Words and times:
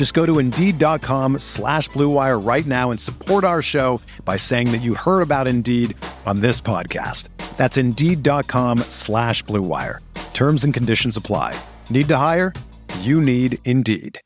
Just 0.00 0.14
go 0.14 0.24
to 0.24 0.38
Indeed.com 0.38 1.40
slash 1.40 1.90
BlueWire 1.90 2.42
right 2.42 2.64
now 2.64 2.90
and 2.90 2.98
support 2.98 3.44
our 3.44 3.60
show 3.60 4.00
by 4.24 4.38
saying 4.38 4.72
that 4.72 4.80
you 4.80 4.94
heard 4.94 5.20
about 5.20 5.46
Indeed 5.46 5.94
on 6.24 6.40
this 6.40 6.58
podcast. 6.58 7.28
That's 7.58 7.76
Indeed.com 7.76 8.78
slash 8.88 9.44
BlueWire. 9.44 9.98
Terms 10.32 10.64
and 10.64 10.72
conditions 10.72 11.18
apply. 11.18 11.54
Need 11.90 12.08
to 12.08 12.16
hire? 12.16 12.54
You 13.00 13.20
need 13.20 13.58
Indeed. 13.66 14.18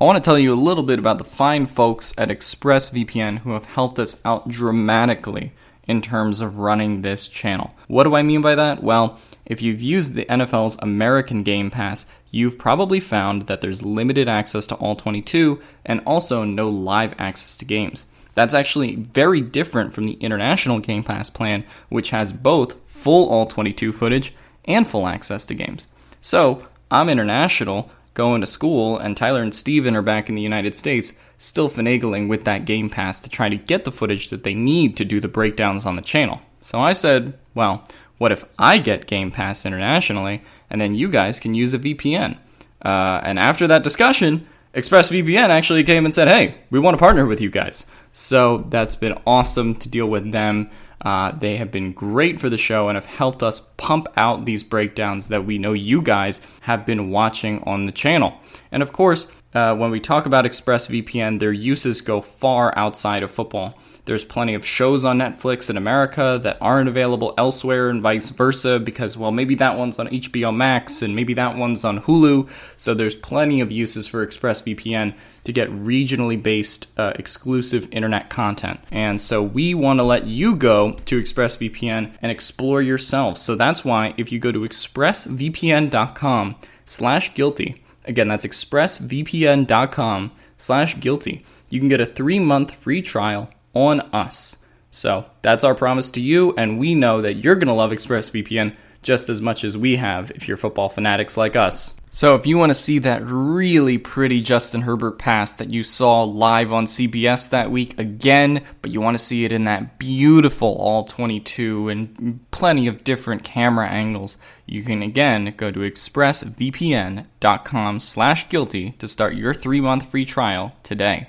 I 0.00 0.04
want 0.04 0.22
to 0.22 0.30
tell 0.30 0.38
you 0.38 0.52
a 0.52 0.54
little 0.54 0.84
bit 0.84 1.00
about 1.00 1.18
the 1.18 1.24
fine 1.24 1.66
folks 1.66 2.14
at 2.16 2.28
ExpressVPN 2.28 3.38
who 3.38 3.50
have 3.50 3.64
helped 3.64 3.98
us 3.98 4.20
out 4.24 4.48
dramatically 4.48 5.54
in 5.88 6.02
terms 6.02 6.40
of 6.40 6.58
running 6.58 7.02
this 7.02 7.26
channel. 7.26 7.74
What 7.88 8.04
do 8.04 8.14
I 8.14 8.22
mean 8.22 8.42
by 8.42 8.54
that? 8.54 8.80
Well, 8.80 9.18
if 9.44 9.60
you've 9.60 9.82
used 9.82 10.14
the 10.14 10.24
NFL's 10.26 10.76
American 10.80 11.42
Game 11.42 11.68
Pass, 11.68 12.06
you've 12.32 12.58
probably 12.58 12.98
found 12.98 13.46
that 13.46 13.60
there's 13.60 13.84
limited 13.84 14.28
access 14.28 14.66
to 14.66 14.74
all 14.76 14.96
22 14.96 15.62
and 15.86 16.00
also 16.04 16.42
no 16.42 16.68
live 16.68 17.14
access 17.18 17.54
to 17.56 17.64
games. 17.64 18.06
That's 18.34 18.54
actually 18.54 18.96
very 18.96 19.40
different 19.40 19.92
from 19.92 20.06
the 20.06 20.14
International 20.14 20.80
Game 20.80 21.04
Pass 21.04 21.30
plan, 21.30 21.64
which 21.90 22.10
has 22.10 22.32
both 22.32 22.74
full 22.86 23.28
all 23.28 23.46
22 23.46 23.92
footage 23.92 24.34
and 24.64 24.86
full 24.86 25.06
access 25.06 25.46
to 25.46 25.54
games. 25.54 25.86
So, 26.20 26.66
I'm 26.90 27.08
international, 27.08 27.90
going 28.14 28.40
to 28.40 28.46
school, 28.46 28.98
and 28.98 29.16
Tyler 29.16 29.42
and 29.42 29.54
Steven 29.54 29.94
are 29.96 30.02
back 30.02 30.28
in 30.28 30.34
the 30.34 30.42
United 30.42 30.74
States, 30.74 31.12
still 31.38 31.68
finagling 31.68 32.28
with 32.28 32.44
that 32.44 32.64
Game 32.64 32.88
Pass 32.88 33.20
to 33.20 33.28
try 33.28 33.48
to 33.48 33.56
get 33.56 33.84
the 33.84 33.92
footage 33.92 34.28
that 34.28 34.44
they 34.44 34.54
need 34.54 34.96
to 34.96 35.04
do 35.04 35.20
the 35.20 35.28
breakdowns 35.28 35.84
on 35.84 35.96
the 35.96 36.02
channel. 36.02 36.40
So 36.60 36.80
I 36.80 36.92
said, 36.92 37.36
well, 37.54 37.84
what 38.22 38.30
if 38.30 38.44
I 38.56 38.78
get 38.78 39.08
Game 39.08 39.32
Pass 39.32 39.66
internationally, 39.66 40.42
and 40.70 40.80
then 40.80 40.94
you 40.94 41.08
guys 41.08 41.40
can 41.40 41.56
use 41.56 41.74
a 41.74 41.78
VPN? 41.80 42.38
Uh, 42.80 43.20
and 43.24 43.36
after 43.36 43.66
that 43.66 43.82
discussion, 43.82 44.46
ExpressVPN 44.74 45.48
actually 45.48 45.82
came 45.82 46.04
and 46.04 46.14
said, 46.14 46.28
hey, 46.28 46.54
we 46.70 46.78
want 46.78 46.94
to 46.94 47.00
partner 47.00 47.26
with 47.26 47.40
you 47.40 47.50
guys. 47.50 47.84
So 48.12 48.58
that's 48.68 48.94
been 48.94 49.18
awesome 49.26 49.74
to 49.74 49.88
deal 49.88 50.06
with 50.06 50.30
them. 50.30 50.70
Uh, 51.00 51.32
they 51.32 51.56
have 51.56 51.72
been 51.72 51.92
great 51.92 52.38
for 52.38 52.48
the 52.48 52.56
show 52.56 52.88
and 52.88 52.94
have 52.94 53.06
helped 53.06 53.42
us 53.42 53.58
pump 53.76 54.06
out 54.16 54.44
these 54.44 54.62
breakdowns 54.62 55.26
that 55.26 55.44
we 55.44 55.58
know 55.58 55.72
you 55.72 56.00
guys 56.00 56.42
have 56.60 56.86
been 56.86 57.10
watching 57.10 57.60
on 57.64 57.86
the 57.86 57.92
channel. 57.92 58.38
And 58.70 58.84
of 58.84 58.92
course, 58.92 59.26
uh, 59.52 59.74
when 59.74 59.90
we 59.90 59.98
talk 59.98 60.26
about 60.26 60.44
ExpressVPN, 60.44 61.40
their 61.40 61.52
uses 61.52 62.00
go 62.00 62.20
far 62.20 62.72
outside 62.78 63.24
of 63.24 63.32
football. 63.32 63.76
There's 64.04 64.24
plenty 64.24 64.54
of 64.54 64.66
shows 64.66 65.04
on 65.04 65.18
Netflix 65.18 65.70
in 65.70 65.76
America 65.76 66.40
that 66.42 66.58
aren't 66.60 66.88
available 66.88 67.34
elsewhere, 67.38 67.88
and 67.88 68.02
vice 68.02 68.30
versa, 68.30 68.80
because, 68.80 69.16
well, 69.16 69.30
maybe 69.30 69.54
that 69.54 69.78
one's 69.78 70.00
on 70.00 70.08
HBO 70.08 70.54
Max 70.54 71.02
and 71.02 71.14
maybe 71.14 71.34
that 71.34 71.56
one's 71.56 71.84
on 71.84 72.00
Hulu. 72.00 72.50
So 72.76 72.94
there's 72.94 73.14
plenty 73.14 73.60
of 73.60 73.70
uses 73.70 74.08
for 74.08 74.26
ExpressVPN 74.26 75.14
to 75.44 75.52
get 75.52 75.70
regionally 75.70 76.40
based 76.40 76.88
uh, 76.98 77.12
exclusive 77.14 77.88
internet 77.92 78.28
content. 78.28 78.80
And 78.90 79.20
so 79.20 79.40
we 79.40 79.72
want 79.72 80.00
to 80.00 80.04
let 80.04 80.26
you 80.26 80.56
go 80.56 80.94
to 81.04 81.22
ExpressVPN 81.22 82.16
and 82.20 82.32
explore 82.32 82.82
yourself. 82.82 83.38
So 83.38 83.54
that's 83.54 83.84
why 83.84 84.14
if 84.16 84.32
you 84.32 84.40
go 84.40 84.50
to 84.50 84.60
expressvpn.com 84.60 86.56
slash 86.84 87.34
guilty, 87.34 87.84
again, 88.04 88.26
that's 88.26 88.46
expressvpn.com 88.46 90.32
slash 90.56 90.98
guilty, 90.98 91.44
you 91.70 91.78
can 91.78 91.88
get 91.88 92.00
a 92.00 92.06
three 92.06 92.40
month 92.40 92.74
free 92.74 93.00
trial 93.00 93.48
on 93.74 94.00
us. 94.12 94.56
So 94.90 95.26
that's 95.40 95.64
our 95.64 95.74
promise 95.74 96.10
to 96.12 96.20
you, 96.20 96.54
and 96.56 96.78
we 96.78 96.94
know 96.94 97.22
that 97.22 97.36
you're 97.36 97.54
going 97.54 97.68
to 97.68 97.72
love 97.72 97.92
ExpressVPN 97.92 98.76
just 99.02 99.28
as 99.28 99.40
much 99.40 99.64
as 99.64 99.76
we 99.76 99.96
have 99.96 100.30
if 100.32 100.46
you're 100.46 100.56
football 100.56 100.88
fanatics 100.88 101.36
like 101.36 101.56
us. 101.56 101.94
So 102.14 102.34
if 102.34 102.46
you 102.46 102.58
want 102.58 102.68
to 102.68 102.74
see 102.74 102.98
that 102.98 103.24
really 103.24 103.96
pretty 103.96 104.42
Justin 104.42 104.82
Herbert 104.82 105.18
pass 105.18 105.54
that 105.54 105.72
you 105.72 105.82
saw 105.82 106.24
live 106.24 106.70
on 106.70 106.84
CBS 106.84 107.48
that 107.50 107.70
week 107.70 107.98
again, 107.98 108.64
but 108.82 108.92
you 108.92 109.00
want 109.00 109.16
to 109.16 109.24
see 109.24 109.46
it 109.46 109.52
in 109.52 109.64
that 109.64 109.98
beautiful 109.98 110.76
all 110.76 111.04
22 111.04 111.88
and 111.88 112.44
plenty 112.50 112.86
of 112.86 113.02
different 113.02 113.44
camera 113.44 113.88
angles, 113.88 114.36
you 114.66 114.82
can 114.82 115.02
again 115.02 115.54
go 115.56 115.70
to 115.70 115.80
expressvpn.com 115.80 118.00
slash 118.00 118.48
guilty 118.50 118.90
to 118.98 119.08
start 119.08 119.34
your 119.34 119.54
three-month 119.54 120.10
free 120.10 120.26
trial 120.26 120.76
today. 120.82 121.28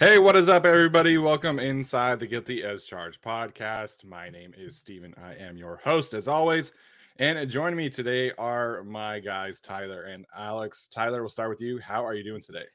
Hey, 0.00 0.20
what 0.20 0.36
is 0.36 0.48
up, 0.48 0.64
everybody? 0.64 1.18
Welcome 1.18 1.58
inside 1.58 2.20
the 2.20 2.26
Guilty 2.28 2.62
as 2.62 2.84
Charged 2.84 3.20
podcast. 3.20 4.04
My 4.04 4.30
name 4.30 4.54
is 4.56 4.76
Steven. 4.76 5.12
I 5.20 5.34
am 5.34 5.56
your 5.56 5.80
host, 5.82 6.14
as 6.14 6.28
always. 6.28 6.70
And 7.16 7.50
joining 7.50 7.76
me 7.76 7.90
today 7.90 8.30
are 8.38 8.84
my 8.84 9.18
guys, 9.18 9.58
Tyler 9.58 10.04
and 10.04 10.24
Alex. 10.36 10.86
Tyler, 10.86 11.20
we'll 11.20 11.28
start 11.28 11.50
with 11.50 11.60
you. 11.60 11.80
How 11.80 12.06
are 12.06 12.14
you 12.14 12.22
doing 12.22 12.40
today? 12.40 12.66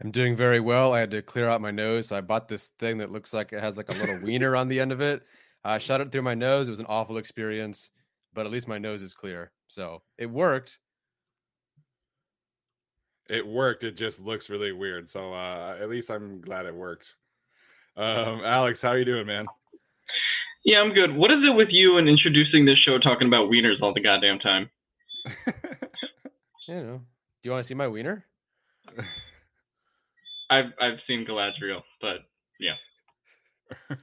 I'm 0.00 0.12
doing 0.12 0.36
very 0.36 0.60
well. 0.60 0.94
I 0.94 1.00
had 1.00 1.10
to 1.10 1.22
clear 1.22 1.48
out 1.48 1.60
my 1.60 1.72
nose, 1.72 2.06
so 2.06 2.14
I 2.14 2.20
bought 2.20 2.46
this 2.46 2.68
thing 2.78 2.98
that 2.98 3.10
looks 3.10 3.34
like 3.34 3.52
it 3.52 3.60
has 3.60 3.76
like 3.76 3.88
a 3.88 3.98
little 3.98 4.20
wiener 4.22 4.54
on 4.54 4.68
the 4.68 4.78
end 4.78 4.92
of 4.92 5.00
it. 5.00 5.24
I 5.64 5.78
shot 5.78 6.00
it 6.00 6.12
through 6.12 6.22
my 6.22 6.36
nose. 6.36 6.68
It 6.68 6.70
was 6.70 6.78
an 6.78 6.86
awful 6.88 7.16
experience, 7.16 7.90
but 8.32 8.46
at 8.46 8.52
least 8.52 8.68
my 8.68 8.78
nose 8.78 9.02
is 9.02 9.12
clear. 9.12 9.50
So 9.66 10.02
it 10.18 10.30
worked 10.30 10.78
it 13.30 13.46
worked. 13.46 13.84
It 13.84 13.96
just 13.96 14.20
looks 14.20 14.50
really 14.50 14.72
weird. 14.72 15.08
So 15.08 15.32
uh, 15.32 15.76
at 15.80 15.88
least 15.88 16.10
I'm 16.10 16.40
glad 16.40 16.66
it 16.66 16.74
worked. 16.74 17.14
Um, 17.96 18.42
Alex, 18.44 18.82
how 18.82 18.90
are 18.90 18.98
you 18.98 19.04
doing, 19.04 19.26
man? 19.26 19.46
Yeah, 20.64 20.80
I'm 20.80 20.92
good. 20.92 21.14
What 21.14 21.30
is 21.30 21.38
it 21.42 21.54
with 21.54 21.68
you 21.70 21.98
and 21.98 22.08
introducing 22.08 22.64
this 22.64 22.78
show 22.78 22.98
talking 22.98 23.28
about 23.28 23.50
wieners 23.50 23.80
all 23.80 23.94
the 23.94 24.00
goddamn 24.00 24.40
time? 24.40 24.68
you 26.68 26.74
know. 26.74 27.00
Do 27.42 27.48
you 27.48 27.52
want 27.52 27.64
to 27.64 27.68
see 27.68 27.74
my 27.74 27.88
wiener? 27.88 28.26
I've 30.50 30.72
I've 30.80 30.98
seen 31.06 31.24
Galadriel, 31.24 31.82
but 32.00 32.18
yeah. 32.58 32.74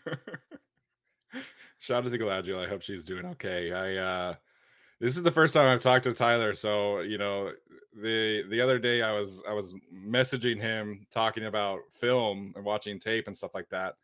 Shout 1.80 2.06
out 2.06 2.12
to 2.12 2.18
Galadriel. 2.18 2.66
I 2.66 2.70
hope 2.70 2.82
she's 2.82 3.04
doing 3.04 3.26
okay. 3.26 3.74
I 3.74 3.98
uh 3.98 4.36
this 5.00 5.16
is 5.16 5.24
the 5.24 5.32
first 5.32 5.54
time 5.54 5.68
I've 5.68 5.82
talked 5.82 6.06
to 6.06 6.14
Tyler, 6.14 6.56
so 6.56 7.00
you 7.02 7.18
know, 7.18 7.52
the 8.02 8.44
the 8.50 8.62
other 8.62 8.80
day 8.80 9.02
I 9.02 9.18
was 9.18 9.42
I 9.48 9.54
was 9.54 9.74
messaging 9.94 10.60
him 10.60 11.06
talking 11.12 11.46
about 11.46 11.80
film 11.92 12.54
and 12.56 12.66
watching 12.66 13.00
tape 13.00 13.28
and 13.28 13.36
stuff 13.36 13.52
like 13.54 13.70
that, 13.70 13.96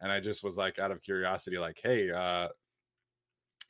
and 0.00 0.10
I 0.10 0.20
just 0.20 0.42
was 0.42 0.56
like 0.56 0.78
out 0.78 0.90
of 0.90 1.02
curiosity, 1.02 1.58
like, 1.58 1.80
hey, 1.82 2.10
uh, 2.10 2.48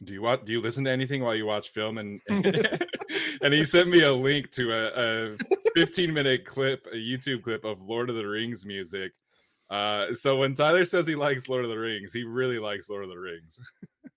do 0.03 0.12
you 0.12 0.23
want 0.23 0.45
do 0.45 0.53
you 0.53 0.61
listen 0.61 0.85
to 0.85 0.91
anything 0.91 1.23
while 1.23 1.35
you 1.35 1.47
watch 1.47 1.71
film? 1.71 1.99
And 1.99 2.21
and 2.29 3.55
he 3.55 3.65
sent 3.65 3.89
me 3.89 4.03
a 4.03 4.12
link 4.12 4.51
to 4.53 4.73
a, 4.73 5.33
a 5.33 5.37
15 5.75 6.12
minute 6.12 6.45
clip, 6.45 6.87
a 6.93 6.97
YouTube 6.97 7.43
clip 7.43 7.65
of 7.65 7.83
Lord 7.83 8.11
of 8.11 8.17
the 8.17 8.27
Rings 8.27 8.65
music. 8.65 9.12
Uh, 9.71 10.12
so 10.12 10.37
when 10.37 10.55
Tyler 10.55 10.85
says 10.85 11.06
he 11.06 11.15
likes 11.15 11.49
Lord 11.49 11.65
of 11.65 11.71
the 11.71 11.79
Rings, 11.79 12.12
he 12.12 12.23
really 12.23 12.59
likes 12.59 12.89
Lord 12.89 13.05
of 13.05 13.11
the 13.11 13.19
Rings. 13.19 13.59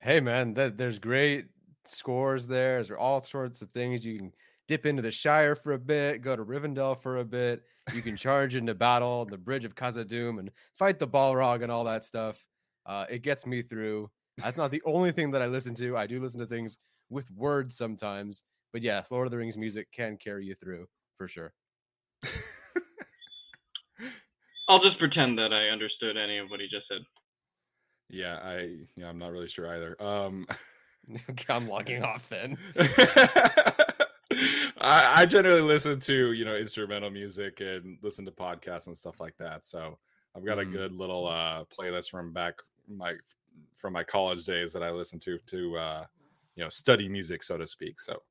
hey 0.01 0.19
man, 0.19 0.53
that, 0.55 0.77
there's 0.77 0.99
great 0.99 1.45
scores 1.87 2.47
there. 2.47 2.83
There's 2.83 2.97
all 2.97 3.21
sorts 3.21 3.61
of 3.61 3.69
things 3.71 4.05
you 4.05 4.17
can 4.17 4.33
dip 4.67 4.85
into 4.85 5.01
the 5.01 5.11
Shire 5.11 5.55
for 5.55 5.73
a 5.73 5.79
bit, 5.79 6.21
go 6.21 6.35
to 6.35 6.43
Rivendell 6.43 7.01
for 7.01 7.17
a 7.17 7.25
bit. 7.25 7.63
You 7.93 8.01
can 8.01 8.17
charge 8.17 8.55
into 8.55 8.75
battle, 8.75 9.25
the 9.25 9.37
bridge 9.37 9.65
of 9.65 9.75
Khazad-dûm, 9.75 10.39
and 10.39 10.51
fight 10.77 10.99
the 10.99 11.07
Balrog 11.07 11.63
and 11.63 11.71
all 11.71 11.85
that 11.85 12.03
stuff. 12.03 12.43
Uh, 12.85 13.05
it 13.09 13.21
gets 13.21 13.45
me 13.45 13.61
through. 13.61 14.09
That's 14.37 14.57
not 14.57 14.71
the 14.71 14.81
only 14.85 15.11
thing 15.11 15.31
that 15.31 15.41
I 15.41 15.47
listen 15.47 15.73
to. 15.75 15.97
I 15.97 16.05
do 16.05 16.19
listen 16.19 16.39
to 16.41 16.45
things 16.45 16.77
with 17.09 17.31
words 17.31 17.77
sometimes, 17.77 18.43
but 18.73 18.83
yes, 18.83 19.09
Lord 19.11 19.25
of 19.27 19.31
the 19.31 19.37
Rings 19.37 19.57
music 19.57 19.87
can 19.91 20.17
carry 20.17 20.45
you 20.45 20.55
through 20.55 20.87
for 21.17 21.27
sure. 21.27 21.53
I'll 24.69 24.83
just 24.83 24.99
pretend 24.99 25.37
that 25.37 25.53
I 25.53 25.69
understood 25.69 26.17
any 26.17 26.37
of 26.39 26.49
what 26.49 26.59
he 26.59 26.67
just 26.67 26.87
said. 26.89 27.01
Yeah, 28.09 28.35
I 28.43 28.77
yeah, 28.95 29.07
I'm 29.09 29.17
not 29.17 29.31
really 29.31 29.47
sure 29.47 29.73
either. 29.73 30.01
Um 30.01 30.45
okay, 30.49 30.59
I'm 31.49 31.67
logging 31.67 32.03
off 32.03 32.27
then. 32.29 32.57
I, 34.79 35.21
I 35.21 35.25
generally 35.25 35.61
listen 35.61 35.99
to 36.01 36.33
you 36.33 36.45
know 36.45 36.55
instrumental 36.55 37.09
music 37.09 37.61
and 37.61 37.97
listen 38.01 38.25
to 38.25 38.31
podcasts 38.31 38.87
and 38.87 38.97
stuff 38.97 39.19
like 39.19 39.35
that. 39.37 39.65
So 39.65 39.97
I've 40.35 40.45
got 40.45 40.57
Mm. 40.57 40.61
a 40.61 40.65
good 40.65 40.91
little 40.93 41.27
uh 41.27 41.63
playlist 41.65 42.09
from 42.09 42.33
back 42.33 42.55
my 42.87 43.15
from 43.75 43.93
my 43.93 44.03
college 44.03 44.45
days 44.45 44.73
that 44.73 44.83
I 44.83 44.91
listen 44.91 45.19
to 45.19 45.37
to 45.37 45.77
uh 45.77 46.05
you 46.55 46.63
know 46.63 46.69
study 46.69 47.07
music 47.09 47.43
so 47.43 47.57
to 47.57 47.65
speak. 47.65 47.99
So 47.99 48.21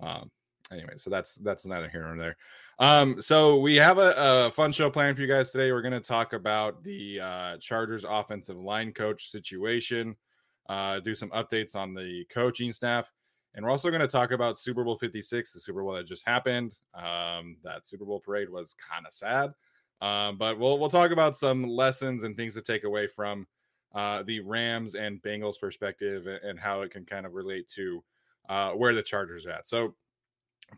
um 0.00 0.30
anyway, 0.72 0.94
so 0.96 1.10
that's 1.10 1.34
that's 1.36 1.66
neither 1.66 1.88
here 1.88 2.06
nor 2.06 2.16
there. 2.16 2.36
Um, 2.78 3.20
so 3.20 3.58
we 3.58 3.76
have 3.76 3.98
a, 3.98 4.14
a 4.46 4.50
fun 4.50 4.72
show 4.72 4.88
planned 4.88 5.16
for 5.16 5.22
you 5.22 5.28
guys 5.28 5.50
today. 5.50 5.70
We're 5.70 5.82
going 5.82 5.92
to 5.92 6.00
talk 6.00 6.32
about 6.32 6.82
the 6.82 7.20
uh, 7.20 7.56
Chargers 7.58 8.06
offensive 8.08 8.56
line 8.56 8.92
coach 8.92 9.30
situation, 9.30 10.16
uh, 10.68 11.00
do 11.00 11.14
some 11.14 11.30
updates 11.30 11.74
on 11.74 11.94
the 11.94 12.24
coaching 12.32 12.72
staff, 12.72 13.12
and 13.54 13.64
we're 13.64 13.70
also 13.70 13.90
going 13.90 14.00
to 14.00 14.08
talk 14.08 14.30
about 14.30 14.58
Super 14.58 14.84
Bowl 14.84 14.96
56, 14.96 15.52
the 15.52 15.60
Super 15.60 15.82
Bowl 15.82 15.94
that 15.94 16.06
just 16.06 16.26
happened. 16.26 16.72
Um, 16.94 17.56
that 17.64 17.84
Super 17.84 18.04
Bowl 18.04 18.20
parade 18.20 18.48
was 18.48 18.74
kind 18.74 19.06
of 19.06 19.12
sad, 19.12 19.52
um, 20.00 20.38
but 20.38 20.58
we'll 20.58 20.78
we'll 20.78 20.90
talk 20.90 21.10
about 21.10 21.36
some 21.36 21.64
lessons 21.64 22.22
and 22.22 22.36
things 22.36 22.54
to 22.54 22.62
take 22.62 22.84
away 22.84 23.06
from 23.06 23.46
uh, 23.94 24.22
the 24.22 24.40
Rams 24.40 24.94
and 24.94 25.20
Bengals 25.22 25.58
perspective 25.58 26.26
and, 26.26 26.40
and 26.42 26.58
how 26.60 26.82
it 26.82 26.90
can 26.90 27.04
kind 27.04 27.26
of 27.26 27.34
relate 27.34 27.68
to 27.68 28.02
uh, 28.48 28.70
where 28.70 28.94
the 28.94 29.02
Chargers 29.02 29.46
are 29.46 29.52
at. 29.52 29.66
So 29.66 29.94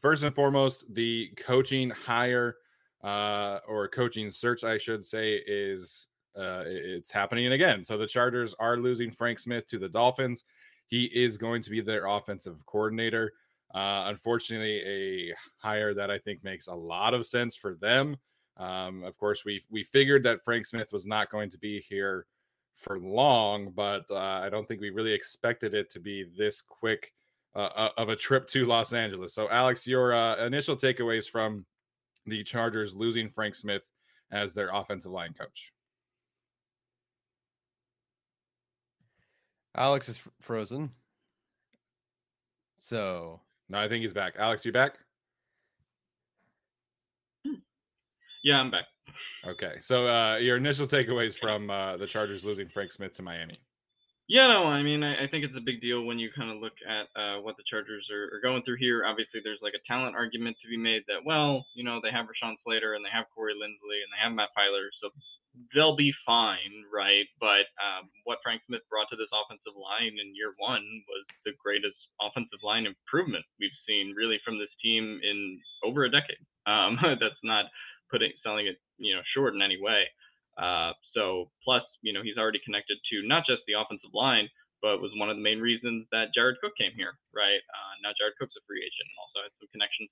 first 0.01 0.23
and 0.23 0.35
foremost, 0.35 0.85
the 0.95 1.31
coaching 1.37 1.91
hire 1.91 2.57
uh, 3.05 3.59
or 3.67 3.89
coaching 3.89 4.31
search, 4.31 4.65
I 4.65 4.79
should 4.79 5.05
say, 5.05 5.43
is 5.47 6.09
uh, 6.37 6.65
it's 6.67 7.11
happening 7.11 7.53
again. 7.53 7.85
So 7.85 7.97
the 7.97 8.07
Chargers 8.07 8.55
are 8.59 8.77
losing 8.77 9.11
Frank 9.11 9.39
Smith 9.39 9.67
to 9.69 9.79
the 9.79 9.89
Dolphins. 9.89 10.45
He 10.87 11.05
is 11.07 11.39
going 11.39 11.63
to 11.63 11.71
be 11.71 11.81
their 11.81 12.07
offensive 12.07 12.65
coordinator. 12.67 13.33
Uh, 13.75 14.05
unfortunately, 14.07 14.83
a 14.87 15.35
hire 15.59 15.95
that 15.95 16.11
I 16.11 16.19
think 16.19 16.45
makes 16.45 16.67
a 16.67 16.75
lot 16.75 17.15
of 17.15 17.27
sense 17.27 17.57
for 17.57 17.75
them. 17.75 18.17
Um, 18.59 19.03
of 19.03 19.17
course, 19.17 19.45
we 19.45 19.63
we 19.71 19.83
figured 19.83 20.23
that 20.25 20.45
Frank 20.45 20.67
Smith 20.67 20.93
was 20.93 21.07
not 21.07 21.31
going 21.31 21.49
to 21.51 21.59
be 21.59 21.81
here 21.81 22.27
for 22.75 22.99
long, 22.99 23.73
but 23.75 24.05
uh, 24.11 24.19
I 24.19 24.51
don't 24.51 24.69
think 24.69 24.81
we 24.81 24.91
really 24.91 25.13
expected 25.13 25.73
it 25.75 25.91
to 25.91 26.01
be 26.01 26.27
this 26.37 26.61
quick 26.61 27.13
uh, 27.55 27.89
of 27.97 28.09
a 28.09 28.17
trip 28.17 28.47
to 28.49 28.67
Los 28.67 28.93
Angeles. 28.93 29.35
So, 29.35 29.49
Alex, 29.51 29.87
your 29.87 30.13
uh, 30.13 30.45
initial 30.45 30.77
takeaways 30.77 31.29
from 31.29 31.65
the 32.27 32.43
Chargers 32.43 32.95
losing 32.95 33.29
Frank 33.29 33.55
Smith 33.55 33.83
as 34.31 34.55
their 34.55 34.71
offensive 34.73 35.13
line 35.13 35.33
coach? 35.33 35.73
Alex 39.77 40.09
is 40.09 40.17
f- 40.19 40.29
frozen. 40.41 40.91
So 42.79 43.41
No, 43.69 43.79
I 43.79 43.89
think 43.89 44.03
he's 44.03 44.13
back. 44.13 44.35
Alex, 44.39 44.65
you 44.67 44.73
back? 44.73 44.99
Yeah, 48.43 48.57
I'm 48.57 48.71
back. 48.71 48.85
Okay. 49.47 49.75
So, 49.79 50.07
uh, 50.07 50.37
your 50.37 50.57
initial 50.57 50.87
takeaways 50.87 51.39
from 51.39 51.71
uh, 51.71 51.97
the 51.97 52.07
Chargers 52.07 52.45
losing 52.45 52.69
Frank 52.69 52.91
Smith 52.91 53.13
to 53.15 53.23
Miami? 53.23 53.61
Yeah, 54.29 54.47
no, 54.47 54.65
I 54.65 54.83
mean, 54.83 55.03
I, 55.03 55.25
I 55.25 55.29
think 55.29 55.45
it's 55.45 55.57
a 55.57 55.61
big 55.61 55.81
deal 55.81 56.05
when 56.05 56.19
you 56.19 56.31
kind 56.35 56.51
of 56.51 56.59
look 56.59 56.75
at 56.87 57.07
uh, 57.21 57.41
what 57.43 57.57
the 57.57 57.67
Chargers 57.69 58.09
are, 58.11 58.35
are 58.35 58.41
going 58.41 58.63
through 58.63 58.79
here. 58.79 59.05
Obviously, 59.05 59.41
there's 59.43 59.59
like 59.63 59.75
a 59.75 59.83
talent 59.87 60.15
argument 60.17 60.57
to 60.63 60.69
be 60.71 60.77
made 60.77 61.03
that, 61.07 61.23
well, 61.27 61.67
you 61.75 61.85
know, 61.85 62.01
they 62.03 62.11
have 62.11 62.27
Rashawn 62.27 62.55
Slater 62.65 62.95
and 62.95 63.05
they 63.05 63.11
have 63.13 63.27
Corey 63.35 63.55
Linsley 63.55 63.99
and 64.03 64.11
they 64.11 64.23
have 64.23 64.33
Matt 64.33 64.51
Feiler, 64.57 64.89
so 65.03 65.11
they'll 65.75 65.97
be 65.97 66.13
fine, 66.25 66.85
right? 66.93 67.29
But 67.41 67.69
um, 67.77 68.09
what 68.25 68.41
Frank 68.43 68.63
Smith 68.67 68.81
brought 68.89 69.09
to 69.11 69.17
this 69.17 69.33
offensive 69.33 69.77
line 69.77 70.17
in 70.17 70.37
year 70.37 70.57
one 70.57 70.85
was 71.09 71.25
the 71.45 71.53
greatest 71.61 71.97
offensive 72.21 72.61
line 72.65 72.89
improvement 72.89 73.45
we've 73.61 73.77
seen 73.85 74.17
really 74.17 74.41
from 74.45 74.59
this 74.59 74.73
team 74.81 75.21
in 75.21 75.61
over 75.85 76.05
a 76.05 76.11
decade. 76.13 76.41
Um, 76.65 76.97
that's 77.21 77.43
not 77.45 77.69
putting 78.11 78.33
selling 78.43 78.67
it, 78.67 78.81
you 78.97 79.15
know, 79.15 79.23
short 79.37 79.55
in 79.55 79.63
any 79.63 79.81
way. 79.81 80.09
Uh, 80.57 80.93
so 81.17 81.49
plus, 81.65 81.85
you 82.05 82.13
know, 82.13 82.21
he's 82.21 82.37
already 82.37 82.61
connected 82.65 82.97
to 83.09 83.25
not 83.25 83.45
just 83.49 83.65
the 83.69 83.77
offensive 83.77 84.13
line, 84.13 84.49
but 84.85 85.01
was 85.01 85.15
one 85.17 85.31
of 85.31 85.37
the 85.37 85.45
main 85.45 85.61
reasons 85.61 86.05
that 86.13 86.35
Jared 86.35 86.61
Cook 86.61 86.77
came 86.77 86.93
here, 86.97 87.17
right? 87.33 87.63
Uh, 87.73 87.93
now 88.05 88.13
Jared 88.19 88.37
Cook's 88.37 88.57
a 88.59 88.63
free 88.69 88.85
agent 88.85 89.09
and 89.09 89.19
also 89.21 89.39
had 89.49 89.55
some 89.57 89.71
connections 89.73 90.11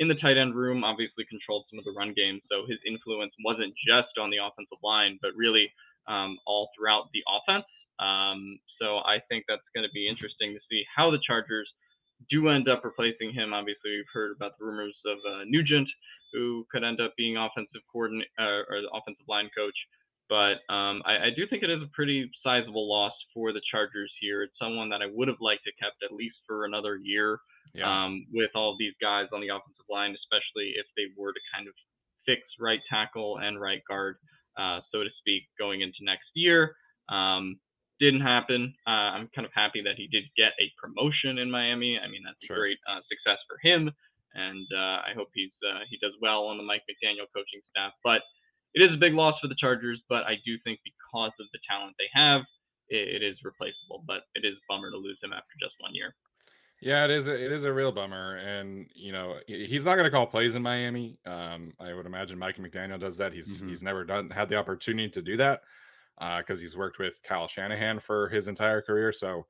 in 0.00 0.08
the 0.08 0.16
tight 0.16 0.40
end 0.40 0.56
room, 0.56 0.82
obviously 0.82 1.24
controlled 1.28 1.68
some 1.70 1.78
of 1.78 1.84
the 1.84 1.92
run 1.92 2.16
game. 2.16 2.40
So 2.50 2.64
his 2.66 2.80
influence 2.88 3.32
wasn't 3.44 3.76
just 3.76 4.16
on 4.18 4.32
the 4.32 4.40
offensive 4.40 4.80
line, 4.82 5.20
but 5.20 5.36
really 5.36 5.68
um, 6.08 6.40
all 6.48 6.72
throughout 6.74 7.12
the 7.12 7.20
offense. 7.28 7.68
Um, 8.00 8.58
so 8.80 9.04
I 9.04 9.20
think 9.28 9.44
that's 9.46 9.68
going 9.76 9.84
to 9.84 9.92
be 9.92 10.08
interesting 10.08 10.56
to 10.56 10.60
see 10.72 10.82
how 10.88 11.12
the 11.12 11.20
Chargers 11.20 11.68
do 12.32 12.48
end 12.48 12.68
up 12.68 12.80
replacing 12.82 13.32
him. 13.36 13.52
Obviously, 13.52 14.00
we've 14.00 14.12
heard 14.12 14.32
about 14.34 14.58
the 14.58 14.64
rumors 14.64 14.96
of 15.04 15.18
uh, 15.28 15.44
Nugent, 15.44 15.88
who 16.32 16.66
could 16.72 16.82
end 16.82 17.00
up 17.00 17.12
being 17.16 17.36
offensive 17.36 17.84
coordinator 17.92 18.28
uh, 18.40 18.72
or 18.72 18.80
the 18.80 18.90
offensive 18.96 19.28
line 19.28 19.50
coach. 19.56 19.76
But 20.30 20.64
um, 20.72 21.02
I, 21.04 21.26
I, 21.26 21.30
do 21.34 21.44
think 21.50 21.64
it 21.64 21.70
is 21.70 21.82
a 21.82 21.90
pretty 21.92 22.30
sizable 22.44 22.88
loss 22.88 23.12
for 23.34 23.52
the 23.52 23.60
Chargers 23.68 24.12
here. 24.20 24.44
It's 24.44 24.54
someone 24.62 24.88
that 24.90 25.02
I 25.02 25.10
would 25.12 25.26
have 25.26 25.40
liked 25.40 25.64
to 25.64 25.72
kept 25.72 26.04
at 26.04 26.14
least 26.14 26.36
for 26.46 26.64
another 26.64 26.96
year 26.96 27.40
Yeah. 27.74 27.86
um, 27.88 28.26
with 28.32 28.50
all 28.54 28.76
these 28.78 28.94
guys 29.00 29.26
on 29.32 29.40
the 29.40 29.48
offensive 29.48 29.86
line, 29.88 30.14
especially 30.14 30.74
if 30.76 30.86
they 30.96 31.06
were 31.16 31.32
to 31.32 31.40
kind 31.54 31.68
of 31.68 31.74
fix 32.26 32.42
right 32.58 32.80
tackle 32.90 33.38
and 33.38 33.60
right 33.60 33.82
guard, 33.88 34.16
uh, 34.58 34.80
so 34.92 35.02
to 35.04 35.10
speak, 35.18 35.44
going 35.58 35.80
into 35.80 35.98
next 36.02 36.28
year. 36.34 36.74
Um, 37.08 37.60
didn't 38.00 38.22
happen. 38.22 38.74
Uh, 38.86 39.12
I'm 39.14 39.28
kind 39.34 39.44
of 39.46 39.52
happy 39.54 39.82
that 39.82 39.96
he 39.96 40.08
did 40.08 40.24
get 40.36 40.52
a 40.58 40.72
promotion 40.80 41.38
in 41.38 41.50
Miami. 41.50 41.98
I 41.98 42.08
mean, 42.08 42.22
that's 42.24 42.40
Sure. 42.42 42.56
a 42.56 42.60
great 42.60 42.78
uh, 42.88 43.00
success 43.08 43.38
for 43.46 43.58
him, 43.62 43.90
and 44.34 44.66
uh, 44.74 45.04
I 45.04 45.12
hope 45.14 45.28
he's 45.34 45.52
uh, 45.62 45.80
he 45.90 45.98
does 46.00 46.12
well 46.20 46.46
on 46.46 46.56
the 46.56 46.64
Mike 46.64 46.82
McDaniel 46.88 47.28
coaching 47.34 47.60
staff. 47.70 47.92
But 48.02 48.22
it 48.74 48.82
is 48.82 48.94
a 48.94 48.96
big 48.96 49.12
loss 49.14 49.38
for 49.40 49.48
the 49.48 49.56
Chargers. 49.58 50.00
But 50.08 50.24
I 50.24 50.36
do 50.46 50.56
think 50.64 50.80
because 50.84 51.32
of 51.40 51.46
the 51.52 51.58
talent 51.68 51.94
they 51.98 52.08
have, 52.14 52.42
it, 52.88 53.20
it 53.20 53.22
is 53.22 53.36
replaceable. 53.44 54.02
But 54.06 54.24
it 54.34 54.46
is 54.46 54.54
a 54.56 54.64
bummer 54.68 54.90
to 54.90 54.96
lose 54.96 55.18
him 55.22 55.32
after 55.34 55.52
just 55.60 55.74
one 55.78 55.94
year. 55.94 56.14
Yeah, 56.80 57.04
it 57.04 57.10
is. 57.10 57.28
A, 57.28 57.34
it 57.44 57.52
is 57.52 57.64
a 57.64 57.72
real 57.72 57.92
bummer, 57.92 58.36
and 58.38 58.90
you 58.94 59.12
know 59.12 59.38
he's 59.46 59.84
not 59.84 59.96
going 59.96 60.06
to 60.06 60.10
call 60.10 60.26
plays 60.26 60.54
in 60.54 60.62
Miami. 60.62 61.18
Um, 61.26 61.74
I 61.78 61.92
would 61.92 62.06
imagine 62.06 62.38
Mike 62.38 62.56
McDaniel 62.56 62.98
does 62.98 63.18
that. 63.18 63.32
He's 63.34 63.62
Mhm. 63.62 63.68
he's 63.68 63.82
never 63.82 64.04
done 64.04 64.30
had 64.30 64.48
the 64.48 64.56
opportunity 64.56 65.10
to 65.10 65.20
do 65.22 65.36
that 65.36 65.62
because 66.38 66.60
he's 66.60 66.76
worked 66.76 66.98
with 66.98 67.22
Kyle 67.22 67.48
Shanahan 67.48 68.00
for 68.00 68.28
his 68.30 68.48
entire 68.48 68.80
career. 68.82 69.12
So 69.12 69.46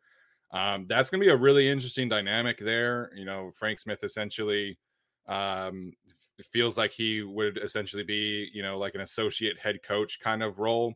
um, 0.53 0.87
that's 0.89 1.11
going 1.11 1.21
to 1.21 1.27
be 1.27 1.33
a 1.33 1.37
really 1.37 1.69
interesting 1.69 2.09
dynamic 2.09 2.59
there. 2.59 3.13
You 3.17 3.25
know, 3.27 3.53
Frank 3.53 3.81
Smith 3.81 4.05
essentially 4.05 4.79
um, 5.27 5.93
feels 6.43 6.79
like 6.79 6.93
he 6.93 7.23
would 7.23 7.59
essentially 7.59 8.05
be 8.05 8.51
you 8.53 8.63
know 8.63 8.79
like 8.79 8.95
an 8.97 9.03
associate 9.03 9.59
head 9.59 9.83
coach 9.85 10.21
kind 10.21 10.43
of 10.43 10.59
role, 10.61 10.95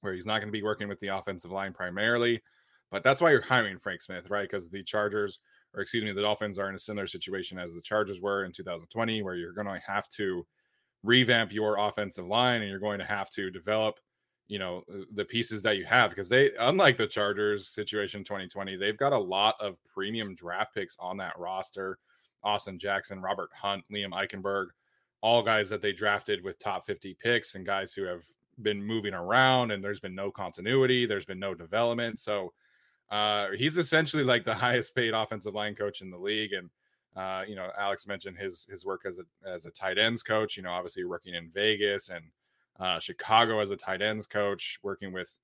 where 0.00 0.14
he's 0.14 0.26
not 0.26 0.38
going 0.38 0.48
to 0.48 0.52
be 0.52 0.62
working 0.62 0.88
with 0.88 1.00
the 1.00 1.08
offensive 1.08 1.50
line 1.50 1.72
primarily. 1.72 2.42
But 2.90 3.02
that's 3.02 3.20
why 3.20 3.30
you're 3.32 3.40
hiring 3.40 3.78
Frank 3.78 4.02
Smith, 4.02 4.30
right? 4.30 4.42
Because 4.48 4.68
the 4.68 4.82
Chargers 4.82 5.40
or 5.74 5.80
excuse 5.80 6.04
me, 6.04 6.12
the 6.12 6.22
Dolphins 6.22 6.58
are 6.58 6.68
in 6.68 6.74
a 6.74 6.78
similar 6.78 7.06
situation 7.06 7.58
as 7.58 7.74
the 7.74 7.80
Chargers 7.80 8.20
were 8.20 8.44
in 8.44 8.52
2020, 8.52 9.22
where 9.22 9.34
you're 9.34 9.52
going 9.52 9.66
to 9.66 9.80
have 9.86 10.08
to 10.10 10.46
revamp 11.02 11.52
your 11.52 11.78
offensive 11.78 12.26
line 12.26 12.62
and 12.62 12.70
you're 12.70 12.78
going 12.78 12.98
to 12.98 13.04
have 13.04 13.30
to 13.30 13.50
develop, 13.50 14.00
you 14.46 14.58
know, 14.58 14.82
uh, 14.92 15.04
the 15.14 15.24
pieces 15.24 15.62
that 15.62 15.76
you 15.76 15.84
have 15.84 16.10
because 16.10 16.28
they, 16.28 16.50
unlike 16.60 16.96
the 16.96 17.06
Chargers 17.06 17.68
situation 17.68 18.20
in 18.20 18.24
2020, 18.24 18.76
they've 18.76 18.96
got 18.96 19.12
a 19.12 19.18
lot 19.18 19.56
of 19.60 19.76
premium 19.84 20.34
draft 20.34 20.74
picks 20.74 20.96
on 20.98 21.16
that 21.18 21.38
roster. 21.38 21.98
Austin 22.42 22.78
Jackson, 22.78 23.20
Robert 23.20 23.50
Hunt, 23.54 23.84
Liam 23.92 24.10
Eichenberg, 24.10 24.66
all 25.22 25.42
guys 25.42 25.70
that 25.70 25.80
they 25.80 25.92
drafted 25.92 26.44
with 26.44 26.58
top 26.58 26.84
50 26.84 27.14
picks 27.14 27.54
and 27.54 27.64
guys 27.64 27.94
who 27.94 28.04
have 28.04 28.22
been 28.62 28.82
moving 28.82 29.14
around 29.14 29.70
and 29.70 29.82
there's 29.82 30.00
been 30.00 30.14
no 30.14 30.30
continuity, 30.30 31.06
there's 31.06 31.24
been 31.24 31.38
no 31.38 31.54
development. 31.54 32.18
So, 32.18 32.52
uh, 33.10 33.48
he's 33.56 33.78
essentially 33.78 34.24
like 34.24 34.44
the 34.44 34.54
highest 34.66 34.94
paid 34.94 35.14
offensive 35.14 35.54
line 35.54 35.74
coach 35.74 36.00
in 36.00 36.10
the 36.10 36.18
league. 36.18 36.52
And 36.52 36.70
uh, 37.16 37.44
you 37.46 37.54
know, 37.54 37.70
Alex 37.78 38.06
mentioned 38.06 38.36
his 38.36 38.66
his 38.70 38.84
work 38.84 39.02
as 39.06 39.18
a 39.18 39.48
as 39.48 39.66
a 39.66 39.70
tight 39.70 39.98
ends 39.98 40.22
coach. 40.22 40.56
You 40.56 40.62
know, 40.62 40.70
obviously 40.70 41.04
working 41.04 41.34
in 41.34 41.50
Vegas 41.54 42.08
and 42.08 42.24
uh, 42.80 42.98
Chicago 42.98 43.60
as 43.60 43.70
a 43.70 43.76
tight 43.76 44.02
ends 44.02 44.26
coach, 44.26 44.78
working 44.82 45.12
with 45.12 45.36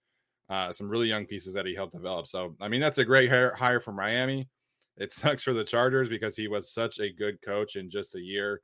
uh, 0.48 0.72
some 0.72 0.88
really 0.88 1.06
young 1.06 1.26
pieces 1.26 1.54
that 1.54 1.64
he 1.64 1.74
helped 1.74 1.92
develop. 1.92 2.26
So, 2.26 2.56
I 2.60 2.68
mean, 2.68 2.80
that's 2.80 2.98
a 2.98 3.04
great 3.04 3.30
hire, 3.30 3.80
for 3.80 3.92
Miami. 3.92 4.48
It 4.96 5.12
sucks 5.12 5.42
for 5.42 5.54
the 5.54 5.64
Chargers 5.64 6.08
because 6.08 6.36
he 6.36 6.48
was 6.48 6.72
such 6.72 6.98
a 6.98 7.12
good 7.12 7.40
coach 7.40 7.76
in 7.76 7.88
just 7.88 8.16
a 8.16 8.20
year. 8.20 8.60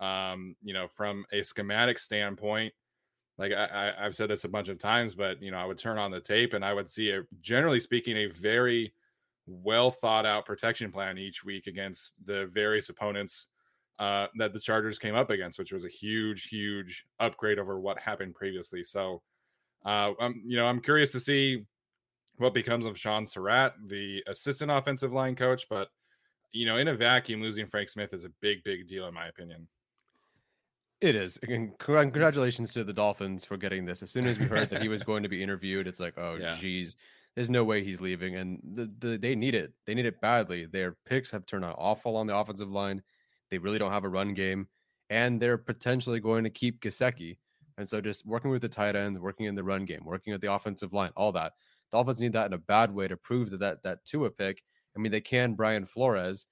Um, 0.00 0.56
you 0.62 0.74
know, 0.74 0.88
from 0.88 1.24
a 1.32 1.42
schematic 1.42 1.98
standpoint, 1.98 2.72
like 3.38 3.52
I, 3.52 3.92
I, 3.98 4.04
have 4.04 4.16
said 4.16 4.30
this 4.30 4.44
a 4.44 4.48
bunch 4.48 4.68
of 4.68 4.78
times, 4.78 5.14
but 5.14 5.42
you 5.42 5.50
know, 5.50 5.58
I 5.58 5.64
would 5.64 5.78
turn 5.78 5.98
on 5.98 6.10
the 6.10 6.20
tape 6.20 6.54
and 6.54 6.64
I 6.64 6.72
would 6.72 6.88
see 6.88 7.10
a 7.10 7.22
generally 7.40 7.80
speaking 7.80 8.16
a 8.16 8.26
very 8.26 8.92
well 9.46 9.90
thought 9.90 10.26
out 10.26 10.46
protection 10.46 10.90
plan 10.90 11.18
each 11.18 11.44
week 11.44 11.66
against 11.66 12.14
the 12.24 12.46
various 12.46 12.88
opponents 12.88 13.48
uh, 13.98 14.26
that 14.38 14.52
the 14.52 14.60
Chargers 14.60 14.98
came 14.98 15.14
up 15.14 15.30
against, 15.30 15.58
which 15.58 15.72
was 15.72 15.84
a 15.84 15.90
huge, 15.90 16.48
huge 16.48 17.06
upgrade 17.20 17.58
over 17.58 17.78
what 17.78 17.98
happened 17.98 18.34
previously. 18.34 18.82
So, 18.82 19.22
uh, 19.84 20.12
I'm 20.18 20.42
you 20.46 20.56
know 20.56 20.66
I'm 20.66 20.80
curious 20.80 21.12
to 21.12 21.20
see 21.20 21.64
what 22.38 22.54
becomes 22.54 22.86
of 22.86 22.98
Sean 22.98 23.24
Sarrett, 23.24 23.72
the 23.86 24.22
assistant 24.26 24.70
offensive 24.70 25.12
line 25.12 25.34
coach, 25.34 25.66
but 25.70 25.88
you 26.52 26.66
know, 26.66 26.78
in 26.78 26.88
a 26.88 26.94
vacuum, 26.94 27.42
losing 27.42 27.66
Frank 27.66 27.90
Smith 27.90 28.14
is 28.14 28.24
a 28.24 28.30
big, 28.40 28.64
big 28.64 28.88
deal 28.88 29.06
in 29.06 29.14
my 29.14 29.28
opinion. 29.28 29.68
It 31.00 31.14
is. 31.14 31.38
Congratulations 31.78 32.72
to 32.72 32.82
the 32.82 32.92
Dolphins 32.92 33.44
for 33.44 33.56
getting 33.56 33.84
this. 33.84 34.02
As 34.02 34.10
soon 34.10 34.26
as 34.26 34.38
we 34.38 34.46
heard 34.46 34.70
that 34.70 34.80
he 34.80 34.88
was 34.88 35.02
going 35.04 35.22
to 35.22 35.28
be 35.28 35.42
interviewed, 35.42 35.86
it's 35.86 36.00
like, 36.00 36.14
oh, 36.16 36.38
yeah. 36.40 36.56
geez, 36.58 36.96
there's 37.34 37.50
no 37.50 37.64
way 37.64 37.84
he's 37.84 38.00
leaving. 38.00 38.36
And 38.36 38.60
the, 38.64 38.90
the 38.98 39.18
they 39.18 39.34
need 39.34 39.54
it. 39.54 39.74
They 39.84 39.94
need 39.94 40.06
it 40.06 40.20
badly. 40.22 40.64
Their 40.64 40.96
picks 41.04 41.30
have 41.32 41.44
turned 41.44 41.66
out 41.66 41.76
awful 41.78 42.16
on 42.16 42.26
the 42.26 42.36
offensive 42.36 42.72
line. 42.72 43.02
They 43.50 43.58
really 43.58 43.78
don't 43.78 43.92
have 43.92 44.04
a 44.04 44.08
run 44.08 44.32
game, 44.32 44.68
and 45.10 45.40
they're 45.40 45.58
potentially 45.58 46.18
going 46.18 46.44
to 46.44 46.50
keep 46.50 46.80
Gesicki. 46.80 47.36
And 47.78 47.86
so, 47.86 48.00
just 48.00 48.26
working 48.26 48.50
with 48.50 48.62
the 48.62 48.68
tight 48.68 48.96
ends, 48.96 49.20
working 49.20 49.46
in 49.46 49.54
the 49.54 49.62
run 49.62 49.84
game, 49.84 50.02
working 50.04 50.32
at 50.32 50.40
the 50.40 50.52
offensive 50.52 50.94
line, 50.94 51.12
all 51.14 51.30
that. 51.32 51.52
Dolphins 51.92 52.20
need 52.20 52.32
that 52.32 52.46
in 52.46 52.54
a 52.54 52.58
bad 52.58 52.92
way 52.92 53.06
to 53.06 53.18
prove 53.18 53.50
that 53.50 53.60
that, 53.60 53.82
that 53.82 54.04
Tua 54.06 54.30
pick. 54.30 54.62
I 54.96 54.98
mean, 54.98 55.12
they 55.12 55.20
can 55.20 55.52
Brian 55.52 55.84
Flores, 55.84 56.46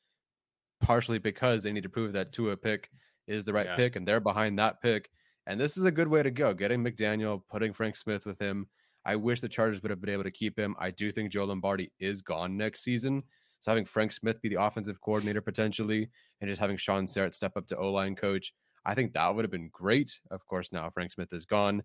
partially 0.83 1.19
because 1.19 1.63
they 1.63 1.73
need 1.73 1.83
to 1.85 1.89
prove 1.89 2.13
that 2.13 2.31
Tua 2.31 2.59
pick 2.59 2.91
is 3.27 3.45
the 3.45 3.53
right 3.53 3.67
yeah. 3.67 3.77
pick, 3.77 3.97
and 3.97 4.07
they're 4.07 4.21
behind 4.21 4.59
that 4.59 4.81
pick. 4.81 5.11
And 5.47 5.61
this 5.61 5.77
is 5.77 5.85
a 5.85 5.91
good 5.91 6.09
way 6.09 6.23
to 6.23 6.31
go. 6.31 6.55
Getting 6.55 6.83
McDaniel, 6.83 7.43
putting 7.51 7.73
Frank 7.73 7.97
Smith 7.97 8.25
with 8.25 8.41
him. 8.41 8.67
I 9.05 9.17
wish 9.17 9.41
the 9.41 9.49
Chargers 9.49 9.83
would 9.83 9.91
have 9.91 10.01
been 10.01 10.15
able 10.15 10.25
to 10.25 10.31
keep 10.31 10.59
him. 10.59 10.75
I 10.79 10.91
do 10.91 11.13
think 11.13 11.31
Joe 11.31 11.45
Lombardi 11.45 11.93
is 12.01 12.23
gone 12.23 12.57
next 12.57 12.83
season. 12.83 13.23
So 13.61 13.71
having 13.71 13.85
Frank 13.85 14.13
Smith 14.13 14.41
be 14.41 14.49
the 14.49 14.63
offensive 14.63 15.01
coordinator 15.01 15.41
potentially, 15.41 16.09
and 16.41 16.49
just 16.49 16.61
having 16.61 16.77
Sean 16.77 17.07
Sarrett 17.07 17.35
step 17.35 17.53
up 17.57 17.67
to 17.67 17.77
O 17.77 17.93
line 17.93 18.17
coach, 18.17 18.53
I 18.87 18.95
think 18.95 19.13
that 19.13 19.35
would 19.35 19.45
have 19.45 19.51
been 19.51 19.71
great. 19.73 20.21
Of 20.31 20.47
course, 20.47 20.73
now 20.73 20.91
Frank 20.91 21.13
Smith 21.13 21.33
is 21.33 21.47
gone. 21.47 21.77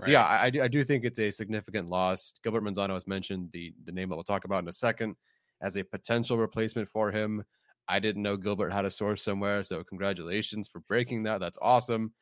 Right. 0.00 0.04
So 0.04 0.10
yeah, 0.10 0.24
I, 0.24 0.50
I 0.62 0.68
do 0.68 0.84
think 0.84 1.04
it's 1.04 1.18
a 1.18 1.30
significant 1.30 1.88
loss. 1.88 2.34
Gilbert 2.42 2.62
Manzano 2.62 2.94
has 2.94 3.06
mentioned 3.06 3.50
the 3.52 3.72
the 3.84 3.92
name 3.92 4.08
that 4.08 4.14
we'll 4.16 4.24
talk 4.24 4.44
about 4.44 4.62
in 4.62 4.68
a 4.68 4.72
second 4.72 5.16
as 5.60 5.76
a 5.76 5.84
potential 5.84 6.38
replacement 6.38 6.88
for 6.88 7.10
him. 7.10 7.44
I 7.88 7.98
didn't 7.98 8.22
know 8.22 8.36
Gilbert 8.36 8.72
had 8.72 8.84
a 8.84 8.90
source 8.90 9.22
somewhere, 9.22 9.62
so 9.62 9.82
congratulations 9.82 10.68
for 10.68 10.80
breaking 10.80 11.22
that. 11.24 11.40
That's 11.40 11.58
awesome. 11.60 12.12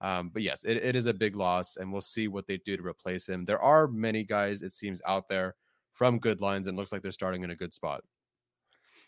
Um, 0.00 0.30
but 0.32 0.42
yes, 0.42 0.64
it, 0.64 0.76
it 0.76 0.94
is 0.94 1.06
a 1.06 1.14
big 1.14 1.34
loss, 1.34 1.76
and 1.76 1.92
we'll 1.92 2.00
see 2.00 2.28
what 2.28 2.46
they 2.46 2.58
do 2.58 2.76
to 2.76 2.86
replace 2.86 3.28
him. 3.28 3.44
There 3.44 3.60
are 3.60 3.88
many 3.88 4.22
guys, 4.22 4.62
it 4.62 4.72
seems, 4.72 5.02
out 5.06 5.28
there 5.28 5.56
from 5.92 6.20
good 6.20 6.40
lines, 6.40 6.66
and 6.66 6.76
looks 6.76 6.92
like 6.92 7.02
they're 7.02 7.10
starting 7.10 7.42
in 7.42 7.50
a 7.50 7.56
good 7.56 7.74
spot. 7.74 8.02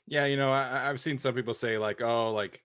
Yeah, 0.06 0.26
you 0.26 0.36
know, 0.36 0.52
I, 0.52 0.86
have 0.86 0.98
seen 0.98 1.18
some 1.18 1.34
people 1.34 1.54
say 1.54 1.78
like, 1.78 2.00
"Oh, 2.02 2.32
like." 2.32 2.62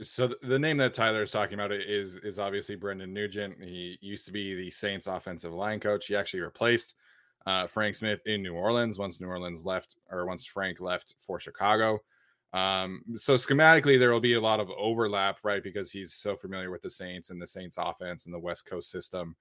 So 0.00 0.30
the 0.42 0.58
name 0.58 0.78
that 0.78 0.94
Tyler 0.94 1.22
is 1.22 1.30
talking 1.30 1.54
about 1.54 1.70
is 1.70 2.16
is 2.16 2.38
obviously 2.38 2.74
Brendan 2.74 3.12
Nugent. 3.12 3.62
He 3.62 3.98
used 4.00 4.24
to 4.24 4.32
be 4.32 4.54
the 4.54 4.70
Saints 4.70 5.06
offensive 5.06 5.52
line 5.52 5.78
coach. 5.78 6.06
He 6.06 6.16
actually 6.16 6.40
replaced 6.40 6.94
uh, 7.44 7.66
Frank 7.66 7.96
Smith 7.96 8.22
in 8.24 8.42
New 8.42 8.54
Orleans 8.54 8.98
once 8.98 9.20
New 9.20 9.26
Orleans 9.26 9.66
left, 9.66 9.96
or 10.10 10.24
once 10.24 10.46
Frank 10.46 10.80
left 10.80 11.14
for 11.20 11.38
Chicago. 11.38 12.00
Um, 12.54 13.02
so 13.16 13.34
schematically, 13.34 13.98
there 13.98 14.12
will 14.12 14.20
be 14.20 14.34
a 14.34 14.40
lot 14.40 14.60
of 14.60 14.70
overlap, 14.78 15.38
right? 15.42 15.62
Because 15.62 15.90
he's 15.90 16.14
so 16.14 16.36
familiar 16.36 16.70
with 16.70 16.82
the 16.82 16.90
Saints 16.90 17.30
and 17.30 17.42
the 17.42 17.46
Saints 17.46 17.76
offense 17.78 18.26
and 18.26 18.32
the 18.32 18.38
West 18.38 18.64
Coast 18.64 18.90
system. 18.90 19.34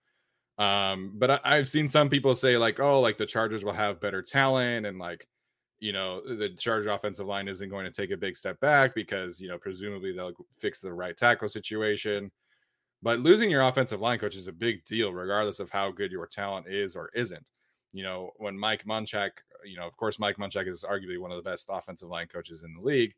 Um, 0.57 1.13
but 1.15 1.39
I, 1.45 1.57
have 1.57 1.69
seen 1.69 1.87
some 1.87 2.09
people 2.09 2.33
say 2.33 2.57
like, 2.57 2.79
oh, 2.79 2.99
like 2.99 3.17
the 3.17 3.25
Chargers 3.25 3.63
will 3.63 3.73
have 3.73 4.01
better 4.01 4.23
talent 4.23 4.87
and 4.87 4.97
like, 4.97 5.27
you 5.79 5.93
know, 5.93 6.21
the 6.21 6.49
Charger 6.49 6.89
offensive 6.89 7.27
line 7.27 7.47
isn't 7.47 7.69
going 7.69 7.85
to 7.85 7.91
take 7.91 8.11
a 8.11 8.17
big 8.17 8.35
step 8.35 8.59
back 8.61 8.95
because 8.95 9.41
you 9.41 9.49
know 9.49 9.57
presumably 9.57 10.13
they'll 10.13 10.31
fix 10.57 10.79
the 10.79 10.93
right 10.93 11.17
tackle 11.17 11.47
situation. 11.47 12.31
But 13.01 13.19
losing 13.19 13.49
your 13.49 13.61
offensive 13.61 13.99
line 13.99 14.17
coach 14.17 14.35
is 14.35 14.47
a 14.47 14.53
big 14.53 14.85
deal, 14.85 15.11
regardless 15.13 15.59
of 15.59 15.69
how 15.69 15.91
good 15.91 16.11
your 16.11 16.25
talent 16.25 16.67
is 16.67 16.95
or 16.95 17.09
isn't 17.13 17.49
you 17.93 18.03
know, 18.03 18.31
when 18.37 18.57
Mike 18.57 18.85
Munchak, 18.85 19.31
you 19.65 19.77
know, 19.77 19.87
of 19.87 19.97
course, 19.97 20.19
Mike 20.19 20.37
Munchak 20.37 20.67
is 20.67 20.83
arguably 20.83 21.19
one 21.19 21.31
of 21.31 21.37
the 21.37 21.49
best 21.49 21.69
offensive 21.71 22.09
line 22.09 22.27
coaches 22.27 22.63
in 22.63 22.73
the 22.73 22.81
league. 22.81 23.13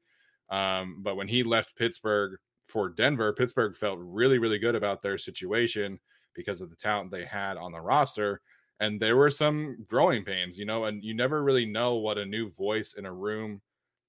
Um, 0.50 1.02
but 1.02 1.16
when 1.16 1.28
he 1.28 1.44
left 1.44 1.76
Pittsburgh 1.76 2.38
for 2.68 2.90
Denver, 2.90 3.34
Pittsburgh 3.34 3.76
felt 3.76 4.00
really, 4.02 4.38
really 4.38 4.60
good 4.60 4.76
about 4.76 5.02
their 5.02 5.18
situation 5.18 6.00
because 6.34 6.62
of 6.62 6.70
the 6.70 6.76
talent 6.76 7.12
they 7.12 7.26
had 7.26 7.58
on 7.58 7.72
the 7.72 7.80
roster. 7.80 8.42
And 8.80 9.00
there 9.00 9.16
were 9.16 9.30
some 9.30 9.86
growing 9.88 10.24
pains, 10.24 10.60
you 10.60 10.66
know, 10.66 10.86
and 10.86 11.04
you 11.04 11.14
never 11.14 11.44
really 11.44 11.66
know 11.66 11.96
what 11.96 12.18
a 12.18 12.26
new 12.26 12.50
voice 12.52 12.94
in 12.94 13.06
a 13.06 13.14
room 13.14 13.62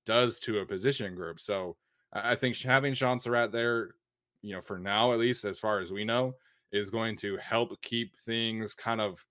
does 0.05 0.39
to 0.41 0.59
a 0.59 0.67
position 0.67 1.15
group. 1.15 1.41
So 1.41 1.77
I 2.13 2.35
think 2.35 2.57
having 2.59 2.95
Sean 2.95 3.19
Sarrett 3.19 3.53
there, 3.53 3.95
you 4.43 4.55
know, 4.55 4.61
for 4.61 4.79
now, 4.79 5.13
at 5.13 5.19
least 5.19 5.45
as 5.45 5.59
far 5.59 5.81
as 5.81 5.93
we 5.93 6.05
know, 6.05 6.35
is 6.73 6.91
going 6.91 7.17
to 7.17 7.37
help 7.37 7.81
keep 7.83 8.17
things 8.19 8.75
kind 8.75 9.01
of 9.01 9.25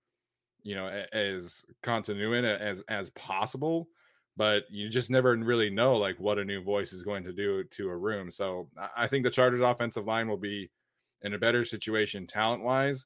you 0.65 0.75
know 0.75 0.87
as 1.13 1.63
continuing 1.81 2.43
as 2.43 2.83
as 2.89 3.09
possible 3.11 3.87
but 4.37 4.63
you 4.69 4.89
just 4.89 5.09
never 5.09 5.37
really 5.37 5.69
know 5.69 5.95
like 5.95 6.19
what 6.19 6.37
a 6.37 6.43
new 6.43 6.61
voice 6.61 6.91
is 6.91 7.03
going 7.03 7.23
to 7.23 7.31
do 7.31 7.63
to 7.65 7.87
a 7.89 7.95
room 7.95 8.29
so 8.29 8.67
i 8.97 9.07
think 9.07 9.23
the 9.23 9.29
chargers 9.29 9.61
offensive 9.61 10.05
line 10.05 10.27
will 10.27 10.37
be 10.37 10.69
in 11.21 11.33
a 11.33 11.39
better 11.39 11.63
situation 11.63 12.27
talent 12.27 12.61
wise 12.61 13.05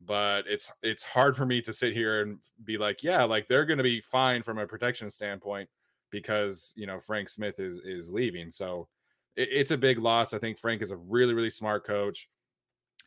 but 0.00 0.44
it's 0.46 0.72
it's 0.82 1.02
hard 1.02 1.36
for 1.36 1.44
me 1.44 1.60
to 1.60 1.72
sit 1.72 1.92
here 1.92 2.22
and 2.22 2.38
be 2.64 2.78
like 2.78 3.02
yeah 3.02 3.24
like 3.24 3.46
they're 3.48 3.66
going 3.66 3.76
to 3.76 3.84
be 3.84 4.00
fine 4.00 4.42
from 4.42 4.58
a 4.58 4.66
protection 4.66 5.10
standpoint 5.10 5.68
because 6.10 6.72
you 6.76 6.86
know 6.86 6.98
frank 6.98 7.28
smith 7.28 7.60
is 7.60 7.80
is 7.84 8.10
leaving 8.10 8.50
so 8.50 8.88
it, 9.36 9.48
it's 9.50 9.70
a 9.70 9.76
big 9.76 9.98
loss. 9.98 10.34
I 10.34 10.38
think 10.38 10.58
frank 10.58 10.82
is 10.82 10.90
a 10.90 10.96
really 10.96 11.34
really 11.34 11.50
smart 11.50 11.86
coach. 11.86 12.28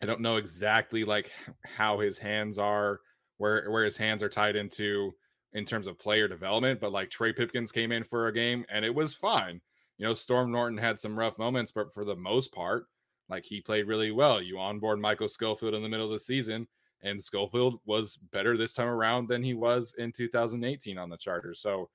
I 0.02 0.06
don't 0.06 0.22
know 0.22 0.38
exactly 0.38 1.04
like 1.04 1.32
how 1.64 2.00
his 2.00 2.18
hands 2.18 2.58
are 2.58 3.00
where 3.38 3.70
where 3.70 3.86
his 3.86 3.98
hands 3.98 4.24
are 4.24 4.30
tied 4.30 4.56
into 4.56 5.14
in 5.54 5.66
terms 5.66 5.88
of 5.88 6.00
player 6.00 6.28
development. 6.28 6.80
But 6.80 6.92
like 6.92 7.10
Trey 7.10 7.34
Pipkins 7.34 7.72
came 7.72 7.92
in 7.92 8.04
for 8.04 8.28
a 8.28 8.34
game 8.34 8.66
and 8.70 8.84
it 8.84 8.94
was 8.94 9.14
fine. 9.14 9.62
You 9.98 10.08
know, 10.08 10.14
Storm 10.14 10.52
Norton 10.52 10.78
had 10.78 11.00
some 11.00 11.18
rough 11.18 11.38
moments, 11.38 11.72
but 11.72 11.94
for 11.94 12.04
the 12.04 12.16
most 12.16 12.52
part, 12.52 12.88
like 13.30 13.46
he 13.46 13.62
played 13.62 13.88
really 13.88 14.12
well. 14.12 14.42
You 14.42 14.60
onboard 14.60 15.00
Michael 15.00 15.30
Schofield 15.30 15.76
in 15.76 15.84
the 15.84 15.90
middle 15.90 16.08
of 16.08 16.12
the 16.12 16.20
season, 16.20 16.68
and 17.04 17.22
Schofield 17.22 17.80
was 17.86 18.18
better 18.32 18.58
this 18.58 18.74
time 18.74 18.88
around 18.88 19.28
than 19.28 19.44
he 19.44 19.54
was 19.54 19.96
in 19.98 20.12
2018 20.12 20.98
on 20.98 21.10
the 21.10 21.18
Chargers. 21.18 21.60
So 21.60 21.90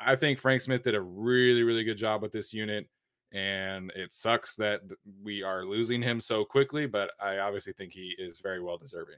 I 0.00 0.16
think 0.16 0.38
Frank 0.38 0.62
Smith 0.62 0.84
did 0.84 0.94
a 0.94 1.00
really, 1.00 1.62
really 1.62 1.84
good 1.84 1.98
job 1.98 2.22
with 2.22 2.32
this 2.32 2.52
unit. 2.52 2.88
And 3.32 3.90
it 3.96 4.12
sucks 4.12 4.54
that 4.56 4.82
we 5.22 5.42
are 5.42 5.64
losing 5.64 6.00
him 6.00 6.20
so 6.20 6.44
quickly, 6.44 6.86
but 6.86 7.10
I 7.20 7.38
obviously 7.38 7.72
think 7.72 7.92
he 7.92 8.14
is 8.16 8.38
very 8.38 8.62
well 8.62 8.78
deserving 8.78 9.16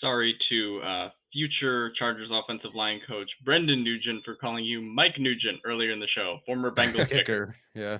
sorry 0.00 0.36
to 0.50 0.80
uh, 0.84 1.08
future 1.32 1.92
Chargers 1.98 2.30
offensive 2.32 2.74
line 2.74 3.00
coach 3.06 3.28
Brendan 3.44 3.84
Nugent 3.84 4.24
for 4.24 4.34
calling 4.34 4.64
you 4.64 4.80
Mike 4.80 5.18
Nugent 5.18 5.60
earlier 5.64 5.92
in 5.92 6.00
the 6.00 6.08
show, 6.14 6.38
former 6.46 6.70
Bengals 6.74 7.08
kicker. 7.08 7.56
Yeah. 7.74 7.98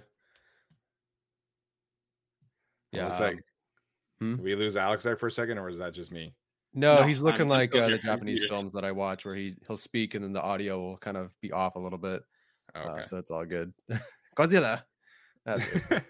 Yeah. 2.93 3.11
It's 3.11 3.21
like, 3.21 3.39
hmm? 4.21 4.37
we 4.43 4.55
lose 4.55 4.77
Alex 4.77 5.05
there 5.05 5.17
for 5.17 5.27
a 5.27 5.31
second, 5.31 5.59
or 5.59 5.69
is 5.69 5.79
that 5.79 5.93
just 5.93 6.11
me? 6.11 6.33
No, 6.73 7.01
no 7.01 7.07
he's 7.07 7.21
looking 7.21 7.43
I'm 7.43 7.49
like 7.49 7.75
uh, 7.75 7.89
the 7.89 7.99
Japanese 7.99 8.45
films 8.49 8.73
that 8.73 8.85
I 8.85 8.93
watch, 8.93 9.25
where 9.25 9.35
he 9.35 9.55
he'll 9.67 9.77
speak 9.77 10.15
and 10.15 10.25
then 10.25 10.33
the 10.33 10.43
audio 10.43 10.81
will 10.81 10.97
kind 10.99 11.17
of 11.17 11.33
be 11.41 11.53
off 11.53 11.77
a 11.77 11.79
little 11.79 11.99
bit. 11.99 12.23
Uh, 12.75 12.79
okay. 12.81 13.01
Uh, 13.01 13.03
so 13.03 13.17
it's 13.19 13.31
all 13.31 13.45
good. 13.45 13.73
Godzilla. 14.37 14.83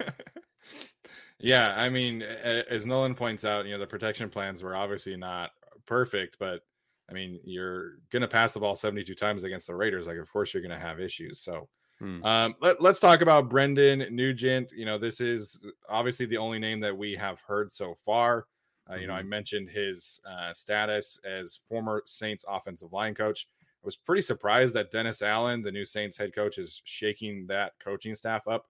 yeah, 1.38 1.74
I 1.76 1.88
mean, 1.88 2.22
as 2.22 2.86
Nolan 2.86 3.14
points 3.14 3.44
out, 3.44 3.66
you 3.66 3.72
know, 3.72 3.78
the 3.78 3.86
protection 3.86 4.30
plans 4.30 4.62
were 4.62 4.74
obviously 4.74 5.16
not 5.16 5.50
perfect, 5.86 6.38
but 6.38 6.62
I 7.08 7.12
mean, 7.12 7.40
you're 7.44 7.98
going 8.10 8.22
to 8.22 8.28
pass 8.28 8.52
the 8.52 8.60
ball 8.60 8.74
72 8.74 9.14
times 9.14 9.44
against 9.44 9.68
the 9.68 9.74
Raiders. 9.74 10.06
Like, 10.06 10.18
of 10.18 10.30
course, 10.32 10.52
you're 10.52 10.62
going 10.62 10.78
to 10.78 10.84
have 10.84 11.00
issues. 11.00 11.40
So, 11.40 11.68
hmm. 11.98 12.24
um, 12.24 12.54
let, 12.60 12.80
us 12.84 13.00
talk 13.00 13.20
about 13.20 13.48
Brendan 13.48 14.06
Nugent. 14.10 14.72
You 14.72 14.86
know, 14.86 14.98
this 14.98 15.20
is 15.20 15.64
obviously 15.88 16.26
the 16.26 16.38
only 16.38 16.58
name 16.58 16.80
that 16.80 16.96
we 16.96 17.14
have 17.14 17.40
heard 17.46 17.72
so 17.72 17.94
far. 17.94 18.46
Uh, 18.88 18.94
you 18.94 19.00
mm-hmm. 19.00 19.08
know, 19.08 19.14
I 19.14 19.20
mm-hmm. 19.20 19.28
mentioned 19.28 19.68
his 19.68 20.20
uh, 20.28 20.52
status 20.52 21.18
as 21.24 21.60
former 21.68 22.02
Saints 22.06 22.44
offensive 22.48 22.92
line 22.92 23.14
coach. 23.14 23.48
I 23.62 23.86
was 23.86 23.96
pretty 23.96 24.22
surprised 24.22 24.74
that 24.74 24.90
Dennis 24.90 25.22
Allen, 25.22 25.62
the 25.62 25.70
new 25.70 25.84
Saints 25.84 26.16
head 26.16 26.34
coach, 26.34 26.58
is 26.58 26.82
shaking 26.84 27.46
that 27.48 27.72
coaching 27.78 28.14
staff 28.14 28.48
up 28.48 28.66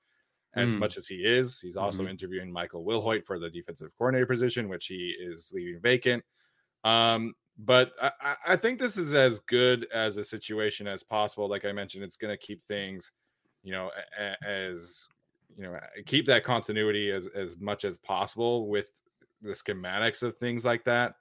as 0.54 0.74
mm. 0.74 0.78
much 0.78 0.96
as 0.96 1.06
he 1.06 1.16
is. 1.16 1.60
He's 1.60 1.76
also 1.76 2.02
mm-hmm. 2.02 2.10
interviewing 2.10 2.52
Michael 2.52 2.84
Wilhoite 2.84 3.24
for 3.24 3.38
the 3.38 3.48
defensive 3.48 3.90
coordinator 3.96 4.26
position, 4.26 4.68
which 4.68 4.86
he 4.86 5.14
is 5.18 5.52
leaving 5.54 5.80
vacant. 5.80 6.22
Um, 6.84 7.34
but 7.58 7.92
I, 8.00 8.36
I 8.48 8.56
think 8.56 8.78
this 8.78 8.98
is 8.98 9.14
as 9.14 9.40
good 9.40 9.86
as 9.92 10.16
a 10.18 10.24
situation 10.24 10.86
as 10.86 11.02
possible. 11.02 11.48
Like 11.48 11.64
I 11.64 11.72
mentioned, 11.72 12.04
it's 12.04 12.16
going 12.16 12.32
to 12.32 12.46
keep 12.46 12.62
things, 12.62 13.10
you 13.62 13.72
know, 13.72 13.90
as 14.46 15.08
you 15.56 15.64
know 15.64 15.78
keep 16.04 16.26
that 16.26 16.44
continuity 16.44 17.10
as 17.10 17.28
as 17.34 17.58
much 17.58 17.84
as 17.84 17.96
possible 17.96 18.68
with 18.68 19.00
the 19.40 19.52
schematics 19.52 20.22
of 20.22 20.36
things 20.36 20.64
like 20.64 20.84
that. 20.84 21.14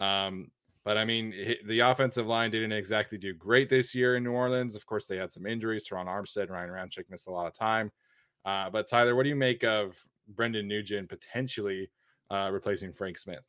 Um, 0.00 0.50
but 0.84 0.96
I 0.96 1.04
mean, 1.04 1.34
the 1.64 1.80
offensive 1.80 2.26
line 2.26 2.50
didn't 2.50 2.72
exactly 2.72 3.18
do 3.18 3.34
great 3.34 3.68
this 3.68 3.92
year 3.94 4.16
in 4.16 4.22
New 4.22 4.30
Orleans. 4.32 4.76
Of 4.76 4.86
course, 4.86 5.06
they 5.06 5.16
had 5.16 5.32
some 5.32 5.44
injuries. 5.44 5.88
Terron 5.88 6.06
Armstead, 6.06 6.48
Ryan 6.48 6.70
Ramczyk 6.70 7.10
missed 7.10 7.26
a 7.26 7.32
lot 7.32 7.48
of 7.48 7.54
time. 7.54 7.90
Uh, 8.44 8.70
but 8.70 8.88
Tyler, 8.88 9.16
what 9.16 9.24
do 9.24 9.28
you 9.28 9.36
make 9.36 9.64
of 9.64 10.00
Brendan 10.28 10.68
Nugent 10.68 11.08
potentially 11.08 11.90
uh, 12.30 12.50
replacing 12.52 12.92
Frank 12.92 13.18
Smith? 13.18 13.44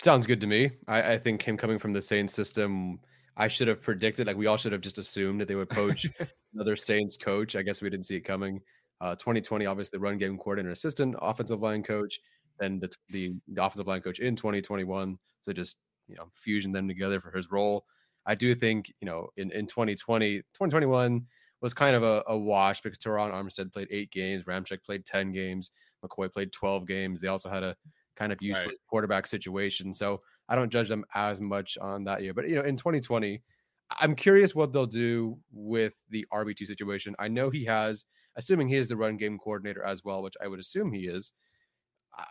Sounds 0.00 0.26
good 0.26 0.40
to 0.40 0.46
me. 0.46 0.70
I, 0.86 1.14
I, 1.14 1.18
think 1.18 1.42
him 1.42 1.56
coming 1.56 1.78
from 1.78 1.92
the 1.92 2.00
Saints 2.00 2.32
system, 2.32 3.00
I 3.36 3.48
should 3.48 3.66
have 3.66 3.82
predicted. 3.82 4.28
Like 4.28 4.36
we 4.36 4.46
all 4.46 4.56
should 4.56 4.70
have 4.70 4.80
just 4.80 4.98
assumed 4.98 5.40
that 5.40 5.48
they 5.48 5.56
would 5.56 5.70
poach 5.70 6.06
another 6.54 6.76
Saints 6.76 7.16
coach. 7.16 7.56
I 7.56 7.62
guess 7.62 7.82
we 7.82 7.90
didn't 7.90 8.06
see 8.06 8.16
it 8.16 8.20
coming. 8.20 8.60
Uh, 9.00 9.16
2020, 9.16 9.66
obviously, 9.66 9.96
the 9.96 10.00
run 10.00 10.18
game 10.18 10.38
coordinator, 10.38 10.72
assistant, 10.72 11.16
offensive 11.20 11.60
line 11.60 11.82
coach, 11.82 12.20
and 12.60 12.80
the, 12.80 12.90
the, 13.10 13.34
the 13.48 13.64
offensive 13.64 13.86
line 13.86 14.00
coach 14.00 14.20
in 14.20 14.36
2021. 14.36 15.18
So 15.42 15.52
just 15.52 15.76
you 16.06 16.14
know 16.14 16.28
fusion 16.32 16.72
them 16.72 16.86
together 16.86 17.20
for 17.20 17.30
his 17.32 17.50
role. 17.50 17.84
I 18.24 18.34
do 18.34 18.54
think 18.54 18.92
you 19.00 19.06
know 19.06 19.28
in 19.36 19.50
in 19.50 19.66
2020, 19.66 20.38
2021 20.38 21.26
was 21.60 21.74
kind 21.74 21.96
of 21.96 22.04
a, 22.04 22.22
a 22.28 22.38
wash 22.38 22.80
because 22.80 22.98
Terron 22.98 23.32
Armstead 23.32 23.72
played 23.72 23.88
eight 23.90 24.12
games, 24.12 24.44
Ramczyk 24.44 24.84
played 24.84 25.04
10 25.04 25.32
games, 25.32 25.70
McCoy 26.04 26.32
played 26.32 26.52
12 26.52 26.86
games. 26.86 27.20
They 27.20 27.26
also 27.26 27.50
had 27.50 27.64
a 27.64 27.76
kind 28.18 28.32
of 28.32 28.42
useless 28.42 28.66
right. 28.66 28.76
quarterback 28.88 29.26
situation. 29.26 29.94
So 29.94 30.20
I 30.48 30.56
don't 30.56 30.72
judge 30.72 30.88
them 30.88 31.04
as 31.14 31.40
much 31.40 31.78
on 31.78 32.04
that 32.04 32.22
year. 32.22 32.34
But 32.34 32.48
you 32.48 32.56
know, 32.56 32.62
in 32.62 32.76
2020, 32.76 33.42
I'm 34.00 34.14
curious 34.14 34.54
what 34.54 34.72
they'll 34.72 34.86
do 34.86 35.38
with 35.52 35.94
the 36.10 36.26
RB2 36.32 36.66
situation. 36.66 37.14
I 37.18 37.28
know 37.28 37.50
he 37.50 37.64
has, 37.66 38.04
assuming 38.36 38.68
he 38.68 38.76
is 38.76 38.88
the 38.88 38.96
run 38.96 39.16
game 39.16 39.38
coordinator 39.38 39.82
as 39.82 40.04
well, 40.04 40.22
which 40.22 40.34
I 40.42 40.48
would 40.48 40.60
assume 40.60 40.92
he 40.92 41.06
is. 41.06 41.32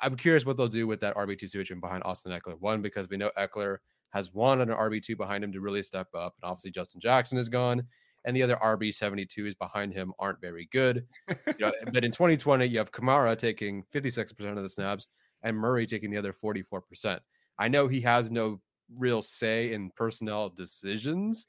I'm 0.01 0.15
curious 0.15 0.45
what 0.45 0.57
they'll 0.57 0.67
do 0.67 0.85
with 0.85 0.99
that 0.99 1.15
RB2 1.15 1.39
situation 1.39 1.79
behind 1.79 2.03
Austin 2.03 2.31
Ekeler. 2.31 2.59
One, 2.59 2.81
because 2.81 3.07
we 3.09 3.17
know 3.17 3.31
Ekeler 3.37 3.77
has 4.11 4.33
wanted 4.33 4.69
an 4.69 4.75
RB2 4.75 5.15
behind 5.17 5.43
him 5.43 5.53
to 5.53 5.61
really 5.61 5.83
step 5.83 6.07
up. 6.13 6.35
And 6.41 6.49
obviously, 6.49 6.71
Justin 6.71 6.99
Jackson 6.99 7.37
is 7.37 7.49
gone. 7.49 7.83
And 8.25 8.35
the 8.35 8.43
other 8.43 8.57
RB 8.57 8.89
72s 8.89 9.57
behind 9.57 9.93
him 9.93 10.11
aren't 10.19 10.41
very 10.41 10.67
good. 10.73 11.05
You 11.29 11.53
know, 11.59 11.71
but 11.93 12.03
in 12.03 12.11
2020, 12.11 12.65
you 12.65 12.77
have 12.79 12.91
Kamara 12.91 13.37
taking 13.37 13.83
56% 13.93 14.57
of 14.57 14.63
the 14.63 14.69
snaps 14.69 15.07
and 15.43 15.57
Murray 15.57 15.85
taking 15.85 16.11
the 16.11 16.17
other 16.17 16.33
44%. 16.33 17.19
I 17.59 17.67
know 17.67 17.87
he 17.87 18.01
has 18.01 18.29
no 18.31 18.61
real 18.95 19.21
say 19.21 19.73
in 19.73 19.91
personnel 19.95 20.49
decisions, 20.49 21.47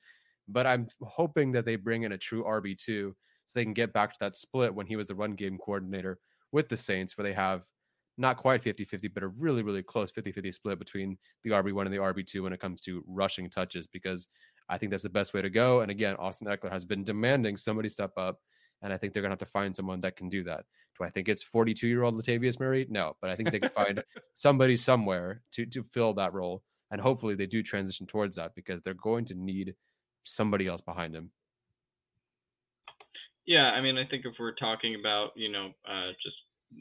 but 0.48 0.66
I'm 0.66 0.88
hoping 1.02 1.52
that 1.52 1.64
they 1.64 1.76
bring 1.76 2.02
in 2.02 2.12
a 2.12 2.18
true 2.18 2.44
RB2 2.44 3.12
so 3.46 3.52
they 3.54 3.64
can 3.64 3.74
get 3.74 3.92
back 3.92 4.12
to 4.12 4.18
that 4.20 4.36
split 4.36 4.74
when 4.74 4.86
he 4.86 4.96
was 4.96 5.08
the 5.08 5.14
run 5.14 5.34
game 5.34 5.58
coordinator 5.58 6.18
with 6.52 6.68
the 6.68 6.76
Saints, 6.76 7.16
where 7.16 7.24
they 7.24 7.34
have 7.34 7.62
not 8.16 8.36
quite 8.36 8.62
50 8.62 8.84
50, 8.84 9.08
but 9.08 9.22
a 9.22 9.28
really, 9.28 9.62
really 9.62 9.82
close 9.82 10.10
50 10.10 10.32
50 10.32 10.52
split 10.52 10.78
between 10.78 11.16
the 11.44 11.50
RB1 11.50 11.84
and 11.84 11.92
the 11.92 11.98
RB2 11.98 12.42
when 12.42 12.52
it 12.52 12.60
comes 12.60 12.80
to 12.82 13.04
rushing 13.06 13.48
touches, 13.48 13.86
because 13.86 14.28
I 14.68 14.76
think 14.76 14.90
that's 14.90 15.02
the 15.02 15.08
best 15.08 15.32
way 15.32 15.40
to 15.40 15.50
go. 15.50 15.80
And 15.80 15.90
again, 15.90 16.16
Austin 16.16 16.48
Ekeler 16.48 16.72
has 16.72 16.84
been 16.84 17.04
demanding 17.04 17.56
somebody 17.56 17.88
step 17.88 18.12
up. 18.16 18.38
And 18.82 18.92
I 18.92 18.96
think 18.96 19.12
they're 19.12 19.22
going 19.22 19.30
to 19.30 19.32
have 19.32 19.38
to 19.40 19.46
find 19.46 19.74
someone 19.74 20.00
that 20.00 20.16
can 20.16 20.28
do 20.28 20.44
that. 20.44 20.64
Do 20.98 21.04
I 21.04 21.10
think 21.10 21.28
it's 21.28 21.42
42 21.42 21.86
year 21.86 22.02
old 22.02 22.14
Latavius 22.14 22.60
Murray? 22.60 22.86
No, 22.88 23.16
but 23.20 23.30
I 23.30 23.36
think 23.36 23.50
they 23.50 23.60
can 23.60 23.70
find 23.70 24.02
somebody 24.34 24.76
somewhere 24.76 25.42
to, 25.52 25.66
to 25.66 25.82
fill 25.82 26.14
that 26.14 26.32
role. 26.32 26.62
And 26.90 27.00
hopefully 27.00 27.34
they 27.34 27.46
do 27.46 27.62
transition 27.62 28.06
towards 28.06 28.36
that 28.36 28.54
because 28.54 28.82
they're 28.82 28.94
going 28.94 29.24
to 29.26 29.34
need 29.34 29.74
somebody 30.24 30.66
else 30.66 30.80
behind 30.80 31.14
him. 31.14 31.30
Yeah, 33.46 33.70
I 33.70 33.80
mean, 33.80 33.96
I 33.96 34.04
think 34.06 34.26
if 34.26 34.34
we're 34.38 34.54
talking 34.54 34.96
about, 35.00 35.30
you 35.34 35.50
know, 35.50 35.70
uh, 35.88 36.12
just 36.22 36.36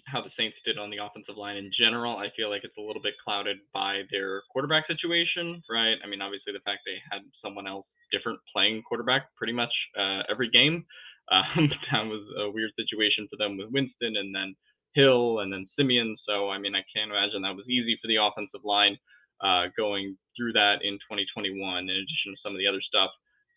how 0.06 0.22
the 0.22 0.30
Saints 0.38 0.58
did 0.66 0.78
on 0.78 0.90
the 0.90 0.98
offensive 0.98 1.38
line 1.38 1.56
in 1.56 1.72
general, 1.80 2.18
I 2.18 2.28
feel 2.36 2.50
like 2.50 2.64
it's 2.64 2.78
a 2.78 2.82
little 2.82 3.02
bit 3.02 3.14
clouded 3.24 3.58
by 3.74 4.02
their 4.12 4.42
quarterback 4.52 4.86
situation, 4.88 5.64
right? 5.70 5.96
I 6.04 6.08
mean, 6.08 6.22
obviously 6.22 6.54
the 6.54 6.60
fact 6.66 6.82
they 6.86 7.00
had 7.10 7.22
someone 7.44 7.68
else 7.68 7.86
different 8.12 8.40
playing 8.54 8.84
quarterback 8.84 9.34
pretty 9.36 9.54
much 9.54 9.72
uh, 9.98 10.24
every 10.30 10.50
game. 10.50 10.86
Um, 11.32 11.70
that 11.92 12.06
was 12.06 12.24
a 12.40 12.50
weird 12.50 12.72
situation 12.78 13.28
for 13.30 13.38
them 13.38 13.58
with 13.58 13.72
Winston 13.72 14.16
and 14.16 14.34
then 14.34 14.56
Hill 14.96 15.40
and 15.40 15.52
then 15.52 15.68
Siemian. 15.76 16.16
So, 16.28 16.50
I 16.50 16.58
mean, 16.58 16.76
I 16.76 16.84
can't 16.96 17.12
imagine 17.12 17.42
that 17.44 17.56
was 17.56 17.68
easy 17.70 17.98
for 18.02 18.08
the 18.08 18.18
offensive 18.18 18.64
line 18.64 18.98
uh, 19.42 19.70
going 19.78 20.18
through 20.36 20.54
that 20.54 20.82
in 20.82 20.98
2021, 21.06 21.54
in 21.54 21.90
addition 21.90 22.34
to 22.34 22.42
some 22.42 22.54
of 22.54 22.60
the 22.60 22.68
other 22.68 22.82
stuff. 22.82 23.12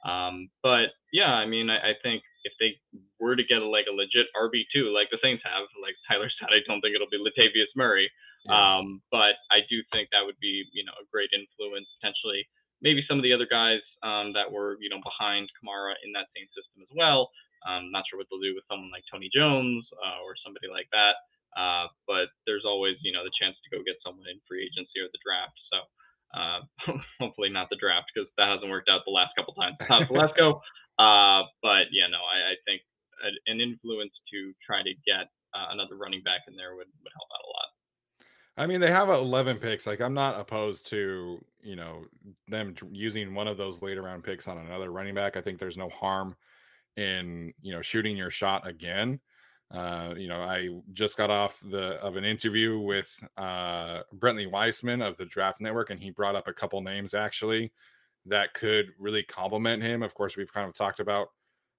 Um, 0.05 0.49
but 0.63 0.97
yeah, 1.13 1.33
I 1.33 1.45
mean, 1.45 1.69
I, 1.69 1.93
I 1.93 1.95
think 2.03 2.25
if 2.45 2.53
they 2.57 2.81
were 3.21 3.37
to 3.37 3.45
get 3.45 3.61
a, 3.61 3.69
like 3.69 3.85
a 3.85 3.93
legit 3.93 4.33
RB 4.33 4.65
two, 4.73 4.89
like 4.93 5.13
the 5.13 5.21
Saints 5.21 5.45
have, 5.45 5.69
like 5.81 5.97
Tyler 6.09 6.33
said, 6.41 6.53
I 6.53 6.65
don't 6.65 6.81
think 6.81 6.97
it'll 6.97 7.13
be 7.13 7.21
Latavius 7.21 7.73
Murray. 7.77 8.09
Yeah. 8.49 8.57
Um, 8.57 9.05
but 9.13 9.37
I 9.53 9.61
do 9.69 9.85
think 9.93 10.09
that 10.13 10.25
would 10.25 10.41
be, 10.41 10.65
you 10.73 10.85
know, 10.85 10.97
a 10.97 11.05
great 11.13 11.29
influence 11.37 11.89
potentially. 12.01 12.49
Maybe 12.81 13.05
some 13.05 13.21
of 13.21 13.25
the 13.25 13.37
other 13.37 13.45
guys 13.45 13.85
um, 14.01 14.33
that 14.33 14.49
were, 14.49 14.81
you 14.81 14.89
know, 14.89 15.05
behind 15.05 15.53
Kamara 15.61 15.93
in 16.01 16.17
that 16.17 16.33
same 16.33 16.49
system 16.57 16.81
as 16.81 16.89
well. 16.97 17.29
Um, 17.69 17.93
not 17.93 18.05
sure 18.09 18.17
what 18.17 18.27
they'll 18.31 18.43
do 18.43 18.57
with 18.57 18.65
someone 18.71 18.91
like 18.91 19.05
Tony 19.11 19.29
Jones 19.29 19.85
uh, 20.01 20.25
or 20.25 20.35
somebody 20.41 20.69
like 20.69 20.89
that. 20.93 21.21
Uh, 21.53 21.91
but 22.07 22.31
there's 22.47 22.65
always, 22.65 22.97
you 23.03 23.13
know, 23.13 23.27
the 23.27 23.35
chance 23.37 23.59
to 23.61 23.69
go 23.75 23.83
get 23.83 23.99
someone 24.05 24.27
in 24.31 24.39
free 24.47 24.63
agency 24.63 25.03
or 25.03 25.11
the 25.11 25.21
draft. 25.21 25.59
So 25.69 25.79
uh, 26.33 26.61
hopefully 27.21 27.51
not 27.51 27.69
the 27.69 27.81
draft 27.81 28.13
because 28.15 28.31
that 28.39 28.49
hasn't 28.49 28.71
worked 28.71 28.89
out 28.89 29.03
the 29.05 29.13
last 29.13 29.35
couple 29.37 29.55
times. 29.55 29.77
Not 29.91 30.07
Telesco, 30.07 30.63
uh, 31.03 31.45
but 31.63 31.91
yeah, 31.91 32.07
no, 32.07 32.23
I, 32.23 32.55
I 32.55 32.61
think 32.65 32.83
an 33.47 33.61
influence 33.61 34.13
to 34.33 34.53
try 34.65 34.83
to 34.83 34.95
get 35.05 35.29
uh, 35.55 35.69
another 35.73 35.97
running 35.97 36.23
back 36.23 36.43
in 36.49 36.57
there 36.57 36.75
would, 36.75 36.87
would 37.03 37.13
help 37.13 37.29
out 37.35 37.45
a 37.45 37.51
lot. 37.51 37.69
I 38.57 38.67
mean, 38.67 38.81
they 38.81 38.91
have 38.91 39.09
11 39.09 39.59
picks. 39.59 39.87
Like, 39.87 40.01
I'm 40.01 40.15
not 40.15 40.39
opposed 40.39 40.87
to, 40.89 41.43
you 41.63 41.77
know, 41.77 42.05
them 42.49 42.75
using 42.93 43.35
one 43.35 43.49
of 43.49 43.57
those 43.57 43.81
later 43.83 44.03
round 44.03 44.25
picks 44.25 44.49
on 44.49 44.59
another 44.59 44.91
running 44.91 45.15
back. 45.15 45.37
I 45.37 45.41
think 45.41 45.59
there's 45.59 45.79
no 45.79 45.89
harm 45.89 46.37
in, 47.01 47.53
you 47.63 47.73
know, 47.73 47.83
shooting 47.83 48.17
your 48.17 48.31
shot 48.31 48.67
again. 48.67 49.21
Uh, 49.71 50.15
you 50.17 50.29
know, 50.29 50.43
I 50.43 50.69
just 50.93 51.17
got 51.17 51.31
off 51.31 51.61
the 51.71 51.95
of 52.01 52.17
an 52.17 52.25
interview 52.25 52.79
with 52.81 53.09
uh 53.37 54.03
Brentley 54.17 54.51
Weissman 54.51 55.01
of 55.01 55.17
the 55.17 55.27
Draft 55.27 55.61
Network, 55.61 55.91
and 55.91 56.01
he 56.01 56.11
brought 56.11 56.35
up 56.35 56.49
a 56.49 56.53
couple 56.53 56.81
names 56.81 57.15
actually 57.15 57.73
that 58.27 58.53
could 58.55 58.93
really 58.99 59.23
complement 59.23 59.83
him. 59.83 60.03
Of 60.03 60.15
course, 60.15 60.37
we've 60.37 60.53
kind 60.53 60.69
of 60.69 60.75
talked 60.75 61.01
about 61.01 61.29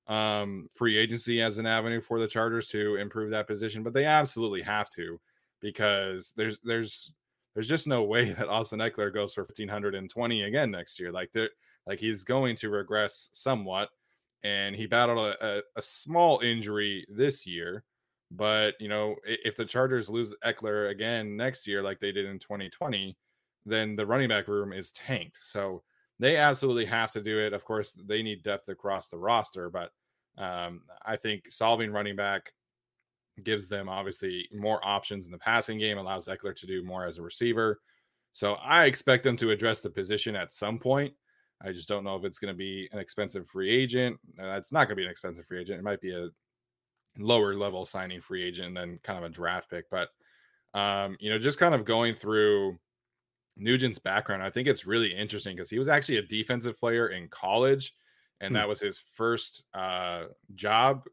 um, 0.07 0.67
free 0.75 0.97
agency 0.97 1.41
as 1.41 1.57
an 1.57 1.65
avenue 1.65 2.01
for 2.01 2.19
the 2.19 2.27
Chargers 2.27 2.67
to 2.69 2.95
improve 2.95 3.29
that 3.31 3.47
position, 3.47 3.83
but 3.83 3.93
they 3.93 4.05
absolutely 4.05 4.61
have 4.61 4.89
to 4.91 5.19
because 5.61 6.33
there's 6.35 6.57
there's 6.63 7.13
there's 7.53 7.67
just 7.67 7.87
no 7.87 8.03
way 8.03 8.31
that 8.33 8.49
Austin 8.49 8.79
Ekeler 8.79 9.13
goes 9.13 9.33
for 9.33 9.41
1520 9.41 10.43
again 10.43 10.71
next 10.71 10.99
year. 10.99 11.11
Like 11.11 11.31
there, 11.31 11.49
like 11.85 11.99
he's 11.99 12.23
going 12.23 12.55
to 12.57 12.69
regress 12.69 13.29
somewhat, 13.33 13.89
and 14.43 14.75
he 14.75 14.85
battled 14.85 15.19
a, 15.19 15.57
a, 15.57 15.61
a 15.75 15.81
small 15.81 16.39
injury 16.39 17.05
this 17.09 17.45
year. 17.45 17.83
But 18.31 18.75
you 18.79 18.87
know, 18.87 19.15
if 19.25 19.55
the 19.55 19.65
Chargers 19.65 20.09
lose 20.09 20.33
Ekeler 20.45 20.89
again 20.89 21.35
next 21.35 21.67
year, 21.67 21.81
like 21.81 21.99
they 21.99 22.11
did 22.11 22.25
in 22.25 22.39
2020, 22.39 23.17
then 23.65 23.95
the 23.95 24.05
running 24.05 24.29
back 24.29 24.47
room 24.47 24.73
is 24.73 24.91
tanked. 24.93 25.37
So 25.41 25.83
they 26.19 26.37
absolutely 26.37 26.85
have 26.85 27.11
to 27.11 27.21
do 27.21 27.39
it. 27.39 27.53
Of 27.53 27.65
course, 27.65 27.93
they 28.07 28.21
need 28.23 28.43
depth 28.43 28.69
across 28.69 29.09
the 29.09 29.17
roster, 29.17 29.69
but 29.69 29.91
um, 30.37 30.81
I 31.05 31.17
think 31.17 31.49
solving 31.49 31.91
running 31.91 32.15
back 32.15 32.53
gives 33.43 33.67
them 33.67 33.89
obviously 33.89 34.47
more 34.53 34.79
options 34.83 35.25
in 35.25 35.31
the 35.31 35.37
passing 35.37 35.79
game, 35.79 35.97
allows 35.97 36.27
Ekeler 36.27 36.55
to 36.55 36.67
do 36.67 36.83
more 36.83 37.05
as 37.05 37.17
a 37.17 37.21
receiver. 37.21 37.81
So 38.33 38.53
I 38.53 38.85
expect 38.85 39.23
them 39.23 39.35
to 39.37 39.51
address 39.51 39.81
the 39.81 39.89
position 39.89 40.35
at 40.35 40.51
some 40.51 40.79
point. 40.79 41.13
I 41.63 41.71
just 41.71 41.87
don't 41.87 42.03
know 42.03 42.15
if 42.15 42.23
it's 42.23 42.39
going 42.39 42.53
to 42.53 42.57
be 42.57 42.89
an 42.91 42.99
expensive 42.99 43.47
free 43.47 43.69
agent. 43.69 44.17
Uh, 44.39 44.57
it's 44.57 44.71
not 44.71 44.87
going 44.87 44.95
to 44.95 45.01
be 45.01 45.05
an 45.05 45.11
expensive 45.11 45.45
free 45.45 45.61
agent. 45.61 45.79
It 45.79 45.83
might 45.83 46.01
be 46.01 46.15
a 46.15 46.29
lower 47.17 47.53
level 47.53 47.85
signing 47.85 48.21
free 48.21 48.43
agent 48.43 48.69
and 48.69 48.77
then 48.77 48.99
kind 49.03 49.19
of 49.19 49.25
a 49.25 49.33
draft 49.33 49.69
pick. 49.69 49.89
But 49.89 50.09
um, 50.73 51.17
you 51.19 51.29
know, 51.29 51.37
just 51.37 51.59
kind 51.59 51.75
of 51.75 51.85
going 51.85 52.15
through 52.15 52.77
Nugent's 53.57 53.99
background, 53.99 54.41
I 54.41 54.49
think 54.49 54.67
it's 54.67 54.85
really 54.85 55.13
interesting 55.13 55.55
because 55.55 55.69
he 55.69 55.79
was 55.79 55.87
actually 55.87 56.17
a 56.17 56.23
defensive 56.23 56.79
player 56.79 57.09
in 57.09 57.27
college, 57.27 57.93
and 58.39 58.51
hmm. 58.51 58.55
that 58.55 58.69
was 58.69 58.79
his 58.79 58.97
first 58.97 59.63
uh, 59.73 60.25
job 60.55 61.03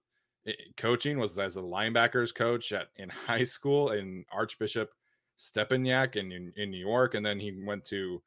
coaching 0.77 1.19
was 1.19 1.39
as 1.39 1.57
a 1.57 1.61
linebackers 1.61 2.35
coach 2.35 2.73
at 2.73 2.89
in 2.97 3.09
high 3.27 3.45
school 3.45 3.91
in 3.91 4.25
Archbishop 4.33 4.91
Stepinac 5.39 6.17
in, 6.17 6.33
in, 6.33 6.53
in 6.57 6.71
New 6.71 6.79
York, 6.79 7.15
and 7.15 7.25
then 7.25 7.39
he 7.39 7.63
went 7.65 7.85
to 7.87 8.23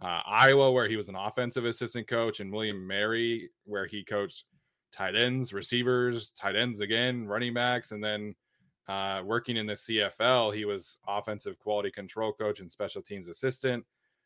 uh, 0.00 0.20
Iowa 0.26 0.72
where 0.72 0.88
he 0.88 0.96
was 0.96 1.08
an 1.08 1.16
offensive 1.16 1.64
assistant 1.64 2.08
coach, 2.08 2.40
and 2.40 2.52
William 2.52 2.86
Mary 2.86 3.50
where 3.64 3.86
he 3.86 4.04
coached 4.04 4.44
tight 4.92 5.16
ends, 5.16 5.52
receivers, 5.52 6.30
tight 6.30 6.56
ends 6.56 6.80
again, 6.80 7.26
running 7.26 7.54
backs, 7.54 7.92
and 7.92 8.02
then 8.02 8.34
uh, 8.88 9.22
working 9.24 9.56
in 9.56 9.66
the 9.66 9.74
CFL, 9.74 10.54
he 10.54 10.64
was 10.64 10.98
offensive 11.06 11.58
quality 11.58 11.90
control 11.90 12.32
coach 12.32 12.60
and 12.60 12.70
special 12.70 13.02
teams 13.02 13.28
assistant. 13.28 13.84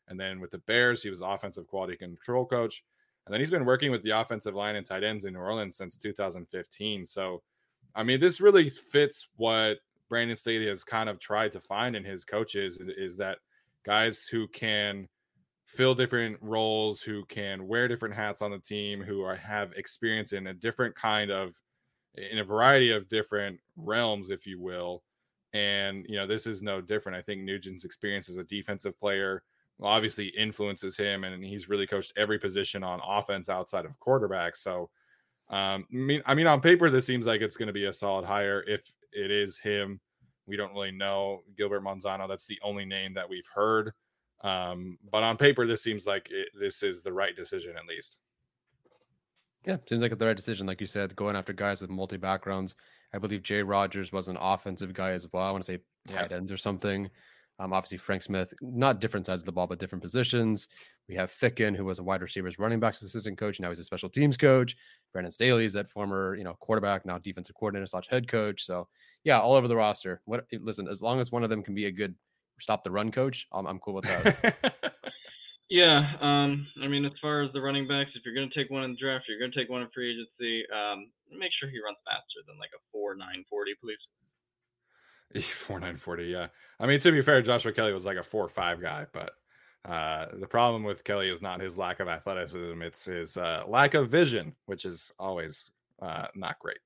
And 0.09 0.19
then 0.19 0.39
with 0.39 0.51
the 0.51 0.57
Bears, 0.59 1.01
he 1.01 1.09
was 1.09 1.21
offensive 1.21 1.67
quality 1.67 1.95
control 1.95 2.45
coach. 2.45 2.83
And 3.25 3.33
then 3.33 3.39
he's 3.39 3.51
been 3.51 3.65
working 3.65 3.91
with 3.91 4.03
the 4.03 4.19
offensive 4.19 4.55
line 4.55 4.75
and 4.75 4.85
tight 4.85 5.03
ends 5.03 5.25
in 5.25 5.33
New 5.33 5.39
Orleans 5.39 5.77
since 5.77 5.97
2015. 5.97 7.05
So 7.05 7.41
I 7.95 8.03
mean, 8.03 8.19
this 8.19 8.41
really 8.41 8.69
fits 8.69 9.27
what 9.35 9.77
Brandon 10.09 10.35
Staley 10.35 10.67
has 10.67 10.83
kind 10.83 11.09
of 11.09 11.19
tried 11.19 11.51
to 11.53 11.59
find 11.59 11.95
in 11.95 12.03
his 12.03 12.25
coaches 12.25 12.77
is, 12.77 12.89
is 12.89 13.17
that 13.17 13.39
guys 13.85 14.25
who 14.25 14.47
can 14.47 15.07
fill 15.69 15.93
different 15.93 16.35
roles, 16.41 16.99
who 16.99 17.23
can 17.25 17.67
wear 17.67 17.87
different 17.87 18.15
hats 18.15 18.41
on 18.41 18.49
the 18.49 18.57
team, 18.57 19.03
who 19.03 19.21
are 19.21 19.35
have 19.35 19.71
experience 19.73 20.33
in 20.33 20.47
a 20.47 20.53
different 20.53 20.95
kind 20.95 21.29
of 21.29 21.53
in 22.15 22.39
a 22.39 22.43
variety 22.43 22.91
of 22.91 23.07
different 23.07 23.59
realms, 23.77 24.31
if 24.31 24.47
you 24.47 24.59
will. 24.59 25.03
And 25.53 26.05
you 26.09 26.15
know, 26.15 26.25
this 26.25 26.47
is 26.47 26.63
no 26.63 26.81
different. 26.81 27.17
I 27.17 27.21
think 27.21 27.41
Nugent's 27.41 27.85
experience 27.85 28.29
as 28.29 28.37
a 28.37 28.43
defensive 28.43 28.99
player 28.99 29.43
obviously 29.81 30.27
influences 30.29 30.97
him, 30.97 31.23
and 31.23 31.43
he's 31.43 31.69
really 31.69 31.87
coached 31.87 32.13
every 32.17 32.39
position 32.39 32.83
on 32.83 32.99
offense 33.07 33.47
outside 33.47 33.85
of 33.85 33.97
quarterback. 33.99 34.55
So, 34.55 34.89
um, 35.51 35.85
I 35.91 35.95
mean, 35.95 36.21
I 36.25 36.33
mean, 36.33 36.47
on 36.47 36.61
paper, 36.61 36.89
this 36.89 37.05
seems 37.05 37.27
like 37.27 37.41
it's 37.41 37.57
going 37.57 37.67
to 37.67 37.73
be 37.73 37.85
a 37.85 37.93
solid 37.93 38.25
hire. 38.25 38.63
If 38.67 38.91
it 39.13 39.29
is 39.29 39.59
him, 39.59 39.99
we 40.47 40.57
don't 40.57 40.73
really 40.73 40.91
know. 40.91 41.43
Gilbert 41.55 41.83
Manzano, 41.83 42.27
that's 42.27 42.47
the 42.47 42.59
only 42.63 42.85
name 42.85 43.13
that 43.13 43.29
we've 43.29 43.47
heard. 43.53 43.93
Um, 44.41 44.97
but 45.11 45.23
on 45.23 45.37
paper, 45.37 45.67
this 45.67 45.83
seems 45.83 46.05
like 46.05 46.29
it, 46.31 46.49
this 46.59 46.83
is 46.83 47.01
the 47.01 47.13
right 47.13 47.35
decision, 47.35 47.75
at 47.77 47.85
least. 47.85 48.19
Yeah, 49.65 49.77
seems 49.87 50.01
like 50.01 50.17
the 50.17 50.25
right 50.25 50.37
decision. 50.37 50.67
Like 50.67 50.79
you 50.79 50.87
said, 50.87 51.15
going 51.15 51.35
after 51.35 51.53
guys 51.53 51.81
with 51.81 51.89
multi 51.89 52.17
backgrounds. 52.17 52.75
I 53.13 53.17
believe 53.17 53.43
Jay 53.43 53.61
Rodgers 53.61 54.11
was 54.11 54.27
an 54.27 54.37
offensive 54.39 54.93
guy 54.93 55.11
as 55.11 55.27
well. 55.33 55.43
I 55.43 55.51
want 55.51 55.63
to 55.63 55.73
say 55.73 55.79
tight 56.07 56.31
ends 56.31 56.51
or 56.51 56.57
something. 56.57 57.09
Um, 57.59 57.73
obviously, 57.73 57.97
Frank 57.97 58.23
Smith, 58.23 58.53
not 58.61 59.01
different 59.01 59.25
sides 59.25 59.41
of 59.41 59.45
the 59.45 59.51
ball, 59.51 59.67
but 59.67 59.79
different 59.79 60.01
positions. 60.01 60.69
We 61.09 61.15
have 61.15 61.29
Ficken, 61.29 61.75
who 61.75 61.83
was 61.83 61.99
a 61.99 62.03
wide 62.03 62.21
receivers 62.21 62.57
running 62.57 62.79
backs 62.79 63.01
assistant 63.01 63.37
coach. 63.37 63.59
Now 63.59 63.67
he's 63.67 63.79
a 63.79 63.83
special 63.83 64.09
teams 64.09 64.37
coach. 64.37 64.77
Brandon 65.11 65.31
Staley 65.31 65.65
is 65.65 65.73
that 65.73 65.89
former, 65.89 66.35
you 66.35 66.45
know, 66.45 66.55
quarterback, 66.61 67.05
now 67.05 67.17
defensive 67.17 67.55
coordinator 67.55 67.85
slash 67.85 68.07
head 68.07 68.29
coach. 68.29 68.63
So 68.63 68.87
yeah, 69.25 69.41
all 69.41 69.55
over 69.55 69.67
the 69.67 69.75
roster. 69.75 70.21
What 70.23 70.45
listen, 70.61 70.87
as 70.87 71.01
long 71.01 71.19
as 71.19 71.33
one 71.33 71.43
of 71.43 71.49
them 71.49 71.61
can 71.61 71.75
be 71.75 71.87
a 71.87 71.91
good 71.91 72.15
stop 72.59 72.83
the 72.83 72.91
run 72.91 73.11
coach, 73.11 73.47
I'm, 73.51 73.65
I'm 73.65 73.79
cool 73.79 73.95
with 73.95 74.05
that. 74.05 74.73
yeah, 75.69 76.13
um, 76.21 76.67
I 76.81 76.87
mean, 76.87 77.05
as 77.05 77.11
far 77.21 77.41
as 77.41 77.51
the 77.53 77.61
running 77.61 77.87
backs, 77.87 78.11
if 78.15 78.23
you're 78.25 78.35
going 78.35 78.49
to 78.49 78.55
take 78.55 78.71
one 78.71 78.83
in 78.83 78.91
the 78.91 78.97
draft, 78.97 79.25
you're 79.27 79.39
going 79.39 79.51
to 79.51 79.57
take 79.59 79.69
one 79.69 79.81
in 79.81 79.89
free 79.93 80.11
agency. 80.11 80.63
Um, 80.71 81.09
make 81.31 81.51
sure 81.59 81.69
he 81.69 81.79
runs 81.83 81.97
faster 82.05 82.41
than 82.47 82.57
like 82.59 82.71
a 82.75 82.81
four 82.91 83.15
nine 83.15 83.45
forty, 83.49 83.73
please. 83.81 83.97
Four 85.43 85.79
nine 85.79 85.97
forty, 85.97 86.25
yeah. 86.25 86.47
I 86.79 86.87
mean, 86.87 86.99
to 87.01 87.11
be 87.11 87.21
fair, 87.21 87.41
Joshua 87.43 87.71
Kelley 87.71 87.93
was 87.93 88.05
like 88.05 88.17
a 88.17 88.23
four 88.23 88.49
five 88.49 88.81
guy, 88.81 89.05
but 89.13 89.33
uh, 89.85 90.25
the 90.33 90.47
problem 90.47 90.83
with 90.83 91.03
Kelley 91.03 91.29
is 91.29 91.41
not 91.41 91.61
his 91.61 91.77
lack 91.77 91.99
of 91.99 92.07
athleticism; 92.07 92.81
it's 92.81 93.05
his 93.05 93.37
uh, 93.37 93.63
lack 93.67 93.93
of 93.93 94.09
vision, 94.09 94.55
which 94.65 94.85
is 94.85 95.11
always 95.19 95.69
uh, 96.01 96.25
not 96.35 96.57
great. 96.57 96.79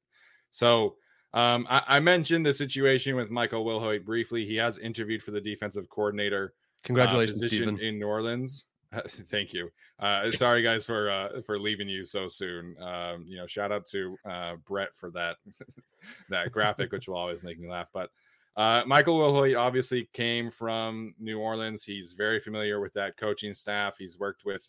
So, 0.52 0.98
um, 1.34 1.68
I, 1.70 1.84
I, 1.88 2.00
mentioned 2.00 2.46
the 2.46 2.54
situation 2.54 3.16
with 3.16 3.30
Michael 3.30 3.66
Wilhoite 3.66 4.06
briefly. 4.06 4.46
He 4.46 4.56
has 4.58 4.78
interviewed 4.78 5.24
for 5.24 5.32
the 5.32 5.42
defensive 5.42 5.90
coordinator. 5.90 6.54
Uh, 6.56 6.86
Congratulations, 6.86 7.46
Stephen. 7.46 7.80
in 7.80 8.00
New 8.00 8.08
Orleans. 8.08 8.66
Thank 9.08 9.54
you. 9.54 9.70
Uh, 10.00 10.30
sorry, 10.30 10.62
guys, 10.62 10.86
for 10.86 11.10
uh, 11.10 11.42
for 11.46 11.60
leaving 11.60 11.90
you 11.90 12.06
so 12.06 12.28
soon. 12.28 12.76
Um, 12.80 13.26
you 13.28 13.38
know, 13.38 13.48
shout 13.48 13.72
out 13.72 13.86
to 13.88 14.16
uh, 14.30 14.56
Brett 14.66 14.96
for 14.96 15.10
that 15.12 15.38
that 16.30 16.52
graphic, 16.52 16.92
which 16.92 17.08
will 17.08 17.18
always 17.18 17.42
make 17.44 17.60
me 17.60 17.68
laugh. 17.68 17.90
But 17.94 18.10
uh, 18.56 18.84
Michael 18.86 19.18
Wilhoite 19.20 19.58
obviously 19.58 20.10
came 20.14 20.52
from 20.52 21.16
New 21.20 21.40
Orleans. 21.40 21.84
He's 21.84 22.14
very 22.14 22.40
familiar 22.40 22.80
with 22.80 22.94
that 22.94 23.18
coaching 23.18 23.54
staff. 23.54 23.98
He's 23.98 24.20
worked 24.20 24.46
with 24.46 24.68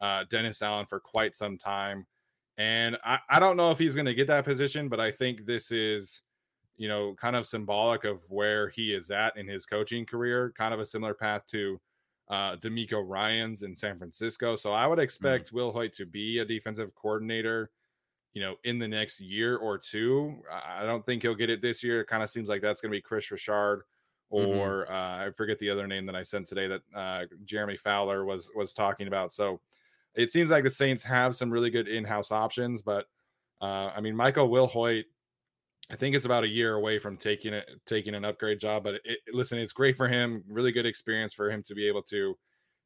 uh, 0.00 0.24
Dennis 0.30 0.62
Allen 0.62 0.86
for 0.86 1.00
quite 1.00 1.34
some 1.34 1.58
time. 1.58 2.06
And 2.58 2.96
I, 3.04 3.18
I 3.28 3.38
don't 3.38 3.56
know 3.56 3.70
if 3.70 3.78
he's 3.78 3.94
going 3.94 4.06
to 4.06 4.14
get 4.14 4.26
that 4.28 4.44
position, 4.44 4.88
but 4.88 5.00
I 5.00 5.10
think 5.10 5.44
this 5.44 5.70
is, 5.70 6.22
you 6.76 6.88
know, 6.88 7.14
kind 7.14 7.36
of 7.36 7.46
symbolic 7.46 8.04
of 8.04 8.22
where 8.28 8.68
he 8.68 8.94
is 8.94 9.10
at 9.10 9.36
in 9.36 9.46
his 9.46 9.66
coaching 9.66 10.06
career, 10.06 10.52
kind 10.56 10.72
of 10.72 10.80
a 10.80 10.86
similar 10.86 11.14
path 11.14 11.46
to 11.48 11.80
uh, 12.28 12.56
DeMeco 12.56 13.04
Ryans 13.06 13.62
in 13.62 13.76
San 13.76 13.98
Francisco. 13.98 14.56
So 14.56 14.72
I 14.72 14.86
would 14.86 14.98
mm-hmm. 14.98 15.04
expect 15.04 15.52
mm. 15.52 15.56
Wilhoite 15.56 15.92
to 15.96 16.06
be 16.06 16.38
a 16.38 16.44
defensive 16.44 16.94
coordinator 16.94 17.70
you 18.36 18.42
know, 18.42 18.56
in 18.64 18.78
the 18.78 18.86
next 18.86 19.18
year 19.18 19.56
or 19.56 19.78
two. 19.78 20.42
I 20.52 20.84
don't 20.84 21.06
think 21.06 21.22
he'll 21.22 21.34
get 21.34 21.48
it 21.48 21.62
this 21.62 21.82
year. 21.82 22.02
It 22.02 22.06
kind 22.06 22.22
of 22.22 22.28
seems 22.28 22.50
like 22.50 22.60
that's 22.60 22.82
going 22.82 22.92
to 22.92 22.96
be 22.96 23.00
Kris 23.00 23.30
Richard 23.30 23.84
mm-hmm. 24.30 24.46
or 24.46 24.84
mm-hmm. 24.84 24.92
uh, 24.92 25.26
I 25.26 25.30
forget 25.30 25.58
the 25.58 25.70
other 25.70 25.86
name 25.86 26.04
that 26.04 26.14
I 26.14 26.22
sent 26.22 26.46
today 26.46 26.68
that 26.68 26.82
uh, 26.94 27.24
Jeremy 27.46 27.78
Fowler 27.78 28.26
was 28.26 28.50
was 28.54 28.74
talking 28.74 29.08
about. 29.08 29.32
So 29.32 29.58
it 30.16 30.30
seems 30.32 30.50
like 30.50 30.64
the 30.64 30.70
Saints 30.70 31.02
have 31.02 31.36
some 31.36 31.52
really 31.52 31.70
good 31.70 31.88
in-house 31.88 32.32
options, 32.32 32.82
but 32.82 33.04
uh, 33.60 33.90
I 33.94 34.00
mean, 34.00 34.16
Michael 34.16 34.48
Wilhoite, 34.48 35.04
I 35.90 35.96
think 35.96 36.16
it's 36.16 36.24
about 36.24 36.44
a 36.44 36.48
year 36.48 36.74
away 36.74 36.98
from 36.98 37.16
taking 37.16 37.54
it 37.54 37.68
taking 37.86 38.14
an 38.14 38.24
upgrade 38.24 38.58
job. 38.58 38.82
But 38.82 38.96
it, 39.04 39.18
listen, 39.32 39.58
it's 39.58 39.72
great 39.72 39.96
for 39.96 40.08
him. 40.08 40.42
Really 40.48 40.72
good 40.72 40.86
experience 40.86 41.32
for 41.32 41.50
him 41.50 41.62
to 41.64 41.74
be 41.74 41.86
able 41.86 42.02
to 42.04 42.36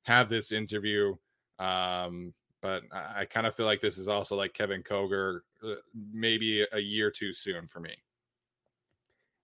have 0.03 0.29
this 0.29 0.53
interview. 0.53 1.15
Um, 1.59 2.35
but 2.63 2.83
I, 2.93 3.21
I 3.21 3.25
kind 3.25 3.47
of 3.47 3.55
feel 3.55 3.67
like 3.67 3.81
this 3.81 3.97
is 3.97 4.09
also 4.09 4.37
like 4.37 4.53
Kevin 4.53 4.83
Koger, 4.83 5.41
uh, 5.65 5.75
maybe 6.13 6.67
a 6.73 6.79
year 6.79 7.11
too 7.11 7.33
soon 7.33 7.67
for 7.67 7.81
me. 7.81 7.95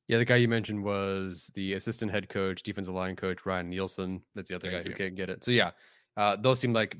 Yeah, 0.09 0.19
the 0.19 0.25
guy 0.25 0.37
you 0.37 0.49
mentioned 0.49 0.85
was 0.85 1.51
the 1.55 1.73
assistant 1.73 2.13
head 2.13 2.29
coach, 2.29 2.63
defensive 2.63 2.95
line 2.95 3.17
coach 3.17 3.45
Ryan 3.45 3.71
Nielsen. 3.71 4.23
That's 4.35 4.49
the 4.49 4.57
other 4.57 4.71
Thank 4.71 4.85
guy 4.85 4.89
you. 4.89 4.93
who 4.93 4.99
can't 4.99 5.17
get 5.17 5.31
it. 5.31 5.43
So 5.43 5.51
yeah, 5.51 5.71
uh, 6.17 6.37
those 6.37 6.61
seem 6.61 6.73
like 6.73 6.97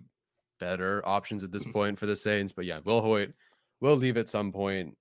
better 0.59 1.07
options 1.07 1.45
at 1.45 1.53
this 1.53 1.65
mm. 1.65 1.73
point 1.73 1.99
for 1.99 2.07
the 2.07 2.17
Saints. 2.17 2.53
But 2.53 2.65
yeah, 2.65 2.81
Wilhoite 2.81 3.33
will 3.81 3.97
leave 3.97 4.17
at 4.17 4.29
some 4.29 4.53
point. 4.53 4.97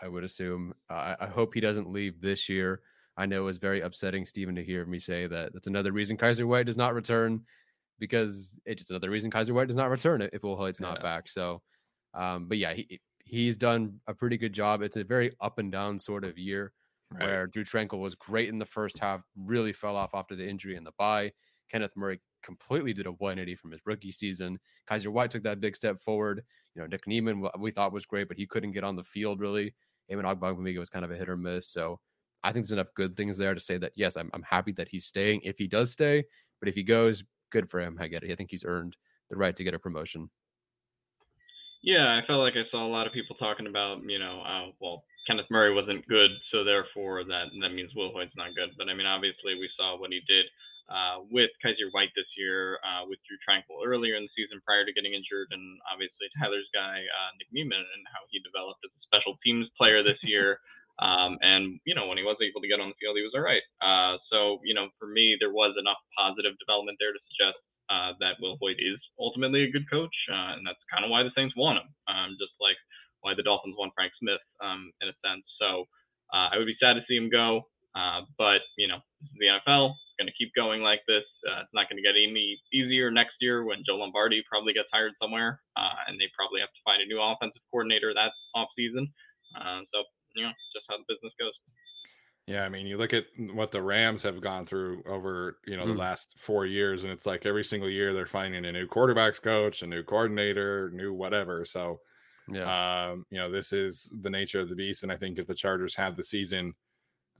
I 0.00 0.08
would 0.08 0.24
assume. 0.24 0.74
Uh, 0.90 1.14
I 1.20 1.26
hope 1.26 1.54
he 1.54 1.60
doesn't 1.60 1.92
leave 1.92 2.20
this 2.20 2.48
year. 2.48 2.80
I 3.16 3.26
know 3.26 3.42
it 3.42 3.44
was 3.44 3.58
very 3.58 3.80
upsetting, 3.80 4.26
Stephen, 4.26 4.56
to 4.56 4.64
hear 4.64 4.84
me 4.84 4.98
say 4.98 5.26
that. 5.26 5.52
That's 5.52 5.68
another 5.68 5.92
reason 5.92 6.16
Kyzir 6.16 6.46
White 6.46 6.66
does 6.66 6.76
not 6.76 6.94
return 6.94 7.42
because 8.00 8.58
it's 8.66 8.80
just 8.80 8.90
another 8.90 9.10
reason 9.10 9.30
Kyzir 9.30 9.52
White 9.52 9.68
does 9.68 9.76
not 9.76 9.90
return 9.90 10.20
it 10.20 10.30
if 10.32 10.42
Hoyt's 10.42 10.80
not 10.80 10.98
yeah. 10.98 11.02
back. 11.02 11.28
So, 11.28 11.62
um, 12.12 12.46
but 12.48 12.58
yeah, 12.58 12.72
he 12.74 13.00
he's 13.24 13.56
done 13.56 14.00
a 14.06 14.14
pretty 14.14 14.36
good 14.36 14.52
job. 14.52 14.82
It's 14.82 14.96
a 14.96 15.04
very 15.04 15.32
up 15.40 15.58
and 15.58 15.70
down 15.70 15.98
sort 15.98 16.24
of 16.24 16.38
year 16.38 16.72
right. 17.10 17.22
where 17.22 17.46
Drew 17.46 17.64
Tranquill 17.64 18.00
was 18.00 18.14
great 18.14 18.48
in 18.48 18.58
the 18.58 18.66
first 18.66 18.98
half, 18.98 19.22
really 19.36 19.72
fell 19.72 19.96
off 19.96 20.10
after 20.14 20.34
the 20.34 20.46
injury 20.46 20.76
and 20.76 20.86
the 20.86 20.92
bye. 20.98 21.32
Kenneth 21.70 21.96
Murray 21.96 22.20
completely 22.44 22.92
did 22.92 23.06
a 23.06 23.12
180 23.12 23.56
from 23.56 23.72
his 23.72 23.80
rookie 23.84 24.12
season. 24.12 24.58
Kyzir 24.88 25.08
White 25.08 25.30
took 25.30 25.42
that 25.44 25.60
big 25.60 25.74
step 25.74 25.98
forward. 26.00 26.44
You 26.74 26.82
know, 26.82 26.86
Nick 26.86 27.06
Niemann 27.06 27.46
we 27.58 27.70
thought 27.70 27.92
was 27.92 28.06
great, 28.06 28.28
but 28.28 28.36
he 28.36 28.46
couldn't 28.46 28.72
get 28.72 28.84
on 28.84 28.96
the 28.96 29.04
field 29.04 29.40
really. 29.40 29.74
Amen 30.12 30.24
Ogbongbemiga 30.24 30.78
was 30.78 30.90
kind 30.90 31.04
of 31.04 31.10
a 31.10 31.16
hit 31.16 31.28
or 31.28 31.36
miss. 31.36 31.68
So 31.68 31.98
I 32.42 32.52
think 32.52 32.64
there's 32.64 32.72
enough 32.72 32.92
good 32.94 33.16
things 33.16 33.38
there 33.38 33.54
to 33.54 33.60
say 33.60 33.78
that 33.78 33.92
yes, 33.96 34.16
I'm, 34.16 34.30
I'm 34.34 34.42
happy 34.42 34.72
that 34.72 34.88
he's 34.88 35.06
staying 35.06 35.40
if 35.44 35.56
he 35.56 35.66
does 35.66 35.90
stay. 35.92 36.24
But 36.60 36.68
if 36.68 36.74
he 36.74 36.82
goes, 36.82 37.24
good 37.50 37.70
for 37.70 37.80
him. 37.80 37.96
I 37.98 38.08
get 38.08 38.22
it. 38.22 38.30
I 38.30 38.34
think 38.34 38.50
he's 38.50 38.64
earned 38.66 38.96
the 39.30 39.36
right 39.36 39.56
to 39.56 39.64
get 39.64 39.74
a 39.74 39.78
promotion. 39.78 40.28
Yeah, 41.82 42.18
I 42.18 42.26
felt 42.26 42.40
like 42.40 42.54
I 42.54 42.68
saw 42.70 42.86
a 42.86 42.88
lot 42.88 43.06
of 43.06 43.12
people 43.12 43.36
talking 43.36 43.66
about, 43.66 44.00
you 44.06 44.18
know, 44.18 44.40
uh, 44.40 44.72
well, 44.80 45.04
Kenneth 45.26 45.46
Murray 45.50 45.72
wasn't 45.72 46.06
good, 46.08 46.30
so 46.50 46.64
therefore 46.64 47.24
that 47.24 47.48
that 47.60 47.72
means 47.72 47.92
Wilhoite's 47.94 48.36
not 48.36 48.54
good. 48.56 48.70
But 48.76 48.88
I 48.88 48.94
mean, 48.94 49.06
obviously, 49.06 49.54
we 49.54 49.68
saw 49.76 49.98
what 49.98 50.10
he 50.10 50.20
did 50.26 50.44
uh, 50.88 51.24
with 51.30 51.50
Kyzir 51.64 51.88
White 51.92 52.12
this 52.16 52.28
year, 52.36 52.76
uh, 52.84 53.08
with 53.08 53.18
Drew 53.24 53.40
Tranquill 53.40 53.84
earlier 53.84 54.16
in 54.16 54.28
the 54.28 54.34
season 54.36 54.60
prior 54.64 54.84
to 54.84 54.92
getting 54.92 55.16
injured, 55.16 55.48
and 55.52 55.80
obviously 55.88 56.28
Tyler's 56.36 56.68
guy 56.76 57.00
uh, 57.04 57.30
Nick 57.40 57.48
Niemann 57.52 57.80
and 57.80 58.02
how 58.12 58.24
he 58.28 58.40
developed 58.44 58.84
as 58.84 58.92
a 58.92 59.02
special 59.08 59.40
teams 59.40 59.68
player 59.76 60.04
this 60.04 60.20
year. 60.26 60.60
Um, 61.00 61.40
and 61.42 61.80
you 61.82 61.94
know, 61.94 62.06
when 62.06 62.20
he 62.20 62.24
was 62.24 62.38
able 62.38 62.60
to 62.62 62.70
get 62.70 62.78
on 62.78 62.92
the 62.92 62.98
field, 63.02 63.16
he 63.18 63.26
was 63.26 63.34
all 63.34 63.42
right. 63.42 63.64
Uh, 63.82 64.20
so 64.30 64.60
you 64.62 64.74
know, 64.74 64.92
for 65.00 65.08
me, 65.08 65.36
there 65.40 65.50
was 65.50 65.74
enough 65.80 65.98
positive 66.14 66.54
development 66.60 67.00
there 67.00 67.12
to 67.12 67.22
suggest 67.32 67.58
uh, 67.90 68.12
that 68.20 68.38
Wilhoite 68.38 68.78
is 68.78 69.00
ultimately 69.18 69.64
a 69.64 69.70
good 69.72 69.90
coach, 69.90 70.14
uh, 70.30 70.54
and 70.54 70.66
that's 70.66 70.80
kind 70.92 71.04
of 71.04 71.10
why 71.10 71.22
the 71.22 71.34
Saints 71.34 71.56
want 71.56 71.80
him, 71.82 71.88
um, 72.06 72.36
just 72.38 72.54
like 72.60 72.78
why 73.24 73.34
the 73.34 73.42
Dolphins 73.42 73.74
want 73.78 73.92
Frank 73.96 74.12
Smith 74.20 74.40
um, 74.62 74.92
in 75.02 75.08
a 75.08 75.16
sense. 75.24 75.44
So 75.58 75.88
uh, 76.32 76.52
I 76.52 76.58
would 76.58 76.68
be 76.68 76.76
sad 76.78 76.94
to 76.94 77.04
see 77.08 77.16
him 77.16 77.28
go, 77.28 77.66
uh, 77.96 78.22
but 78.38 78.62
you 78.76 78.86
know, 78.86 79.00
the 79.40 79.50
NFL. 79.58 79.96
It's 80.14 80.22
going 80.22 80.30
to 80.30 80.38
keep 80.38 80.54
going 80.54 80.78
like 80.78 81.02
this. 81.10 81.26
Uh, 81.42 81.66
it's 81.66 81.74
not 81.74 81.90
going 81.90 81.98
to 81.98 82.06
get 82.06 82.14
any 82.14 82.54
easier 82.70 83.10
next 83.10 83.34
year 83.42 83.66
when 83.66 83.82
Joe 83.82 83.98
Lombardi 83.98 84.46
probably 84.46 84.70
gets 84.70 84.86
hired 84.94 85.18
somewhere, 85.18 85.58
and 85.74 86.14
they 86.22 86.30
probably 86.38 86.62
have 86.62 86.70
to 86.70 86.84
find 86.86 87.02
a 87.02 87.10
new 87.10 87.18
offensive 87.18 87.62
coordinator 87.74 88.14
that 88.14 88.30
off 88.54 88.70
season. 88.78 89.10
so 89.90 90.06
you 90.38 90.42
know, 90.46 90.54
just 90.74 90.86
how 90.88 90.98
the 90.98 91.04
business 91.10 91.34
goes. 91.38 91.54
Yeah, 92.46 92.64
I 92.64 92.68
mean, 92.68 92.86
you 92.86 92.98
look 92.98 93.14
at 93.14 93.24
what 93.54 93.72
the 93.72 93.80
Rams 93.80 94.22
have 94.22 94.40
gone 94.40 94.66
through 94.66 95.02
over, 95.06 95.58
you 95.66 95.78
know, 95.78 95.86
the 95.86 95.94
mm. 95.94 95.98
last 95.98 96.34
four 96.36 96.66
years, 96.66 97.02
and 97.02 97.10
it's 97.10 97.24
like 97.24 97.46
every 97.46 97.64
single 97.64 97.88
year 97.88 98.12
they're 98.12 98.26
finding 98.26 98.66
a 98.66 98.72
new 98.72 98.86
quarterbacks 98.86 99.40
coach, 99.40 99.82
a 99.82 99.86
new 99.86 100.02
coordinator, 100.02 100.90
new 100.92 101.14
whatever. 101.14 101.64
So, 101.64 102.00
yeah, 102.48 103.08
um, 103.08 103.24
you 103.30 103.38
know, 103.38 103.50
this 103.50 103.72
is 103.72 104.12
the 104.20 104.28
nature 104.28 104.60
of 104.60 104.68
the 104.68 104.76
beast. 104.76 105.02
And 105.02 105.10
I 105.10 105.16
think 105.16 105.38
if 105.38 105.46
the 105.46 105.54
Chargers 105.54 105.94
have 105.96 106.16
the 106.16 106.24
season 106.24 106.74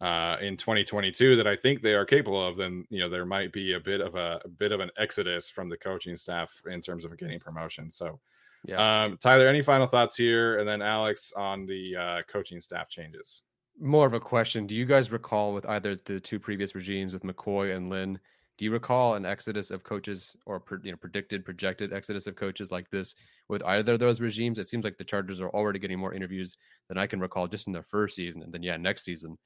uh, 0.00 0.36
in 0.40 0.56
2022 0.56 1.36
that 1.36 1.46
I 1.46 1.56
think 1.56 1.80
they 1.80 1.94
are 1.94 2.04
capable 2.04 2.46
of, 2.46 2.56
then 2.56 2.84
you 2.90 2.98
know 2.98 3.08
there 3.08 3.24
might 3.24 3.52
be 3.52 3.74
a 3.74 3.80
bit 3.80 4.00
of 4.00 4.14
a, 4.14 4.40
a 4.44 4.48
bit 4.48 4.72
of 4.72 4.80
an 4.80 4.90
exodus 4.96 5.50
from 5.50 5.68
the 5.68 5.76
coaching 5.76 6.16
staff 6.16 6.52
in 6.70 6.80
terms 6.80 7.04
of 7.04 7.16
getting 7.16 7.38
promotion. 7.40 7.90
So, 7.90 8.20
Yeah. 8.66 9.04
Um, 9.04 9.18
Tyler, 9.20 9.46
any 9.46 9.62
final 9.62 9.86
thoughts 9.86 10.16
here? 10.16 10.58
And 10.58 10.68
then 10.68 10.82
Alex 10.82 11.32
on 11.36 11.66
the 11.66 11.96
uh, 11.96 12.22
coaching 12.28 12.60
staff 12.60 12.88
changes. 12.88 13.42
More 13.80 14.06
of 14.06 14.14
a 14.14 14.20
question. 14.20 14.66
Do 14.66 14.74
you 14.74 14.84
guys 14.84 15.10
recall 15.10 15.52
with 15.52 15.66
either 15.66 15.96
the 16.04 16.20
two 16.20 16.38
previous 16.38 16.74
regimes 16.74 17.12
with 17.12 17.24
McCoy 17.24 17.76
and 17.76 17.90
Lynn? 17.90 18.18
Do 18.56 18.64
you 18.64 18.70
recall 18.70 19.16
an 19.16 19.26
exodus 19.26 19.72
of 19.72 19.82
coaches 19.82 20.36
or 20.46 20.62
you 20.84 20.92
know 20.92 20.96
predicted 20.96 21.44
projected 21.44 21.92
exodus 21.92 22.28
of 22.28 22.36
coaches 22.36 22.70
like 22.70 22.88
this 22.90 23.14
with 23.48 23.64
either 23.64 23.94
of 23.94 23.98
those 23.98 24.20
regimes? 24.20 24.58
It 24.58 24.68
seems 24.68 24.84
like 24.84 24.96
the 24.96 25.04
Chargers 25.04 25.40
are 25.40 25.50
already 25.50 25.80
getting 25.80 25.98
more 25.98 26.14
interviews 26.14 26.56
than 26.88 26.98
I 26.98 27.08
can 27.08 27.20
recall 27.20 27.48
just 27.48 27.66
in 27.66 27.72
their 27.72 27.82
first 27.82 28.14
season, 28.14 28.42
and 28.42 28.52
then 28.52 28.62
yeah, 28.62 28.76
next 28.76 29.04
season, 29.04 29.38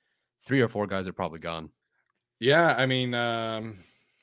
three 0.45 0.61
or 0.61 0.69
four 0.69 0.87
guys 0.87 1.07
are 1.09 1.13
probably 1.13 1.39
gone. 1.39 1.71
Yeah, 2.41 2.75
I 2.77 2.87
mean, 2.87 3.15
um, 3.15 3.79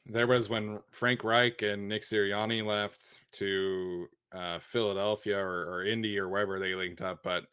there 0.05 0.27
was 0.27 0.49
when 0.49 0.79
Frank 0.91 1.23
Reich 1.23 1.61
and 1.61 1.87
Nick 1.87 2.03
Sirianni 2.03 2.65
left 2.65 3.21
to 3.33 4.07
uh, 4.33 4.59
Philadelphia 4.59 5.37
or, 5.37 5.65
or 5.69 5.85
Indy 5.85 6.17
or 6.17 6.29
wherever 6.29 6.59
they 6.59 6.75
linked 6.75 7.01
up, 7.01 7.21
but 7.23 7.45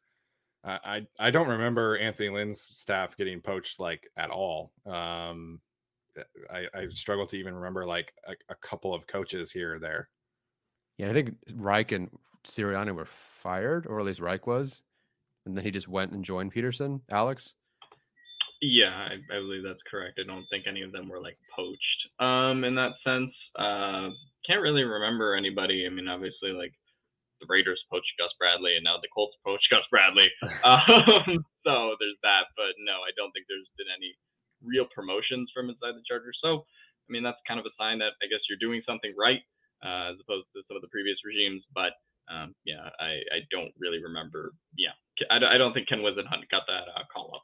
I 0.64 1.06
I 1.18 1.30
don't 1.30 1.48
remember 1.48 1.98
Anthony 1.98 2.28
Lynn's 2.28 2.60
staff 2.60 3.16
getting 3.16 3.40
poached 3.40 3.80
like 3.80 4.08
at 4.16 4.30
all. 4.30 4.72
Um, 4.86 5.60
I, 6.50 6.66
I 6.74 6.88
struggle 6.90 7.26
to 7.26 7.36
even 7.36 7.54
remember 7.54 7.84
like 7.86 8.12
a, 8.26 8.34
a, 8.50 8.54
couple 8.56 8.94
of 8.94 9.06
coaches 9.06 9.50
here 9.50 9.76
or 9.76 9.78
there. 9.78 10.10
Yeah, 10.98 11.08
I 11.08 11.14
think 11.14 11.34
Reich 11.54 11.92
and 11.92 12.10
Sirianni 12.44 12.94
were 12.94 13.06
fired, 13.06 13.86
or 13.86 13.98
at 13.98 14.04
least 14.04 14.20
Reich 14.20 14.46
was, 14.46 14.82
and 15.46 15.56
then 15.56 15.64
he 15.64 15.70
just 15.70 15.88
went 15.88 16.12
and 16.12 16.24
joined 16.24 16.52
Pederson, 16.52 17.00
Alex. 17.10 17.54
Yeah, 18.62 18.94
I, 18.94 19.18
I, 19.18 19.42
believe 19.42 19.66
that's 19.66 19.82
correct. 19.90 20.22
I 20.22 20.26
don't 20.26 20.46
think 20.46 20.70
any 20.70 20.86
of 20.86 20.94
them 20.94 21.10
were 21.10 21.18
like 21.18 21.34
poached 21.50 22.00
um, 22.22 22.62
in 22.62 22.78
that 22.78 22.94
sense. 23.02 23.34
Uh, 23.58 24.14
can't 24.46 24.62
really 24.62 24.86
remember 24.86 25.34
anybody. 25.34 25.82
I 25.82 25.90
mean, 25.90 26.06
obviously, 26.06 26.54
like 26.54 26.70
the 27.42 27.50
Raiders 27.50 27.82
poached 27.90 28.14
Gus 28.22 28.30
Bradley, 28.38 28.78
and 28.78 28.86
now 28.86 29.02
the 29.02 29.10
Colts 29.10 29.34
poached 29.42 29.66
Gus 29.74 29.82
Bradley. 29.90 30.30
Um, 30.62 31.42
so 31.66 31.98
there's 31.98 32.22
that. 32.22 32.54
But 32.54 32.78
no, 32.86 33.02
I 33.02 33.10
don't 33.18 33.34
think 33.34 33.50
there's 33.50 33.66
been 33.74 33.90
any 33.90 34.14
real 34.62 34.86
promotions 34.94 35.50
from 35.50 35.66
inside 35.66 35.98
the 35.98 36.06
Chargers. 36.06 36.38
So, 36.38 36.62
I 36.62 37.08
mean, 37.10 37.26
that's 37.26 37.42
kind 37.50 37.58
of 37.58 37.66
a 37.66 37.74
sign 37.74 37.98
that 37.98 38.14
I 38.22 38.30
guess 38.30 38.46
you're 38.46 38.62
doing 38.62 38.78
something 38.86 39.10
right 39.18 39.42
uh, 39.82 40.14
as 40.14 40.22
opposed 40.22 40.46
to 40.54 40.62
some 40.70 40.78
of 40.78 40.86
the 40.86 40.94
previous 40.94 41.18
regimes. 41.26 41.66
But 41.74 41.98
um, 42.30 42.54
yeah, 42.62 42.94
I, 43.02 43.26
I 43.34 43.38
don't 43.50 43.74
really 43.82 43.98
remember. 43.98 44.54
Yeah, 44.78 44.94
I, 45.34 45.42
I 45.42 45.58
don't 45.58 45.74
think 45.74 45.90
Ken 45.90 45.98
Whisenhunt 45.98 46.46
got 46.46 46.62
that 46.70 46.86
uh, 46.94 47.02
call 47.10 47.34
up. 47.34 47.42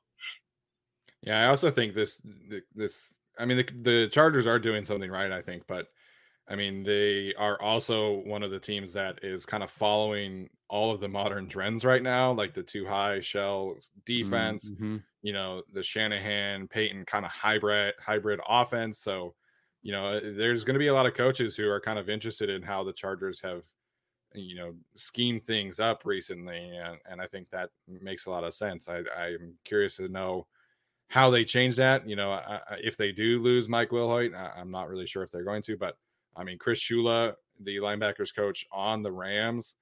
Yeah, 1.29 1.45
I 1.45 1.49
also 1.49 1.71
think 1.71 1.95
this 1.95 2.23
this 2.75 3.15
I 3.39 3.45
mean 3.45 3.59
the 3.59 3.69
the 3.83 4.09
Chargers 4.09 4.47
are 4.47 4.59
doing 4.59 4.87
something 4.87 5.11
right, 5.11 5.31
I 5.31 5.43
think, 5.43 5.65
but 5.67 5.89
I 6.49 6.57
mean 6.57 6.83
they 6.83 7.35
are 7.37 7.61
also 7.61 8.21
one 8.25 8.43
of 8.43 8.51
the 8.51 8.59
teams 8.59 8.95
that 8.95 9.19
is 9.23 9.45
kind 9.45 9.63
of 9.63 9.71
following 9.71 10.49
all 10.71 10.91
of 10.91 11.01
the 11.01 11.09
modern 11.09 11.47
trends 11.47 11.85
right 11.85 12.03
now, 12.03 12.33
like 12.33 12.55
the 12.55 12.63
two 12.63 12.87
high 12.87 13.21
shell 13.21 13.77
defense, 14.07 14.71
mm-hmm. 14.71 14.97
you 15.21 15.35
know, 15.35 15.63
the 15.75 15.83
Shanahan 15.83 16.67
Payton 16.67 17.05
kind 17.05 17.27
of 17.27 17.31
hybrid 17.31 17.93
hybrid 18.01 18.41
offense. 18.49 18.99
So, 18.99 19.35
you 19.83 19.93
know, 19.93 20.21
there's 20.21 20.65
going 20.65 20.77
to 20.77 20.81
be 20.81 20.87
a 20.87 20.95
lot 20.95 21.05
of 21.05 21.13
coaches 21.13 21.55
who 21.57 21.69
are 21.69 21.81
kind 21.81 21.99
of 21.99 22.09
interested 22.09 22.49
in 22.49 22.63
how 22.63 22.85
the 22.85 22.95
Chargers 22.95 23.39
have 23.43 23.67
you 24.35 24.55
know 24.55 24.75
schemed 24.95 25.43
things 25.43 25.81
up 25.81 26.05
recently 26.05 26.77
and, 26.77 26.99
and 27.11 27.19
i 27.19 27.27
think 27.27 27.49
that 27.49 27.71
makes 27.89 28.27
a 28.27 28.31
lot 28.31 28.45
of 28.45 28.53
sense 28.53 28.87
i 28.87 28.99
i'm 29.19 29.55
curious 29.65 29.97
to 29.97 30.07
know 30.09 30.47
how 31.09 31.31
they 31.31 31.45
change 31.45 31.77
that. 31.77 32.09
You 32.09 32.17
know, 32.17 32.33
I, 32.33 32.61
I, 32.69 32.77
if 32.83 32.97
they 32.97 33.13
do 33.13 33.41
lose 33.41 33.69
Mike 33.69 33.91
Wilhoite, 33.91 34.35
I, 34.35 34.61
am 34.61 34.71
not 34.71 34.89
really 34.89 35.07
sure 35.07 35.23
if 35.23 35.31
they're 35.31 35.45
going 35.45 35.63
to, 35.63 35.77
but 35.77 35.97
I 36.37 36.45
mean, 36.45 36.59
Chris 36.59 36.81
Shula, 36.81 37.35
the 37.61 37.77
linebackers 37.79 38.35
coach 38.35 38.67
on 38.71 39.03
the 39.03 39.11
Rams, 39.11 39.75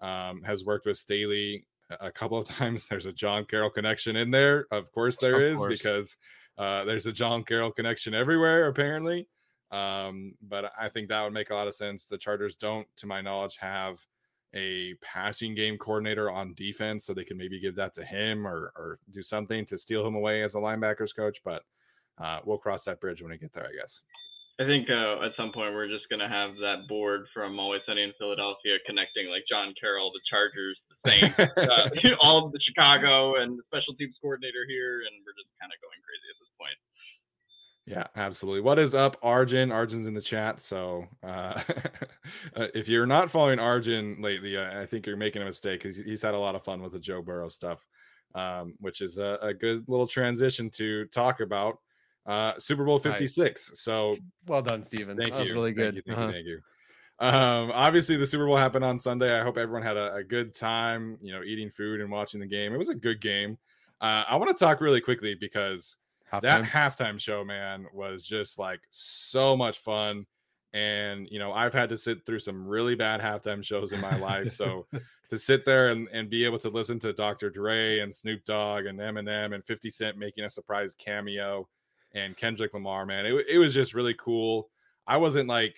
um, 0.00 0.42
has 0.42 0.64
worked 0.64 0.86
with 0.86 0.98
Staley 0.98 1.66
a 2.00 2.12
couple 2.12 2.38
of 2.38 2.46
times. 2.48 2.86
There's 2.86 3.06
a 3.06 3.12
John 3.12 3.44
Carroll 3.44 3.70
connection 3.70 4.16
in 4.16 4.30
there. 4.30 4.66
Of 4.70 4.92
course, 4.92 5.18
there 5.18 5.36
of 5.36 5.42
is 5.42 5.58
course. 5.58 5.82
because 5.82 6.16
uh, 6.58 6.84
there's 6.84 7.06
a 7.06 7.12
John 7.12 7.42
Carroll 7.44 7.72
connection 7.72 8.14
everywhere, 8.14 8.68
apparently. 8.68 9.26
Um, 9.70 10.34
but 10.42 10.70
I 10.78 10.88
think 10.88 11.08
that 11.08 11.22
would 11.24 11.32
make 11.32 11.50
a 11.50 11.54
lot 11.54 11.66
of 11.66 11.74
sense. 11.74 12.06
The 12.06 12.18
Chargers 12.18 12.54
don't, 12.54 12.86
to 12.96 13.06
my 13.06 13.20
knowledge, 13.20 13.56
have 13.56 13.98
a 14.54 14.94
passing 15.02 15.54
game 15.54 15.76
coordinator 15.76 16.30
on 16.30 16.54
defense, 16.54 17.04
so 17.04 17.12
they 17.12 17.24
can 17.24 17.36
maybe 17.36 17.60
give 17.60 17.74
that 17.76 17.94
to 17.94 18.04
him 18.04 18.46
or 18.46 18.72
or 18.76 18.98
do 19.10 19.22
something 19.22 19.64
to 19.66 19.78
steal 19.78 20.06
him 20.06 20.14
away 20.14 20.42
as 20.42 20.54
a 20.54 20.58
linebackers 20.58 21.14
coach. 21.14 21.40
But 21.44 21.62
uh, 22.18 22.40
we'll 22.44 22.58
cross 22.58 22.84
that 22.84 23.00
bridge 23.00 23.22
when 23.22 23.32
we 23.32 23.38
get 23.38 23.52
there, 23.52 23.66
I 23.66 23.74
guess. 23.74 24.02
I 24.60 24.64
think 24.70 24.86
uh, 24.86 25.26
at 25.26 25.34
some 25.36 25.50
point 25.50 25.74
we're 25.74 25.90
just 25.90 26.06
gonna 26.08 26.28
have 26.30 26.54
that 26.62 26.86
board 26.88 27.26
from 27.34 27.58
Always 27.58 27.82
Sunny 27.86 28.06
in 28.06 28.12
Philadelphia 28.18 28.78
connecting 28.86 29.26
like 29.26 29.42
John 29.50 29.74
Carroll, 29.74 30.14
the 30.14 30.22
Chargers, 30.30 30.78
the 30.86 31.10
Saints, 31.10 31.38
uh, 31.58 32.14
all 32.22 32.46
of 32.46 32.52
the 32.54 32.62
Chicago, 32.62 33.42
and 33.42 33.58
the 33.58 33.66
special 33.66 33.98
teams 33.98 34.14
coordinator 34.22 34.62
here, 34.70 35.02
and 35.02 35.12
we're 35.26 35.34
just 35.34 35.50
kind 35.58 35.74
of 35.74 35.78
going 35.82 35.98
crazy 36.06 36.26
at 36.30 36.38
this. 36.38 36.53
Yeah, 37.86 38.06
absolutely. 38.16 38.62
What 38.62 38.78
is 38.78 38.94
up, 38.94 39.18
Arjun? 39.22 39.70
Arjun's 39.70 40.06
in 40.06 40.14
the 40.14 40.20
chat. 40.20 40.60
So 40.60 41.06
uh, 41.22 41.60
uh 42.56 42.68
if 42.74 42.88
you're 42.88 43.06
not 43.06 43.30
following 43.30 43.58
Arjun 43.58 44.16
lately, 44.20 44.58
I 44.58 44.86
think 44.86 45.06
you're 45.06 45.16
making 45.16 45.42
a 45.42 45.44
mistake 45.44 45.82
because 45.82 45.96
he's 45.96 46.22
had 46.22 46.34
a 46.34 46.38
lot 46.38 46.54
of 46.54 46.64
fun 46.64 46.82
with 46.82 46.92
the 46.92 46.98
Joe 46.98 47.20
Burrow 47.20 47.48
stuff, 47.48 47.86
um, 48.34 48.74
which 48.80 49.02
is 49.02 49.18
a, 49.18 49.38
a, 49.42 49.52
good 49.52 49.84
little 49.86 50.06
transition 50.06 50.70
to 50.70 51.04
talk 51.06 51.40
about 51.40 51.78
uh, 52.24 52.54
Super 52.58 52.84
Bowl 52.84 52.98
56. 52.98 53.70
Nice. 53.70 53.80
So 53.80 54.16
well 54.46 54.62
done, 54.62 54.82
Stephen. 54.82 55.16
Thank 55.16 55.32
that 55.32 55.40
you. 55.40 55.40
Was 55.40 55.52
really 55.52 55.72
good. 55.72 55.94
Thank 55.94 56.06
you. 56.06 56.14
Thank 56.14 56.18
uh-huh. 56.18 56.26
you. 56.28 56.32
Thank 56.32 56.46
you. 56.46 56.60
Um, 57.20 57.70
obviously, 57.74 58.16
the 58.16 58.26
Super 58.26 58.46
Bowl 58.46 58.56
happened 58.56 58.84
on 58.84 58.98
Sunday. 58.98 59.38
I 59.38 59.42
hope 59.42 59.58
everyone 59.58 59.82
had 59.82 59.96
a, 59.96 60.14
a 60.14 60.24
good 60.24 60.54
time, 60.54 61.18
you 61.20 61.32
know, 61.32 61.42
eating 61.42 61.70
food 61.70 62.00
and 62.00 62.10
watching 62.10 62.40
the 62.40 62.46
game. 62.46 62.72
It 62.72 62.78
was 62.78 62.88
a 62.88 62.94
good 62.94 63.20
game. 63.20 63.58
Uh, 64.00 64.24
I 64.28 64.36
want 64.36 64.48
to 64.48 64.64
talk 64.64 64.80
really 64.80 65.00
quickly 65.00 65.34
because 65.34 65.96
halftime. 66.40 66.42
that 66.42 66.64
halftime 66.64 67.20
show, 67.20 67.44
man, 67.44 67.86
was 67.92 68.26
just 68.26 68.58
like 68.58 68.80
so 68.90 69.56
much 69.56 69.78
fun. 69.78 70.26
And 70.72 71.28
you 71.30 71.38
know, 71.38 71.52
I've 71.52 71.72
had 71.72 71.88
to 71.90 71.96
sit 71.96 72.26
through 72.26 72.40
some 72.40 72.66
really 72.66 72.94
bad 72.94 73.20
halftime 73.20 73.64
shows 73.64 73.92
in 73.92 74.00
my 74.00 74.16
life. 74.18 74.50
So 74.50 74.86
to 75.30 75.38
sit 75.38 75.64
there 75.64 75.88
and, 75.88 76.08
and 76.12 76.28
be 76.28 76.44
able 76.44 76.58
to 76.58 76.68
listen 76.68 76.98
to 77.00 77.12
Dr. 77.12 77.50
Dre 77.50 78.00
and 78.00 78.14
Snoop 78.14 78.44
Dogg 78.44 78.86
and 78.86 78.98
Eminem 78.98 79.54
and 79.54 79.64
50 79.64 79.90
Cent 79.90 80.18
making 80.18 80.44
a 80.44 80.50
surprise 80.50 80.94
cameo 80.94 81.68
and 82.14 82.36
Kendrick 82.36 82.74
Lamar, 82.74 83.06
man, 83.06 83.26
it, 83.26 83.46
it 83.48 83.58
was 83.58 83.74
just 83.74 83.94
really 83.94 84.14
cool. 84.14 84.70
I 85.06 85.16
wasn't 85.16 85.48
like, 85.48 85.76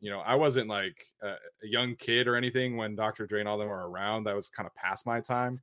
you 0.00 0.10
know, 0.10 0.20
I 0.20 0.34
wasn't 0.34 0.68
like 0.68 1.06
a, 1.22 1.28
a 1.28 1.66
young 1.66 1.94
kid 1.96 2.28
or 2.28 2.36
anything 2.36 2.76
when 2.76 2.96
Dr. 2.96 3.26
Dre 3.26 3.40
and 3.40 3.48
all 3.48 3.58
them 3.58 3.68
were 3.68 3.88
around. 3.88 4.24
That 4.24 4.36
was 4.36 4.48
kind 4.48 4.66
of 4.66 4.74
past 4.74 5.06
my 5.06 5.20
time 5.20 5.60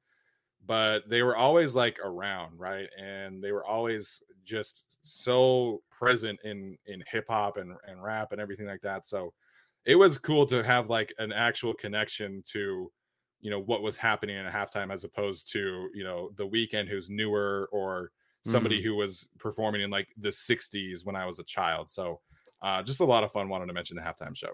but 0.65 1.07
they 1.09 1.23
were 1.23 1.35
always 1.35 1.75
like 1.75 1.99
around, 2.03 2.59
right? 2.59 2.87
And 3.01 3.43
they 3.43 3.51
were 3.51 3.65
always 3.65 4.21
just 4.43 4.99
so 5.03 5.81
present 5.89 6.39
in 6.43 6.77
in 6.87 7.03
hip 7.11 7.25
hop 7.29 7.57
and 7.57 7.73
and 7.87 8.01
rap 8.01 8.31
and 8.31 8.41
everything 8.41 8.67
like 8.67 8.81
that. 8.81 9.05
So 9.05 9.33
it 9.85 9.95
was 9.95 10.17
cool 10.17 10.45
to 10.47 10.63
have 10.63 10.89
like 10.89 11.13
an 11.17 11.31
actual 11.31 11.73
connection 11.73 12.43
to 12.51 12.91
you 13.39 13.49
know 13.49 13.59
what 13.59 13.81
was 13.81 13.97
happening 13.97 14.37
at 14.37 14.51
halftime 14.53 14.93
as 14.93 15.03
opposed 15.03 15.51
to 15.53 15.89
you 15.93 16.03
know 16.03 16.29
the 16.35 16.47
Weeknd 16.47 16.87
who's 16.87 17.09
newer 17.09 17.67
or 17.71 18.11
somebody 18.45 18.79
mm. 18.79 18.83
who 18.83 18.95
was 18.95 19.29
performing 19.37 19.81
in 19.81 19.89
like 19.89 20.09
the 20.17 20.29
60s 20.29 21.05
when 21.05 21.15
I 21.15 21.25
was 21.27 21.37
a 21.39 21.43
child. 21.43 21.89
So 21.89 22.19
uh, 22.61 22.81
just 22.81 22.99
a 22.99 23.05
lot 23.05 23.23
of 23.23 23.31
fun. 23.31 23.49
Wanted 23.49 23.67
to 23.67 23.73
mention 23.73 23.95
the 23.95 24.01
halftime 24.01 24.35
show. 24.35 24.51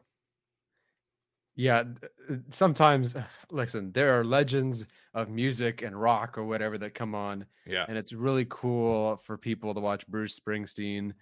Yeah, 1.58 1.86
uh, 2.30 2.36
sometimes 2.52 3.16
listen, 3.50 3.92
there 3.92 4.18
are 4.18 4.24
legends 4.24 4.86
of 5.16 5.30
music 5.30 5.82
and 5.82 6.00
rock 6.00 6.38
or 6.38 6.46
whatever 6.46 6.78
that 6.78 6.94
come 6.94 7.16
on. 7.16 7.48
Yeah. 7.66 7.84
And 7.90 7.98
it's 7.98 8.14
really 8.14 8.46
cool 8.48 9.18
for 9.18 9.40
people 9.40 9.74
to 9.74 9.80
watch 9.80 10.08
Bruce 10.08 10.40
Springsteen. 10.40 11.14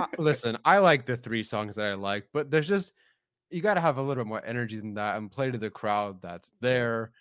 uh, 0.00 0.06
listen, 0.18 0.56
I 0.64 0.78
like 0.78 1.04
the 1.04 1.16
three 1.16 1.44
songs 1.44 1.74
that 1.74 1.84
I 1.84 1.92
like, 1.92 2.26
but 2.32 2.50
there's 2.50 2.66
just 2.66 2.94
you 3.50 3.60
got 3.60 3.74
to 3.74 3.80
have 3.80 3.98
a 3.98 4.02
little 4.02 4.24
bit 4.24 4.28
more 4.28 4.44
energy 4.46 4.76
than 4.76 4.94
that 4.94 5.18
and 5.18 5.30
play 5.30 5.50
to 5.50 5.58
the 5.58 5.70
crowd 5.70 6.22
that's 6.22 6.52
there 6.62 7.12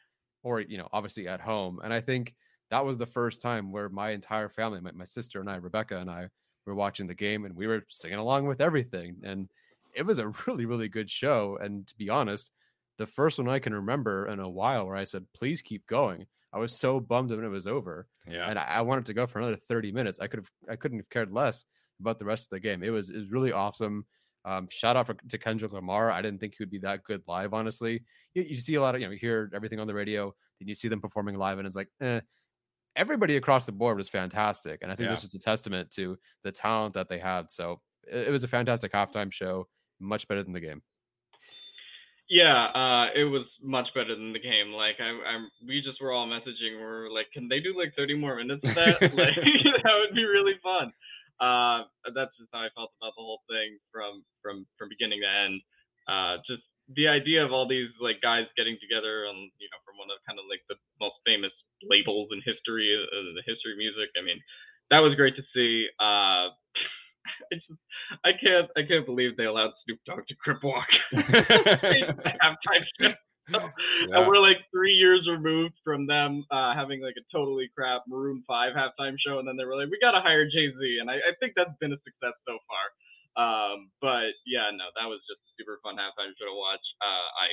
or 0.41 0.61
you 0.61 0.77
know, 0.77 0.87
obviously 0.93 1.27
at 1.27 1.41
home. 1.41 1.81
And 1.83 1.93
I 1.93 1.99
think 1.99 2.35
that 2.71 2.85
was 2.85 2.97
the 2.97 3.05
first 3.05 3.41
time 3.41 3.73
where 3.73 3.89
my 3.89 4.11
entire 4.11 4.47
family, 4.47 4.79
my, 4.79 4.91
my 4.93 5.03
sister 5.03 5.41
and 5.41 5.49
I, 5.49 5.57
Rebecca 5.57 5.97
and 5.97 6.09
I 6.09 6.29
were 6.65 6.73
watching 6.73 7.05
the 7.05 7.13
game 7.13 7.43
and 7.43 7.53
we 7.53 7.67
were 7.67 7.83
singing 7.89 8.17
along 8.17 8.47
with 8.47 8.61
everything 8.61 9.17
and 9.23 9.49
it 9.95 10.05
was 10.05 10.19
a 10.19 10.27
really, 10.47 10.65
really 10.65 10.89
good 10.89 11.09
show. 11.09 11.57
And 11.61 11.87
to 11.87 11.95
be 11.95 12.09
honest, 12.09 12.51
the 12.97 13.05
first 13.05 13.37
one 13.37 13.49
I 13.49 13.59
can 13.59 13.73
remember 13.73 14.27
in 14.27 14.39
a 14.39 14.49
while 14.49 14.85
where 14.85 14.95
I 14.95 15.03
said, 15.03 15.25
please 15.33 15.61
keep 15.61 15.85
going. 15.87 16.25
I 16.53 16.59
was 16.59 16.77
so 16.77 16.99
bummed 16.99 17.31
when 17.31 17.43
it 17.43 17.49
was 17.49 17.67
over. 17.67 18.07
Yeah. 18.29 18.49
And 18.49 18.57
I, 18.57 18.63
I 18.63 18.81
wanted 18.81 19.05
to 19.07 19.13
go 19.13 19.27
for 19.27 19.39
another 19.39 19.57
30 19.57 19.91
minutes. 19.91 20.19
I 20.19 20.27
could 20.27 20.39
have 20.39 20.51
I 20.69 20.75
couldn't 20.77 20.99
have 20.99 21.09
cared 21.09 21.31
less 21.31 21.65
about 21.99 22.17
the 22.17 22.25
rest 22.25 22.45
of 22.45 22.49
the 22.51 22.59
game. 22.61 22.81
It 22.83 22.91
was 22.91 23.09
it 23.09 23.17
was 23.17 23.31
really 23.31 23.51
awesome. 23.51 24.05
Um, 24.45 24.67
shout 24.69 24.95
out 24.95 25.07
for, 25.07 25.15
to 25.15 25.37
Kendrick 25.37 25.73
Lamar. 25.73 26.11
I 26.11 26.21
didn't 26.21 26.39
think 26.39 26.53
he 26.55 26.61
would 26.61 26.69
be 26.69 26.77
that 26.79 27.03
good 27.03 27.23
live, 27.27 27.53
honestly. 27.53 28.03
You, 28.35 28.43
you, 28.43 28.57
see 28.57 28.75
a 28.75 28.81
lot 28.81 28.93
of, 28.93 29.01
you 29.01 29.07
know, 29.07 29.11
you 29.11 29.17
hear 29.17 29.49
everything 29.55 29.79
on 29.79 29.87
the 29.87 29.93
radio, 29.93 30.35
then 30.59 30.67
you 30.67 30.75
see 30.75 30.87
them 30.87 31.01
performing 31.01 31.35
live, 31.35 31.57
and 31.57 31.65
it's 31.65 31.75
like, 31.75 31.89
eh. 31.99 32.21
Everybody 32.95 33.37
across 33.37 33.65
the 33.65 33.71
board 33.71 33.97
was 33.97 34.07
fantastic. 34.07 34.79
And 34.83 34.91
I 34.91 34.95
think 34.95 35.07
yeah. 35.07 35.15
this 35.15 35.23
is 35.23 35.33
a 35.33 35.39
testament 35.39 35.89
to 35.91 36.15
the 36.43 36.51
talent 36.51 36.93
that 36.93 37.09
they 37.09 37.17
had. 37.17 37.49
So 37.49 37.81
it, 38.07 38.27
it 38.27 38.31
was 38.31 38.43
a 38.43 38.47
fantastic 38.47 38.93
halftime 38.93 39.33
show 39.33 39.67
much 39.99 40.27
better 40.27 40.43
than 40.43 40.53
the 40.53 40.59
game. 40.59 40.81
Yeah, 42.27 42.73
uh, 42.73 43.13
it 43.13 43.29
was 43.29 43.45
much 43.61 43.85
better 43.93 44.15
than 44.17 44.33
the 44.33 44.41
game. 44.41 44.73
Like 44.73 44.97
I, 44.97 45.13
I'm, 45.29 45.45
we 45.61 45.81
just 45.85 46.01
were 46.01 46.11
all 46.11 46.25
messaging. 46.25 46.73
We 46.77 46.81
are 46.81 47.09
like, 47.09 47.29
can 47.31 47.47
they 47.47 47.59
do 47.59 47.77
like 47.77 47.93
30 47.95 48.17
more 48.17 48.35
minutes 48.35 48.65
of 48.65 48.73
that? 48.73 48.97
like 49.13 49.37
that 49.85 49.95
would 50.01 50.15
be 50.15 50.25
really 50.25 50.57
fun. 50.63 50.89
Uh, 51.37 51.85
that's 52.15 52.33
just 52.39 52.49
how 52.49 52.65
I 52.65 52.73
felt 52.73 52.95
about 52.97 53.13
the 53.13 53.21
whole 53.21 53.45
thing 53.45 53.77
from 53.93 54.25
from 54.41 54.65
from 54.77 54.89
beginning 54.89 55.21
to 55.21 55.29
end. 55.29 55.61
Uh, 56.09 56.41
just 56.49 56.65
the 56.97 57.05
idea 57.05 57.45
of 57.45 57.53
all 57.53 57.67
these 57.69 57.93
like 58.01 58.21
guys 58.25 58.49
getting 58.57 58.77
together 58.81 59.29
on 59.29 59.35
you 59.61 59.69
know 59.69 59.79
from 59.85 60.01
one 60.01 60.09
of 60.09 60.17
kind 60.25 60.41
of 60.41 60.49
like 60.49 60.65
the 60.65 60.81
most 60.97 61.21
famous 61.29 61.53
labels 61.85 62.33
in 62.33 62.41
history, 62.41 62.89
uh, 62.89 63.37
the 63.37 63.45
history 63.45 63.73
of 63.73 63.77
music. 63.77 64.09
I 64.17 64.25
mean, 64.25 64.41
that 64.89 65.05
was 65.05 65.13
great 65.13 65.37
to 65.37 65.45
see. 65.53 65.93
Uh, 66.01 66.57
I 67.51 67.55
just 67.55 67.79
I 68.23 68.31
can't 68.33 68.69
I 68.77 68.81
can't 68.87 69.05
believe 69.05 69.37
they 69.37 69.45
allowed 69.45 69.71
Snoop 69.85 69.99
Dogg 70.05 70.27
to 70.27 70.35
crip 70.35 70.63
walk 70.63 70.87
halftime 71.13 72.85
show. 72.99 73.13
yeah. 73.51 73.69
And 74.09 74.25
we're 74.25 74.41
like 74.41 74.57
three 74.73 74.93
years 74.93 75.29
removed 75.29 75.77
from 75.85 76.07
them 76.07 76.45
uh, 76.49 76.73
having 76.73 77.01
like 77.01 77.13
a 77.13 77.25
totally 77.29 77.69
crap 77.77 78.01
Maroon 78.09 78.41
Five 78.49 78.73
halftime 78.73 79.15
show, 79.21 79.37
and 79.37 79.45
then 79.45 79.53
they 79.53 79.65
were 79.65 79.77
like, 79.77 79.93
"We 79.93 80.01
got 80.01 80.17
to 80.17 80.23
hire 80.25 80.49
Jay 80.49 80.73
Z," 80.73 80.79
and 80.97 81.13
I, 81.13 81.21
I, 81.21 81.31
think 81.37 81.53
that's 81.53 81.77
been 81.77 81.93
a 81.93 82.01
success 82.01 82.33
so 82.49 82.57
far. 82.65 82.85
Um, 83.37 83.93
but 84.01 84.33
yeah, 84.49 84.73
no, 84.73 84.89
that 84.97 85.05
was 85.05 85.21
just 85.29 85.45
a 85.45 85.51
super 85.61 85.77
fun 85.85 85.93
halftime 85.93 86.33
show 86.41 86.49
to 86.49 86.57
watch. 86.57 86.81
Uh, 87.03 87.27
I 87.37 87.47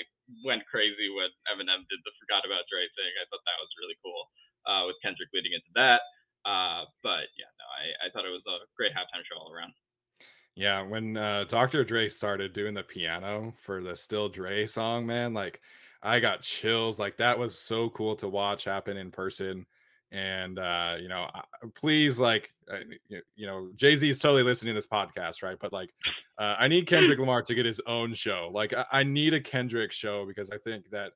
went 0.48 0.64
crazy 0.64 1.12
when 1.12 1.28
Eminem 1.52 1.84
did 1.92 2.00
the 2.08 2.14
"Forgot 2.24 2.48
About 2.48 2.64
Dre" 2.72 2.88
thing. 2.96 3.12
I 3.20 3.28
thought 3.28 3.44
that 3.44 3.60
was 3.60 3.68
really 3.76 3.98
cool 4.00 4.22
uh, 4.64 4.88
with 4.88 4.96
Kendrick 5.04 5.28
leading 5.36 5.52
into 5.52 5.72
that. 5.76 6.00
Uh, 6.44 6.84
but 7.02 7.30
yeah, 7.38 7.50
no, 7.58 7.64
I, 7.70 8.06
I 8.06 8.10
thought 8.12 8.26
it 8.26 8.30
was 8.30 8.42
a 8.46 8.66
great 8.76 8.92
halftime 8.92 9.22
show 9.24 9.38
all 9.38 9.52
around. 9.52 9.72
Yeah, 10.54 10.82
when 10.82 11.16
uh, 11.16 11.44
Dr. 11.44 11.82
Dre 11.82 12.08
started 12.08 12.52
doing 12.52 12.74
the 12.74 12.82
piano 12.82 13.54
for 13.56 13.82
the 13.82 13.96
Still 13.96 14.28
Dre 14.28 14.66
song, 14.66 15.06
man, 15.06 15.32
like 15.32 15.60
I 16.02 16.20
got 16.20 16.42
chills. 16.42 16.98
Like 16.98 17.16
that 17.16 17.38
was 17.38 17.58
so 17.58 17.88
cool 17.90 18.16
to 18.16 18.28
watch 18.28 18.64
happen 18.64 18.96
in 18.96 19.10
person. 19.10 19.64
And 20.10 20.58
uh, 20.58 20.96
you 21.00 21.08
know, 21.08 21.26
please, 21.74 22.18
like, 22.18 22.52
uh, 22.70 22.80
you 23.08 23.46
know, 23.46 23.70
Jay 23.76 23.96
Z 23.96 24.06
is 24.10 24.18
totally 24.18 24.42
listening 24.42 24.74
to 24.74 24.78
this 24.78 24.86
podcast, 24.86 25.42
right? 25.42 25.56
But 25.58 25.72
like, 25.72 25.88
uh, 26.36 26.56
I 26.58 26.68
need 26.68 26.86
Kendrick 26.86 27.18
Lamar 27.18 27.40
to 27.42 27.54
get 27.54 27.64
his 27.64 27.80
own 27.86 28.12
show. 28.12 28.50
Like, 28.52 28.74
I, 28.74 28.84
I 28.92 29.04
need 29.04 29.32
a 29.32 29.40
Kendrick 29.40 29.90
show 29.90 30.26
because 30.26 30.50
I 30.50 30.58
think 30.58 30.90
that 30.90 31.12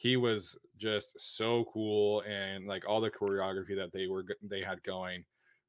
he 0.00 0.16
was 0.16 0.56
just 0.78 1.20
so 1.20 1.66
cool 1.74 2.22
and 2.22 2.66
like 2.66 2.88
all 2.88 3.02
the 3.02 3.10
choreography 3.10 3.76
that 3.76 3.92
they 3.92 4.06
were 4.06 4.24
they 4.42 4.62
had 4.62 4.82
going 4.82 5.22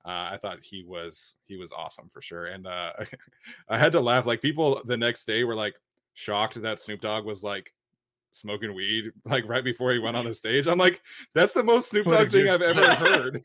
uh, 0.05 0.29
I 0.31 0.37
thought 0.41 0.59
he 0.63 0.83
was 0.83 1.35
he 1.43 1.57
was 1.57 1.71
awesome 1.71 2.09
for 2.09 2.21
sure, 2.21 2.47
and 2.47 2.65
uh, 2.65 2.93
I 3.69 3.77
had 3.77 3.91
to 3.91 4.01
laugh. 4.01 4.25
Like 4.25 4.41
people 4.41 4.81
the 4.85 4.97
next 4.97 5.25
day 5.25 5.43
were 5.43 5.55
like 5.55 5.75
shocked 6.15 6.59
that 6.61 6.79
Snoop 6.79 7.01
Dogg 7.01 7.25
was 7.25 7.43
like 7.43 7.71
smoking 8.31 8.73
weed 8.73 9.11
like 9.25 9.47
right 9.47 9.63
before 9.63 9.91
he 9.91 9.99
went 9.99 10.17
on 10.17 10.25
the 10.25 10.33
stage. 10.33 10.67
I'm 10.67 10.79
like, 10.79 11.01
that's 11.35 11.53
the 11.53 11.63
most 11.63 11.89
Snoop 11.89 12.07
Dogg 12.07 12.31
thing 12.31 12.49
I've 12.49 12.61
ever 12.61 12.95
heard. 12.95 13.43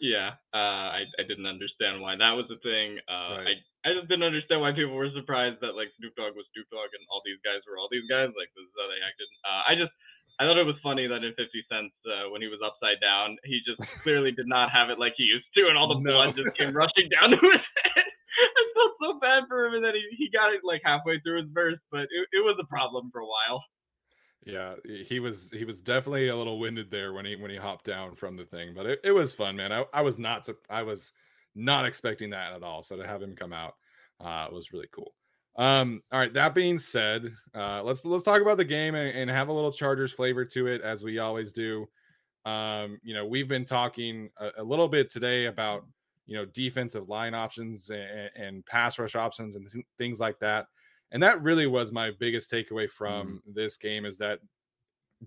yeah, 0.00 0.30
uh, 0.54 0.56
I 0.56 1.04
I 1.18 1.22
didn't 1.28 1.46
understand 1.46 2.00
why 2.00 2.16
that 2.16 2.32
was 2.32 2.46
a 2.50 2.58
thing. 2.60 2.98
Uh, 3.08 3.36
right. 3.36 3.48
I 3.48 3.52
I 3.86 3.94
just 3.94 4.10
didn't 4.10 4.26
understand 4.26 4.58
why 4.58 4.74
people 4.74 4.98
were 4.98 5.14
surprised 5.14 5.62
that 5.62 5.78
like 5.78 5.94
Snoop 5.94 6.18
Dogg 6.18 6.34
was 6.34 6.42
Snoop 6.50 6.66
Dogg 6.74 6.90
and 6.90 7.06
all 7.06 7.22
these 7.22 7.38
guys 7.46 7.62
were 7.70 7.78
all 7.78 7.86
these 7.86 8.02
guys. 8.10 8.34
Like 8.34 8.50
this 8.58 8.66
is 8.66 8.74
how 8.74 8.90
they 8.90 8.98
acted. 8.98 9.30
Uh, 9.46 9.62
I 9.62 9.72
just 9.78 9.94
I 10.38 10.44
thought 10.44 10.58
it 10.58 10.66
was 10.66 10.76
funny 10.82 11.06
that 11.06 11.22
in 11.22 11.32
50 11.38 11.46
Cent, 11.70 11.94
uh, 12.04 12.28
when 12.28 12.42
he 12.42 12.50
was 12.50 12.58
upside 12.60 12.98
down, 13.00 13.38
he 13.46 13.62
just 13.62 13.80
clearly 14.02 14.34
did 14.34 14.50
not 14.50 14.74
have 14.74 14.90
it 14.90 14.98
like 14.98 15.14
he 15.16 15.24
used 15.24 15.46
to, 15.54 15.70
and 15.70 15.78
all 15.78 15.88
the 15.88 16.02
no. 16.02 16.18
blood 16.18 16.34
just 16.36 16.50
came 16.58 16.74
rushing 16.74 17.08
down 17.08 17.30
to 17.30 17.38
his 17.40 17.62
head. 17.94 18.10
I 18.36 18.62
felt 18.74 18.92
so 19.00 19.10
bad 19.22 19.46
for 19.48 19.64
him, 19.64 19.78
and 19.78 19.84
then 19.86 19.94
he, 19.94 20.04
he 20.18 20.28
got 20.34 20.52
it 20.52 20.60
like 20.66 20.82
halfway 20.84 21.22
through 21.22 21.46
his 21.46 21.50
verse, 21.54 21.78
but 21.94 22.10
it, 22.10 22.26
it 22.36 22.42
was 22.44 22.58
a 22.60 22.66
problem 22.66 23.08
for 23.14 23.22
a 23.22 23.26
while. 23.26 23.64
Yeah, 24.44 24.74
he 24.84 25.18
was 25.18 25.50
he 25.50 25.64
was 25.64 25.80
definitely 25.80 26.28
a 26.28 26.36
little 26.36 26.60
winded 26.60 26.90
there 26.90 27.12
when 27.12 27.24
he 27.24 27.34
when 27.34 27.50
he 27.50 27.56
hopped 27.56 27.86
down 27.86 28.14
from 28.14 28.36
the 28.36 28.44
thing, 28.44 28.74
but 28.74 28.86
it, 28.86 29.00
it 29.02 29.10
was 29.10 29.32
fun, 29.32 29.56
man. 29.56 29.72
I, 29.72 29.84
I 29.92 30.02
was 30.02 30.18
not 30.18 30.48
I 30.70 30.82
was 30.82 31.12
not 31.56 31.86
expecting 31.86 32.30
that 32.30 32.52
at 32.52 32.62
all. 32.62 32.82
So 32.82 32.96
to 32.96 33.06
have 33.06 33.22
him 33.22 33.34
come 33.34 33.52
out 33.52 33.74
uh, 34.20 34.46
was 34.52 34.72
really 34.72 34.88
cool. 34.92 35.12
Um, 35.56 36.02
all 36.12 36.20
right. 36.20 36.32
That 36.32 36.54
being 36.54 36.78
said, 36.78 37.32
uh, 37.54 37.82
let's 37.82 38.04
let's 38.04 38.24
talk 38.24 38.42
about 38.42 38.58
the 38.58 38.64
game 38.64 38.94
and, 38.94 39.16
and, 39.16 39.30
have 39.30 39.48
a 39.48 39.52
little 39.52 39.72
Chargers 39.72 40.12
flavor 40.12 40.44
to 40.44 40.66
it, 40.66 40.82
as 40.82 41.02
we 41.02 41.18
always 41.18 41.52
do. 41.52 41.88
Um, 42.44 43.00
you 43.02 43.14
know, 43.14 43.24
we've 43.24 43.48
been 43.48 43.64
talking 43.64 44.28
a, 44.38 44.50
a, 44.58 44.62
little 44.62 44.86
bit 44.86 45.10
today 45.10 45.46
about 45.46 45.86
you 46.26 46.36
know 46.36 46.44
defensive 46.44 47.08
line 47.08 47.34
options 47.34 47.88
and, 47.88 48.30
and 48.36 48.66
pass 48.66 48.98
rush 48.98 49.16
options 49.16 49.56
and 49.56 49.70
th- 49.70 49.86
things 49.96 50.20
like 50.20 50.38
that, 50.40 50.66
and 51.12 51.22
that 51.22 51.42
really 51.42 51.66
was 51.66 51.90
my 51.90 52.10
biggest 52.20 52.50
takeaway 52.50 52.88
from 52.88 53.26
mm-hmm. 53.26 53.52
this 53.54 53.78
game 53.78 54.04
is 54.04 54.18
that 54.18 54.40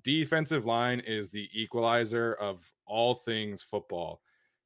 defensive 0.03 0.65
line 0.65 0.99
is 0.99 1.29
the 1.29 1.49
equalizer 1.53 2.35
of 2.35 2.71
all 2.85 3.15
things 3.15 3.63
football. 3.63 4.21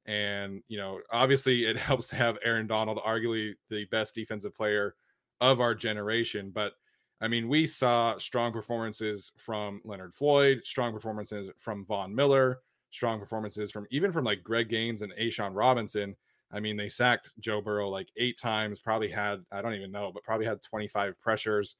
And 0.06 0.62
you 0.68 0.78
know, 0.78 1.00
obviously, 1.10 1.64
it 1.66 1.76
helps 1.90 2.06
to 2.08 2.16
have 2.16 2.38
Aaron 2.44 2.66
Donald, 2.66 2.98
arguably 2.98 3.54
the 3.70 3.84
best 3.86 4.14
defensive 4.14 4.54
player 4.54 4.94
of 5.40 5.60
our 5.60 5.74
generation. 5.74 6.50
But 6.54 6.72
I 7.20 7.28
mean, 7.28 7.48
we 7.48 7.66
saw 7.66 8.18
strong 8.18 8.52
performances 8.52 9.32
from 9.36 9.80
Leonard 9.84 10.14
Floyd, 10.14 10.60
strong 10.64 10.92
performances 10.92 11.50
from 11.58 11.84
Von 11.86 12.14
Miller, 12.14 12.60
strong 12.90 13.18
performances 13.18 13.70
from 13.70 13.86
even 13.90 14.12
from 14.12 14.24
like 14.24 14.42
Greg 14.42 14.68
Gaines 14.68 15.02
and 15.02 15.12
A'Shawn 15.14 15.52
Robinson. 15.54 16.16
I 16.52 16.60
mean, 16.60 16.76
they 16.76 16.88
sacked 16.88 17.34
Joe 17.40 17.60
Burrow 17.60 17.88
like 17.88 18.10
eight 18.16 18.38
times, 18.38 18.80
probably 18.80 19.08
had, 19.08 19.40
I 19.50 19.60
don't 19.60 19.74
even 19.74 19.90
know, 19.90 20.12
but 20.12 20.22
probably 20.22 20.46
had 20.46 20.62
25 20.62 21.20
pressures. 21.20 21.76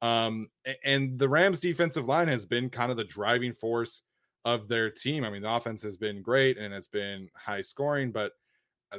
Um, 0.00 0.48
and 0.84 1.18
the 1.18 1.28
Rams 1.28 1.60
defensive 1.60 2.08
line 2.08 2.28
has 2.28 2.46
been 2.46 2.70
kind 2.70 2.90
of 2.90 2.96
the 2.96 3.04
driving 3.04 3.52
force 3.52 4.02
of 4.44 4.68
their 4.68 4.90
team. 4.90 5.24
I 5.24 5.30
mean, 5.30 5.42
the 5.42 5.54
offense 5.54 5.82
has 5.82 5.96
been 5.96 6.22
great 6.22 6.58
and 6.58 6.74
it's 6.74 6.88
been 6.88 7.28
high 7.34 7.62
scoring, 7.62 8.12
but 8.12 8.32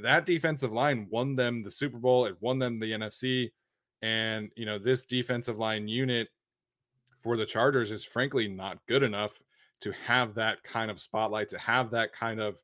that 0.01 0.25
defensive 0.25 0.71
line 0.71 1.07
won 1.09 1.35
them 1.35 1.63
the 1.63 1.71
Super 1.71 1.97
Bowl. 1.97 2.25
It 2.25 2.35
won 2.39 2.59
them 2.59 2.79
the 2.79 2.91
NFC. 2.91 3.51
And, 4.01 4.49
you 4.55 4.65
know, 4.65 4.77
this 4.77 5.05
defensive 5.05 5.57
line 5.57 5.87
unit 5.87 6.29
for 7.17 7.37
the 7.37 7.45
Chargers 7.45 7.91
is 7.91 8.03
frankly 8.03 8.47
not 8.47 8.85
good 8.87 9.03
enough 9.03 9.41
to 9.81 9.91
have 10.05 10.33
that 10.35 10.63
kind 10.63 10.91
of 10.91 10.99
spotlight, 10.99 11.49
to 11.49 11.59
have 11.59 11.91
that 11.91 12.13
kind 12.13 12.39
of 12.39 12.61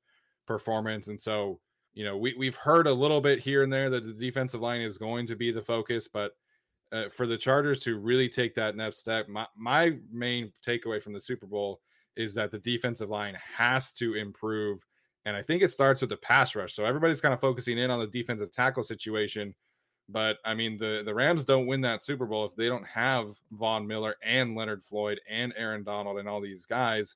performance. 0.48 1.08
And 1.08 1.20
so, 1.20 1.60
you 1.94 2.04
know, 2.04 2.18
we, 2.18 2.34
we've 2.38 2.56
heard 2.56 2.88
a 2.88 2.94
little 2.94 3.22
bit 3.22 3.40
here 3.40 3.64
and 3.64 3.72
there 3.72 3.90
that 3.90 4.06
the 4.06 4.14
defensive 4.14 4.62
line 4.62 4.82
is 4.82 4.98
going 4.98 5.28
to 5.28 5.36
be 5.36 5.52
the 5.52 5.62
focus, 5.62 6.08
but 6.08 6.34
uh, 6.92 7.10
for 7.10 7.26
the 7.26 7.38
Chargers 7.38 7.80
to 7.82 7.98
really 7.98 8.28
take 8.28 8.54
that 8.56 8.76
next 8.76 8.98
step, 8.98 9.28
my, 9.30 9.48
my 9.56 9.98
main 10.12 10.52
takeaway 10.66 11.02
from 11.02 11.14
the 11.14 11.22
Super 11.22 11.46
Bowl 11.46 11.82
is 12.16 12.34
that 12.36 12.52
the 12.52 12.60
defensive 12.60 13.10
line 13.10 13.38
has 13.58 13.94
to 13.94 14.16
improve. 14.16 14.86
And 15.26 15.36
I 15.36 15.42
think 15.42 15.62
it 15.62 15.72
starts 15.72 16.02
with 16.02 16.10
the 16.10 16.18
pass 16.18 16.56
rush. 16.56 16.74
So 16.74 16.86
everybody's 16.86 17.22
kind 17.22 17.34
of 17.34 17.40
focusing 17.40 17.78
in 17.78 17.92
on 17.92 18.00
the 18.00 18.08
defensive 18.08 18.52
tackle 18.52 18.84
situation. 18.84 19.54
But 20.10 20.38
I 20.44 20.54
mean, 20.54 20.78
the 20.78 21.04
the 21.06 21.14
Rams 21.14 21.46
don't 21.46 21.68
win 21.68 21.82
that 21.82 22.04
Super 22.04 22.26
Bowl 22.26 22.46
if 22.46 22.56
they 22.56 22.68
don't 22.68 22.86
have 22.86 23.36
Von 23.52 23.88
Miller 23.88 24.16
and 24.24 24.56
Leonard 24.56 24.84
Floyd 24.84 25.22
and 25.30 25.54
Aaron 25.56 25.84
Donald 25.84 26.18
and 26.18 26.28
all 26.28 26.42
these 26.42 26.66
guys. 26.66 27.16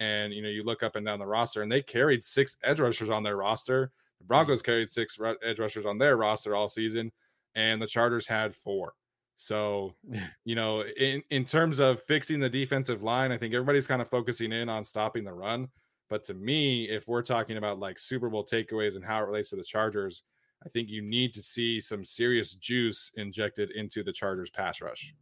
And 0.00 0.32
you 0.32 0.42
know, 0.42 0.48
you 0.48 0.64
look 0.64 0.82
up 0.82 0.96
and 0.96 1.06
down 1.06 1.20
the 1.20 1.26
roster, 1.26 1.62
and 1.62 1.70
they 1.70 1.82
carried 1.82 2.24
six 2.24 2.56
edge 2.64 2.80
rushers 2.80 3.10
on 3.10 3.22
their 3.22 3.36
roster. 3.36 3.92
The 4.18 4.24
mm-hmm. 4.24 4.28
Broncos 4.28 4.62
carried 4.62 4.90
six 4.90 5.18
edge 5.44 5.60
rushers 5.60 5.86
on 5.86 5.98
their 5.98 6.16
roster 6.16 6.56
all 6.56 6.68
season, 6.68 7.12
and 7.54 7.80
the 7.80 7.86
Chargers 7.86 8.26
had 8.26 8.56
four. 8.56 8.94
So, 9.42 9.96
you 10.44 10.54
know, 10.54 10.84
in 10.84 11.20
in 11.30 11.44
terms 11.44 11.80
of 11.80 12.00
fixing 12.00 12.38
the 12.38 12.48
defensive 12.48 13.02
line, 13.02 13.32
I 13.32 13.36
think 13.36 13.52
everybody's 13.52 13.88
kind 13.88 14.00
of 14.00 14.08
focusing 14.08 14.52
in 14.52 14.68
on 14.68 14.84
stopping 14.84 15.24
the 15.24 15.32
run. 15.32 15.66
But 16.08 16.22
to 16.24 16.34
me, 16.34 16.88
if 16.88 17.08
we're 17.08 17.22
talking 17.22 17.56
about 17.56 17.80
like 17.80 17.98
Super 17.98 18.30
Bowl 18.30 18.46
takeaways 18.46 18.94
and 18.94 19.04
how 19.04 19.18
it 19.18 19.26
relates 19.26 19.50
to 19.50 19.56
the 19.56 19.64
Chargers, 19.64 20.22
I 20.64 20.68
think 20.68 20.88
you 20.90 21.02
need 21.02 21.34
to 21.34 21.42
see 21.42 21.80
some 21.80 22.04
serious 22.04 22.54
juice 22.54 23.10
injected 23.16 23.72
into 23.72 24.04
the 24.04 24.12
Chargers 24.12 24.48
pass 24.48 24.80
rush. 24.80 25.12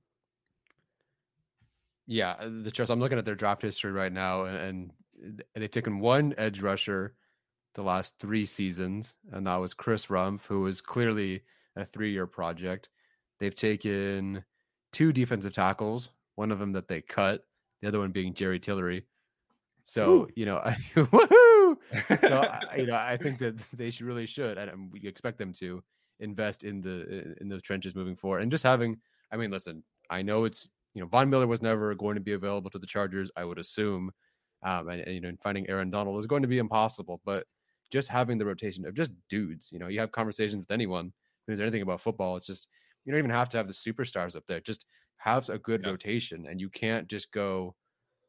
Yeah, 2.06 2.32
uh, 2.32 2.50
the 2.62 2.70
Chargers. 2.70 2.90
I'm 2.90 3.00
looking 3.00 3.16
at 3.16 3.24
their 3.24 3.34
draft 3.34 3.62
history 3.62 3.92
right 3.92 4.12
now, 4.12 4.44
and, 4.44 4.92
and 5.24 5.44
they've 5.54 5.70
taken 5.70 5.98
one 5.98 6.34
edge 6.36 6.60
rusher 6.60 7.14
the 7.72 7.82
last 7.82 8.18
three 8.18 8.44
seasons, 8.44 9.16
and 9.32 9.46
that 9.46 9.56
was 9.56 9.72
Chris 9.72 10.08
Rumph, 10.08 10.44
who 10.44 10.60
was 10.60 10.82
clearly 10.82 11.40
a 11.74 11.86
three-year 11.86 12.26
project. 12.26 12.90
They've 13.40 13.54
taken 13.54 14.44
two 14.92 15.12
defensive 15.12 15.52
tackles, 15.52 16.10
one 16.36 16.50
of 16.50 16.58
them 16.58 16.72
that 16.72 16.88
they 16.88 17.00
cut, 17.00 17.42
the 17.80 17.88
other 17.88 17.98
one 17.98 18.12
being 18.12 18.34
Jerry 18.34 18.60
Tillery. 18.60 19.06
So 19.84 20.10
Ooh. 20.10 20.28
you 20.36 20.46
know, 20.46 20.58
woohoo! 20.94 21.76
So 22.20 22.52
you 22.76 22.86
know, 22.86 22.94
I 22.94 23.16
think 23.16 23.38
that 23.38 23.58
they 23.76 23.90
should 23.90 24.06
really 24.06 24.26
should, 24.26 24.58
and 24.58 24.92
we 24.92 25.00
expect 25.06 25.38
them 25.38 25.52
to 25.54 25.82
invest 26.20 26.64
in 26.64 26.82
the 26.82 27.34
in 27.40 27.48
the 27.48 27.60
trenches 27.60 27.94
moving 27.94 28.16
forward, 28.16 28.42
and 28.42 28.50
just 28.50 28.64
having. 28.64 28.98
I 29.32 29.36
mean, 29.36 29.50
listen, 29.50 29.84
I 30.10 30.22
know 30.22 30.44
it's 30.44 30.68
you 30.94 31.00
know 31.00 31.08
Von 31.08 31.30
Miller 31.30 31.46
was 31.46 31.62
never 31.62 31.94
going 31.94 32.16
to 32.16 32.20
be 32.20 32.32
available 32.32 32.70
to 32.70 32.78
the 32.78 32.86
Chargers. 32.86 33.30
I 33.36 33.44
would 33.44 33.58
assume, 33.58 34.10
um, 34.62 34.88
and, 34.88 35.00
and 35.00 35.14
you 35.14 35.20
know, 35.20 35.32
finding 35.42 35.68
Aaron 35.70 35.90
Donald 35.90 36.18
is 36.18 36.26
going 36.26 36.42
to 36.42 36.48
be 36.48 36.58
impossible. 36.58 37.20
But 37.24 37.46
just 37.90 38.08
having 38.08 38.38
the 38.38 38.46
rotation 38.46 38.84
of 38.84 38.94
just 38.94 39.12
dudes, 39.28 39.70
you 39.72 39.78
know, 39.78 39.88
you 39.88 40.00
have 40.00 40.12
conversations 40.12 40.60
with 40.60 40.70
anyone 40.70 41.12
who 41.46 41.52
knows 41.52 41.60
anything 41.60 41.82
about 41.82 42.00
football. 42.00 42.36
It's 42.36 42.46
just 42.46 42.68
you 43.04 43.12
don't 43.12 43.18
even 43.18 43.30
have 43.30 43.48
to 43.50 43.56
have 43.56 43.66
the 43.66 43.72
superstars 43.72 44.36
up 44.36 44.46
there. 44.46 44.60
Just 44.60 44.86
have 45.18 45.48
a 45.48 45.58
good 45.58 45.84
Yep. 45.84 45.86
rotation, 45.86 46.46
and 46.46 46.60
you 46.60 46.70
can't 46.70 47.08
just 47.08 47.32
go, 47.32 47.76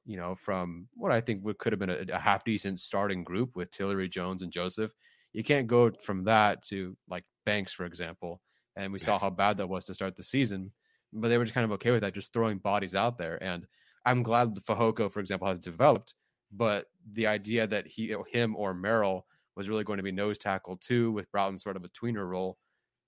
you 0.06 0.18
know, 0.18 0.36
from 0.36 0.88
what 0.96 1.12
I 1.12 1.22
think 1.22 1.44
would 1.46 1.60
could 1.60 1.74
have 1.74 1.80
been 1.80 1.90
a, 1.90 2.06
a 2.14 2.20
half 2.20 2.44
decent 2.44 2.80
starting 2.80 3.24
group 3.24 3.56
with 3.56 3.72
Tillery, 3.72 4.10
Jones, 4.10 4.42
and 4.42 4.52
Joseph. 4.52 4.94
You 5.34 5.44
can't 5.44 5.68
go 5.68 5.92
from 5.92 6.24
that 6.26 6.64
to 6.64 6.98
like 7.08 7.26
Banks, 7.46 7.72
for 7.74 7.86
example. 7.86 8.42
And 8.76 8.94
we 8.94 9.00
saw 9.00 9.20
how 9.20 9.30
bad 9.30 9.58
that 9.58 9.68
was 9.68 9.84
to 9.86 9.94
start 9.94 10.16
the 10.16 10.24
season, 10.24 10.74
but 11.14 11.28
they 11.28 11.38
were 11.38 11.46
just 11.46 11.54
kind 11.54 11.66
of 11.66 11.72
okay 11.74 11.92
with 11.92 12.02
that, 12.02 12.14
just 12.14 12.34
throwing 12.34 12.58
bodies 12.58 12.96
out 12.96 13.18
there. 13.18 13.42
And 13.44 13.68
I'm 14.06 14.24
glad 14.24 14.56
that 14.56 14.66
Fehoko, 14.66 15.12
for 15.12 15.20
example, 15.20 15.48
has 15.48 15.60
developed, 15.60 16.16
but 16.52 16.88
the 17.12 17.28
idea 17.28 17.68
that 17.68 17.86
he, 17.88 18.16
him, 18.30 18.56
or 18.56 18.74
Merrill 18.74 19.28
was 19.56 19.70
really 19.70 19.84
going 19.84 19.98
to 19.98 20.04
be 20.04 20.12
nose 20.12 20.38
tackle 20.38 20.78
too, 20.78 21.12
with 21.12 21.32
Broughton 21.32 21.60
sort 21.60 21.76
of 21.76 21.84
a 21.84 21.90
tweener 21.90 22.28
role, 22.28 22.58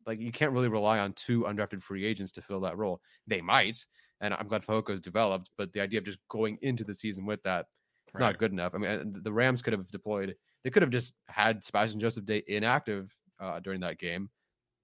like 0.06 0.20
you 0.20 0.32
can't 0.32 0.52
really 0.52 0.70
rely 0.70 1.00
on 1.00 1.14
two 1.14 1.42
undrafted 1.44 1.82
free 1.82 2.06
agents 2.06 2.32
to 2.34 2.42
fill 2.42 2.60
that 2.62 2.78
role. 2.78 3.02
They 3.28 3.42
might, 3.42 3.86
and 4.22 4.34
I'm 4.34 4.48
glad 4.48 4.64
Fehoko's 4.64 5.02
developed, 5.02 5.52
but 5.58 5.74
the 5.74 5.82
idea 5.82 6.00
of 6.00 6.06
just 6.06 6.20
going 6.30 6.58
into 6.62 6.84
the 6.84 6.94
season 6.94 7.26
with 7.26 7.42
that, 7.44 7.68
it's 8.08 8.20
Right. 8.20 8.22
not 8.22 8.38
good 8.38 8.52
enough. 8.52 8.74
I 8.76 8.78
mean, 8.78 9.14
the 9.14 9.34
Rams 9.34 9.62
could 9.62 9.74
have 9.74 9.90
deployed. 9.92 10.36
They 10.64 10.70
could 10.70 10.82
have 10.84 10.92
just 10.92 11.14
had 11.28 11.64
Sebastian 11.64 12.00
Joseph 12.00 12.26
Day 12.26 12.44
inactive 12.48 13.14
uh, 13.40 13.60
during 13.60 13.82
that 13.82 14.00
game, 14.00 14.30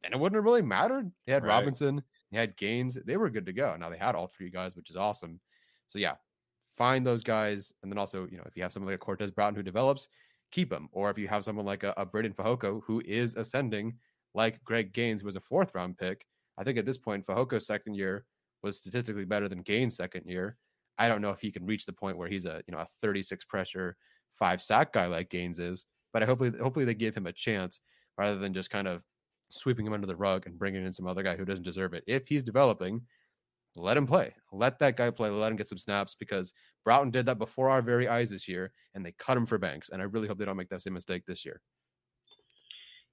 and 0.03 0.13
it 0.13 0.19
wouldn't 0.19 0.35
have 0.37 0.45
really 0.45 0.61
mattered. 0.61 1.11
They 1.25 1.33
had 1.33 1.43
Right. 1.43 1.49
Robinson, 1.59 2.03
they 2.31 2.37
had 2.39 2.57
Gaines, 2.57 2.95
they 3.05 3.17
were 3.17 3.29
good 3.29 3.45
to 3.45 3.53
go. 3.53 3.75
Now 3.77 3.89
they 3.89 3.97
had 3.97 4.15
all 4.15 4.27
three 4.27 4.49
guys, 4.49 4.75
which 4.75 4.89
is 4.89 4.95
awesome. 4.97 5.39
So 5.87 5.99
yeah, 5.99 6.15
find 6.65 7.05
those 7.05 7.23
guys, 7.23 7.73
and 7.83 7.91
then 7.91 7.97
also 7.97 8.27
you 8.29 8.37
know 8.37 8.43
if 8.45 8.55
you 8.55 8.63
have 8.63 8.73
someone 8.73 8.91
like 8.91 9.01
a 9.01 9.05
Cortez 9.05 9.31
Broughton 9.31 9.55
who 9.55 9.63
develops, 9.63 10.07
keep 10.51 10.71
him. 10.71 10.89
Or 10.91 11.09
if 11.09 11.17
you 11.17 11.27
have 11.27 11.43
someone 11.43 11.65
like 11.65 11.83
a, 11.83 11.93
a 11.97 12.05
Breiden 12.05 12.35
Fehoko 12.35 12.81
who 12.83 13.01
is 13.05 13.35
ascending, 13.35 13.97
like 14.33 14.63
Greg 14.63 14.93
Gaines 14.93 15.23
was 15.23 15.35
a 15.35 15.41
fourth 15.41 15.73
round 15.75 15.97
pick. 15.97 16.25
I 16.57 16.63
think 16.63 16.77
at 16.77 16.85
this 16.85 16.97
point, 16.97 17.25
Fehoko's 17.25 17.65
second 17.65 17.95
year 17.95 18.25
was 18.63 18.79
statistically 18.79 19.25
better 19.25 19.47
than 19.47 19.61
Gaines' 19.61 19.95
second 19.95 20.25
year. 20.25 20.57
I 20.97 21.07
don't 21.07 21.21
know 21.21 21.31
if 21.31 21.39
he 21.39 21.51
can 21.51 21.65
reach 21.65 21.85
the 21.85 21.93
point 21.93 22.17
where 22.17 22.27
he's 22.27 22.45
a 22.45 22.61
you 22.67 22.73
know 22.73 22.79
a 22.79 22.87
36 23.01 23.45
pressure 23.45 23.95
five 24.37 24.61
sack 24.61 24.93
guy 24.93 25.07
like 25.07 25.29
Gaines 25.29 25.59
is, 25.59 25.85
but 26.13 26.23
I 26.23 26.25
hopefully 26.25 26.51
hopefully 26.61 26.85
they 26.85 26.93
give 26.93 27.15
him 27.15 27.27
a 27.27 27.33
chance 27.33 27.79
rather 28.17 28.37
than 28.37 28.53
just 28.53 28.69
kind 28.69 28.87
of 28.87 29.03
sweeping 29.49 29.85
him 29.85 29.93
under 29.93 30.07
the 30.07 30.15
rug 30.15 30.45
and 30.45 30.59
bringing 30.59 30.85
in 30.85 30.93
some 30.93 31.07
other 31.07 31.23
guy 31.23 31.35
who 31.35 31.45
doesn't 31.45 31.63
deserve 31.63 31.93
it. 31.93 32.03
If 32.05 32.27
he's 32.27 32.43
developing, 32.43 33.01
let 33.75 33.97
him 33.97 34.07
play. 34.07 34.33
Let 34.51 34.79
that 34.79 34.97
guy 34.97 35.09
play. 35.09 35.29
Let 35.29 35.51
him 35.51 35.57
get 35.57 35.69
some 35.69 35.77
snaps 35.77 36.15
because 36.15 36.53
Broughton 36.83 37.11
did 37.11 37.25
that 37.27 37.39
before 37.39 37.69
our 37.69 37.81
very 37.81 38.07
eyes 38.07 38.29
this 38.29 38.47
year, 38.47 38.71
and 38.93 39.05
they 39.05 39.13
cut 39.17 39.37
him 39.37 39.45
for 39.45 39.57
Banks. 39.57 39.89
And 39.89 40.01
I 40.01 40.05
really 40.05 40.27
hope 40.27 40.37
they 40.37 40.45
don't 40.45 40.57
make 40.57 40.69
that 40.69 40.81
same 40.81 40.93
mistake 40.93 41.23
this 41.25 41.45
year. 41.45 41.61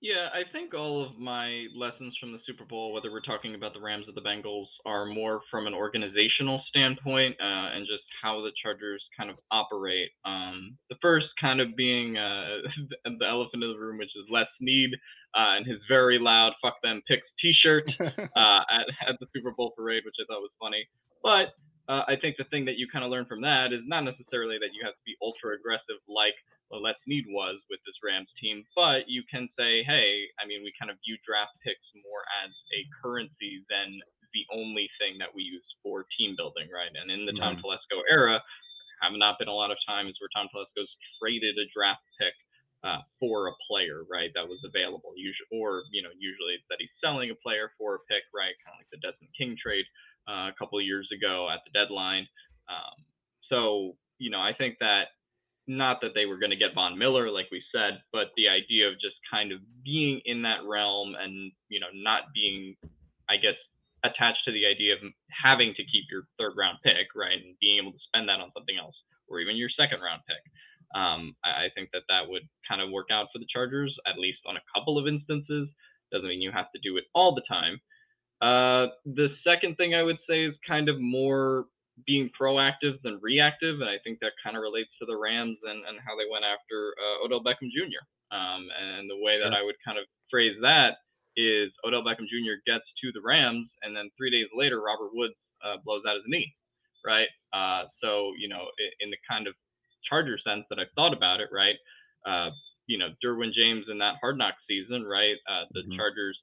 Yeah, 0.02 0.28
I 0.34 0.44
think 0.52 0.74
all 0.74 1.02
of 1.02 1.18
my 1.18 1.66
lessons 1.74 2.14
from 2.20 2.32
the 2.32 2.38
Super 2.46 2.64
Bowl, 2.66 2.92
whether 2.92 3.10
we're 3.10 3.22
talking 3.22 3.54
about 3.54 3.72
the 3.72 3.80
Rams 3.80 4.04
or 4.06 4.12
the 4.12 4.20
Bengals, 4.20 4.66
are 4.84 5.06
more 5.06 5.40
from 5.50 5.66
an 5.66 5.72
organizational 5.72 6.62
standpoint 6.68 7.34
uh, 7.40 7.72
and 7.72 7.86
just 7.86 8.04
how 8.22 8.42
the 8.42 8.52
Chargers 8.62 9.02
kind 9.16 9.30
of 9.30 9.36
operate. 9.50 10.10
Um, 10.26 10.76
the 10.90 10.96
first 11.00 11.28
kind 11.40 11.62
of 11.62 11.74
being 11.76 12.18
uh, 12.18 12.60
the 13.04 13.26
elephant 13.26 13.64
in 13.64 13.72
the 13.72 13.78
room, 13.78 13.96
which 13.96 14.12
is 14.14 14.26
Les 14.30 14.44
Snead 14.60 14.90
uh, 15.34 15.56
and 15.56 15.66
his 15.66 15.78
very 15.88 16.18
loud 16.18 16.52
"fuck 16.60 16.76
them 16.82 17.00
picks" 17.08 17.26
T-shirt 17.40 17.90
uh, 18.00 18.62
at, 18.68 18.86
at 19.08 19.16
the 19.18 19.26
Super 19.34 19.52
Bowl 19.52 19.72
parade, 19.76 20.02
which 20.04 20.16
I 20.20 20.24
thought 20.28 20.42
was 20.42 20.52
funny. 20.60 20.86
But 21.22 21.56
uh, 21.88 22.04
I 22.06 22.16
think 22.20 22.36
the 22.36 22.44
thing 22.44 22.66
that 22.66 22.76
you 22.76 22.86
kind 22.92 23.04
of 23.04 23.10
learn 23.10 23.24
from 23.24 23.40
that 23.42 23.72
is 23.72 23.80
not 23.86 24.02
necessarily 24.02 24.58
that 24.58 24.74
you 24.74 24.84
have 24.84 24.94
to 24.94 25.04
be 25.06 25.16
ultra 25.22 25.54
aggressive 25.54 26.02
like 26.08 26.34
what 26.68 26.82
Les 26.82 26.98
Snead 27.06 27.26
was 27.30 27.62
with 27.70 27.78
this 27.86 27.98
Rams 28.02 28.30
team, 28.42 28.66
but 28.74 29.06
you 29.06 29.22
can 29.30 29.46
say, 29.54 29.86
hey, 29.86 30.26
I 30.42 30.46
mean, 30.46 30.66
we 30.66 30.74
kind 30.74 30.90
of 30.90 30.98
view 31.06 31.14
draft 31.22 31.54
picks 31.62 31.86
more 32.02 32.26
as 32.42 32.50
a 32.74 32.80
currency 32.98 33.62
than 33.70 34.02
the 34.34 34.44
only 34.52 34.90
thing 34.98 35.16
that 35.22 35.32
we 35.32 35.46
use 35.46 35.64
for 35.80 36.04
team 36.18 36.34
building, 36.34 36.68
right? 36.68 36.90
And 36.90 37.08
in 37.08 37.24
the 37.24 37.38
Tom 37.38 37.56
Telesco 37.56 38.02
era, 38.10 38.42
have 39.00 39.12
not 39.16 39.38
been 39.38 39.48
a 39.48 39.54
lot 39.54 39.70
of 39.70 39.78
times 39.84 40.16
where 40.20 40.32
Tom 40.32 40.48
Telesco's 40.48 40.90
traded 41.20 41.56
a 41.56 41.68
draft 41.72 42.04
pick 42.16 42.32
uh, 42.84 43.00
for 43.20 43.48
a 43.48 43.54
player, 43.68 44.04
right? 44.08 44.30
That 44.34 44.48
was 44.48 44.60
available, 44.64 45.12
usually, 45.16 45.48
or 45.52 45.84
you 45.92 46.02
know, 46.02 46.12
usually 46.16 46.56
it's 46.56 46.68
that 46.70 46.80
he's 46.80 46.92
selling 47.02 47.30
a 47.30 47.38
player 47.40 47.72
for 47.76 47.96
a 47.96 48.04
pick, 48.08 48.24
right? 48.32 48.56
Kind 48.64 48.76
of 48.76 48.80
like 48.80 48.92
the 48.92 49.02
Desmond 49.04 49.32
King 49.36 49.56
trade 49.56 49.84
uh, 50.28 50.52
a 50.52 50.56
couple 50.58 50.78
of 50.78 50.84
years 50.84 51.08
ago 51.12 51.48
at 51.52 51.60
the 51.64 51.72
deadline. 51.76 52.26
Um, 52.68 52.96
so 53.48 53.96
you 54.18 54.30
know, 54.30 54.40
I 54.40 54.52
think 54.56 54.80
that 54.80 55.15
not 55.66 56.00
that 56.00 56.12
they 56.14 56.26
were 56.26 56.38
going 56.38 56.50
to 56.50 56.56
get 56.56 56.74
Von 56.74 56.98
Miller, 56.98 57.30
like 57.30 57.46
we 57.50 57.62
said, 57.74 58.00
but 58.12 58.30
the 58.36 58.48
idea 58.48 58.88
of 58.88 58.94
just 58.94 59.16
kind 59.30 59.52
of 59.52 59.58
being 59.84 60.20
in 60.24 60.42
that 60.42 60.64
realm 60.66 61.14
and 61.18 61.52
you 61.68 61.80
know 61.80 61.90
not 61.94 62.30
being, 62.34 62.76
I 63.28 63.36
guess, 63.36 63.58
attached 64.04 64.44
to 64.46 64.52
the 64.52 64.66
idea 64.66 64.94
of 64.94 65.00
having 65.30 65.74
to 65.74 65.82
keep 65.84 66.04
your 66.10 66.22
third 66.38 66.54
round 66.56 66.78
pick, 66.84 67.10
right, 67.14 67.38
and 67.38 67.58
being 67.60 67.78
able 67.82 67.92
to 67.92 68.06
spend 68.06 68.28
that 68.28 68.40
on 68.40 68.52
something 68.54 68.76
else, 68.78 68.94
or 69.28 69.40
even 69.40 69.56
your 69.56 69.70
second 69.70 70.00
round 70.00 70.22
pick. 70.26 70.42
Um, 70.94 71.34
I, 71.44 71.66
I 71.66 71.68
think 71.74 71.90
that 71.92 72.06
that 72.08 72.28
would 72.28 72.46
kind 72.68 72.80
of 72.80 72.90
work 72.90 73.08
out 73.10 73.28
for 73.32 73.38
the 73.38 73.46
Chargers, 73.52 73.94
at 74.06 74.18
least 74.18 74.38
on 74.46 74.56
a 74.56 74.66
couple 74.74 74.98
of 74.98 75.06
instances. 75.06 75.68
Doesn't 76.12 76.28
mean 76.28 76.40
you 76.40 76.52
have 76.52 76.70
to 76.74 76.80
do 76.82 76.96
it 76.96 77.04
all 77.14 77.34
the 77.34 77.42
time. 77.48 77.80
Uh, 78.40 78.92
the 79.04 79.28
second 79.42 79.76
thing 79.76 79.94
I 79.94 80.02
would 80.02 80.18
say 80.28 80.44
is 80.44 80.54
kind 80.66 80.88
of 80.88 81.00
more 81.00 81.64
being 82.04 82.28
proactive 82.38 83.00
than 83.02 83.18
reactive, 83.22 83.80
and 83.80 83.88
I 83.88 83.96
think 84.04 84.20
that 84.20 84.32
kind 84.44 84.56
of 84.56 84.62
relates 84.62 84.90
to 85.00 85.06
the 85.06 85.16
Rams 85.16 85.56
and, 85.64 85.80
and 85.86 85.96
how 86.04 86.12
they 86.16 86.28
went 86.30 86.44
after 86.44 86.92
uh, 87.00 87.24
Odell 87.24 87.40
Beckham 87.42 87.72
Jr. 87.72 88.04
Um, 88.36 88.68
and 88.68 89.08
the 89.08 89.16
way 89.16 89.38
that 89.38 89.54
I 89.54 89.62
would 89.62 89.76
kind 89.84 89.96
of 89.98 90.04
phrase 90.30 90.56
that 90.60 90.98
is 91.36 91.70
Odell 91.86 92.02
Beckham 92.04 92.28
Jr. 92.28 92.60
gets 92.66 92.84
to 93.00 93.12
the 93.12 93.22
Rams, 93.24 93.68
and 93.82 93.96
then 93.96 94.10
three 94.18 94.30
days 94.30 94.48
later, 94.54 94.82
Robert 94.82 95.10
Woods 95.14 95.34
uh, 95.64 95.76
blows 95.84 96.02
out 96.08 96.16
his 96.16 96.24
knee, 96.26 96.52
right? 97.04 97.28
Uh, 97.54 97.84
so 98.02 98.32
you 98.38 98.48
know, 98.48 98.68
in, 98.78 99.08
in 99.08 99.10
the 99.10 99.18
kind 99.28 99.46
of 99.46 99.54
Charger 100.08 100.38
sense 100.44 100.64
that 100.70 100.78
I've 100.78 100.92
thought 100.94 101.16
about 101.16 101.40
it, 101.40 101.48
right? 101.52 101.76
Uh, 102.26 102.50
you 102.86 102.98
know, 102.98 103.08
Derwin 103.24 103.52
James 103.52 103.86
in 103.90 103.98
that 103.98 104.16
Hard 104.20 104.38
Knock 104.38 104.54
season, 104.68 105.04
right? 105.04 105.36
Uh, 105.48 105.64
the 105.72 105.82
Mhm. 105.82 105.96
Chargers 105.96 106.38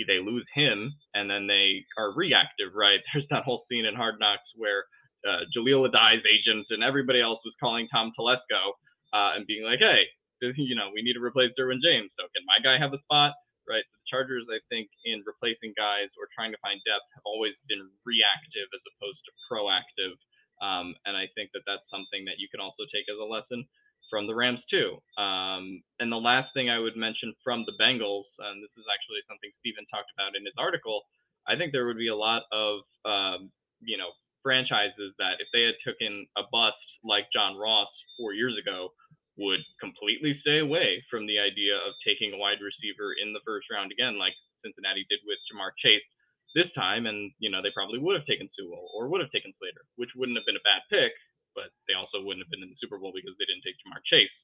they 0.00 0.18
lose 0.18 0.46
him 0.54 0.92
and 1.14 1.28
then 1.28 1.46
they 1.46 1.84
are 1.98 2.14
reactive, 2.16 2.72
right? 2.74 3.00
There's 3.12 3.28
that 3.30 3.44
whole 3.44 3.64
scene 3.70 3.84
in 3.84 3.94
Hard 3.94 4.16
Knocks 4.18 4.48
where 4.56 4.84
uh, 5.22 5.44
Jahleel 5.54 5.86
Addae's 5.86 6.24
agents 6.26 6.68
and 6.70 6.82
everybody 6.82 7.20
else 7.20 7.38
was 7.44 7.54
calling 7.60 7.86
Tom 7.92 8.12
Telesco 8.18 8.74
uh, 9.12 9.36
and 9.36 9.46
being 9.46 9.64
like, 9.64 9.78
hey, 9.78 10.08
you 10.58 10.74
know, 10.74 10.90
we 10.90 11.02
need 11.02 11.14
to 11.14 11.22
replace 11.22 11.54
Derwin 11.54 11.78
James. 11.84 12.10
So 12.18 12.26
can 12.34 12.42
my 12.48 12.58
guy 12.58 12.80
have 12.80 12.92
a 12.92 13.00
spot? 13.06 13.36
Right. 13.62 13.86
The 13.94 14.02
Chargers, 14.10 14.42
I 14.50 14.58
think, 14.74 14.90
in 15.06 15.22
replacing 15.22 15.70
guys 15.78 16.10
or 16.18 16.26
trying 16.34 16.50
to 16.50 16.58
find 16.58 16.82
depth 16.82 17.06
have 17.14 17.22
always 17.22 17.54
been 17.70 17.86
reactive 18.02 18.66
as 18.74 18.82
opposed 18.90 19.22
to 19.22 19.30
proactive. 19.46 20.18
Um, 20.58 20.98
and 21.06 21.14
I 21.14 21.30
think 21.38 21.54
that 21.54 21.62
that's 21.62 21.86
something 21.86 22.26
that 22.26 22.42
you 22.42 22.50
can 22.50 22.58
also 22.58 22.82
take 22.90 23.06
as 23.06 23.18
a 23.22 23.26
lesson 23.26 23.62
from 24.12 24.28
the 24.28 24.36
Rams 24.36 24.60
too. 24.68 25.00
Um, 25.16 25.80
and 25.96 26.12
the 26.12 26.20
last 26.20 26.52
thing 26.52 26.68
I 26.68 26.76
would 26.76 27.00
mention 27.00 27.32
from 27.40 27.64
the 27.64 27.72
Bengals, 27.80 28.28
and 28.44 28.60
this 28.60 28.76
is 28.76 28.84
actually 28.92 29.24
something 29.24 29.48
Stephen 29.64 29.88
talked 29.88 30.12
about 30.12 30.36
in 30.36 30.44
his 30.44 30.52
article, 30.60 31.08
I 31.48 31.56
think 31.56 31.72
there 31.72 31.88
would 31.88 31.96
be 31.96 32.12
a 32.12 32.16
lot 32.28 32.44
of 32.52 32.84
um, 33.08 33.48
you 33.80 33.96
know 33.96 34.12
franchises 34.44 35.16
that 35.16 35.40
if 35.40 35.48
they 35.56 35.64
had 35.64 35.80
taken 35.80 36.28
a 36.36 36.44
bust 36.52 36.84
like 37.00 37.32
John 37.32 37.56
Ross 37.56 37.88
four 38.20 38.36
years 38.36 38.52
ago 38.60 38.92
would 39.38 39.64
completely 39.80 40.36
stay 40.44 40.60
away 40.60 41.00
from 41.08 41.24
the 41.24 41.40
idea 41.40 41.80
of 41.80 41.96
taking 42.04 42.34
a 42.34 42.38
wide 42.38 42.60
receiver 42.60 43.16
in 43.16 43.32
the 43.32 43.40
first 43.48 43.70
round 43.72 43.88
again, 43.88 44.20
like 44.20 44.36
Cincinnati 44.60 45.08
did 45.08 45.24
with 45.24 45.40
Ja'Marr 45.48 45.72
Chase 45.80 46.04
this 46.54 46.68
time. 46.76 47.08
And, 47.08 47.32
you 47.40 47.48
know, 47.48 47.64
they 47.64 47.72
probably 47.72 47.98
would 47.98 48.16
have 48.18 48.28
taken 48.28 48.50
Sewell 48.52 48.92
or 48.92 49.08
would 49.08 49.24
have 49.24 49.32
taken 49.32 49.56
Slater, 49.56 49.88
which 49.96 50.12
wouldn't 50.12 50.36
have 50.36 50.44
been 50.44 50.60
a 50.60 50.68
bad 50.68 50.84
pick, 50.92 51.12
but 51.54 51.70
they 51.88 51.94
also 51.94 52.20
wouldn't 52.22 52.44
have 52.44 52.52
been 52.52 52.64
in 52.64 52.70
the 52.72 52.80
Super 52.80 52.98
Bowl 52.98 53.12
because 53.14 53.36
they 53.38 53.48
didn't 53.48 53.64
take 53.64 53.78
Ja'Marr 53.82 54.02
Chase. 54.04 54.36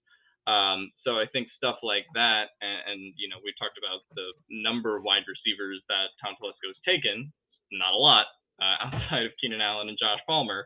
Um, 0.49 0.89
so 1.05 1.21
I 1.21 1.29
think 1.29 1.53
stuff 1.61 1.77
like 1.85 2.09
that, 2.17 2.57
and, 2.65 2.81
and 2.89 3.01
you 3.21 3.29
know, 3.29 3.37
we 3.45 3.53
talked 3.61 3.77
about 3.77 4.01
the 4.17 4.33
number 4.49 4.97
of 4.97 5.05
wide 5.05 5.29
receivers 5.29 5.85
that 5.93 6.17
Tom 6.25 6.41
Telesco 6.41 6.73
has 6.73 6.81
taken, 6.89 7.29
not 7.69 7.93
a 7.93 8.01
lot 8.01 8.33
uh, 8.57 8.77
outside 8.89 9.29
of 9.29 9.37
Keenan 9.37 9.61
Allen 9.61 9.93
and 9.93 10.01
Josh 10.01 10.25
Palmer. 10.25 10.65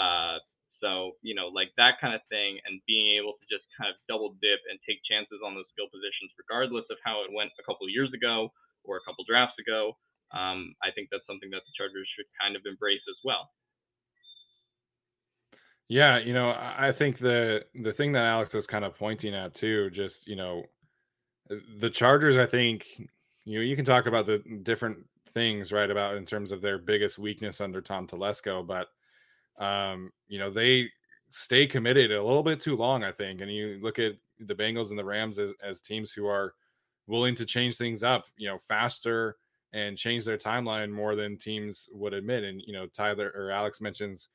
Uh, 0.00 0.40
so 0.80 1.18
you 1.20 1.34
know, 1.34 1.52
like 1.52 1.74
that 1.76 2.00
kind 2.00 2.14
of 2.14 2.22
thing, 2.30 2.56
and 2.64 2.80
being 2.86 3.18
able 3.20 3.34
to 3.36 3.44
just 3.50 3.66
kind 3.76 3.90
of 3.90 4.00
double 4.08 4.38
dip 4.40 4.62
and 4.70 4.78
take 4.86 5.02
chances 5.04 5.42
on 5.44 5.52
those 5.52 5.68
skill 5.74 5.90
positions, 5.90 6.32
regardless 6.38 6.86
of 6.88 6.96
how 7.04 7.20
it 7.26 7.34
went 7.34 7.52
a 7.60 7.66
couple 7.66 7.84
years 7.90 8.08
ago 8.14 8.48
or 8.86 8.96
a 8.96 9.04
couple 9.04 9.26
drafts 9.26 9.58
ago. 9.60 9.92
Um, 10.32 10.76
I 10.84 10.92
think 10.92 11.08
that's 11.12 11.26
something 11.28 11.48
that 11.52 11.64
the 11.64 11.74
Chargers 11.76 12.08
should 12.12 12.28
kind 12.36 12.54
of 12.54 12.62
embrace 12.68 13.04
as 13.08 13.18
well. 13.24 13.48
Yeah, 15.88 16.18
you 16.18 16.34
know, 16.34 16.50
I 16.58 16.92
think 16.92 17.18
the 17.18 17.64
the 17.74 17.92
thing 17.92 18.12
that 18.12 18.26
Alex 18.26 18.54
is 18.54 18.66
kind 18.66 18.84
of 18.84 18.94
pointing 18.94 19.34
at 19.34 19.54
too, 19.54 19.88
just 19.90 20.26
you 20.26 20.36
know, 20.36 20.64
uh, 21.50 21.56
the 21.80 21.90
Chargers. 21.90 22.36
I 22.36 22.46
think 22.46 22.86
you 23.44 23.58
know 23.58 23.62
you 23.64 23.76
can 23.76 23.84
talk 23.84 24.06
about 24.06 24.26
the 24.26 24.40
different 24.62 24.98
things 25.34 25.72
right 25.72 25.90
about 25.90 26.16
in 26.16 26.26
terms 26.26 26.52
of 26.52 26.62
their 26.62 26.78
biggest 26.78 27.18
weakness 27.18 27.60
under 27.60 27.80
Tom 27.82 28.06
Telesco, 28.06 28.66
but 28.66 28.88
um, 29.64 30.12
you 30.28 30.38
know 30.38 30.50
they 30.50 30.90
stay 31.30 31.66
committed 31.66 32.12
a 32.12 32.22
little 32.22 32.42
bit 32.44 32.60
too 32.60 32.76
long. 32.76 33.04
I 33.04 33.12
think, 33.12 33.40
and 33.40 33.52
you 33.52 33.78
look 33.82 33.98
at 33.98 34.14
the 34.40 34.54
Bengals 34.54 34.90
and 34.90 34.98
the 34.98 35.04
Rams 35.04 35.38
as, 35.38 35.54
as 35.62 35.80
teams 35.80 36.12
who 36.12 36.26
are 36.26 36.54
willing 37.06 37.34
to 37.36 37.46
change 37.46 37.76
things 37.76 38.02
up, 38.02 38.26
you 38.36 38.48
know, 38.48 38.58
faster 38.68 39.36
and 39.72 39.96
change 39.98 40.24
their 40.24 40.38
timeline 40.38 40.90
more 40.90 41.14
than 41.16 41.36
teams 41.38 41.88
would 41.92 42.14
admit. 42.14 42.44
And 42.44 42.62
you 42.66 42.72
know, 42.72 42.86
Tyler 42.86 43.32
or 43.34 43.50
Alex 43.50 43.80
mentions 43.80 44.28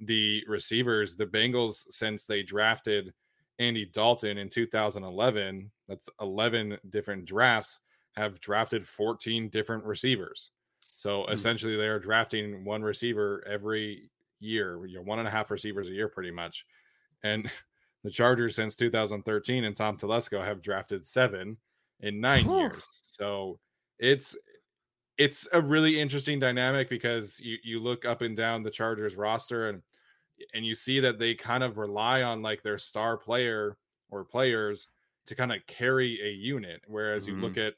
the 0.00 0.44
receivers. 0.46 1.16
The 1.16 1.26
Bengals, 1.26 1.84
since 1.90 2.24
they 2.24 2.42
drafted 2.42 3.12
Andy 3.58 3.86
Dalton 3.86 4.38
in 4.38 4.48
2011, 4.48 5.70
that's 5.88 6.08
11 6.20 6.78
different 6.90 7.24
drafts, 7.24 7.80
have 8.12 8.40
drafted 8.40 8.86
14 8.86 9.48
different 9.48 9.84
receivers. 9.84 10.50
So 10.96 11.22
mm-hmm. 11.22 11.32
essentially, 11.32 11.76
they're 11.76 11.98
drafting 11.98 12.64
one 12.64 12.82
receiver 12.82 13.44
every 13.46 14.10
year, 14.40 14.84
you 14.86 14.96
know, 14.96 15.02
one 15.02 15.18
and 15.18 15.28
a 15.28 15.30
half 15.30 15.50
receivers 15.50 15.88
a 15.88 15.92
year, 15.92 16.08
pretty 16.08 16.30
much. 16.30 16.66
And 17.22 17.50
the 18.04 18.10
Chargers, 18.10 18.56
since 18.56 18.76
2013, 18.76 19.64
and 19.64 19.76
Tom 19.76 19.96
Telesco 19.96 20.44
have 20.44 20.62
drafted 20.62 21.04
seven 21.04 21.56
in 22.00 22.20
nine 22.20 22.48
years. 22.48 22.88
So 23.02 23.58
it's 23.98 24.36
it's 25.18 25.48
a 25.52 25.60
really 25.60 25.98
interesting 25.98 26.38
dynamic 26.38 26.88
because 26.88 27.40
you 27.40 27.56
you 27.62 27.80
look 27.80 28.04
up 28.04 28.22
and 28.22 28.36
down 28.36 28.62
the 28.62 28.70
Chargers 28.70 29.16
roster 29.16 29.68
and 29.68 29.82
and 30.54 30.66
you 30.66 30.74
see 30.74 31.00
that 31.00 31.18
they 31.18 31.34
kind 31.34 31.64
of 31.64 31.78
rely 31.78 32.22
on 32.22 32.42
like 32.42 32.62
their 32.62 32.78
star 32.78 33.16
player 33.16 33.76
or 34.10 34.24
players 34.24 34.88
to 35.26 35.34
kind 35.34 35.52
of 35.52 35.66
carry 35.66 36.20
a 36.22 36.30
unit 36.30 36.82
whereas 36.86 37.26
mm-hmm. 37.26 37.36
you 37.36 37.42
look 37.42 37.52
mm-hmm. 37.52 37.68
at 37.68 37.74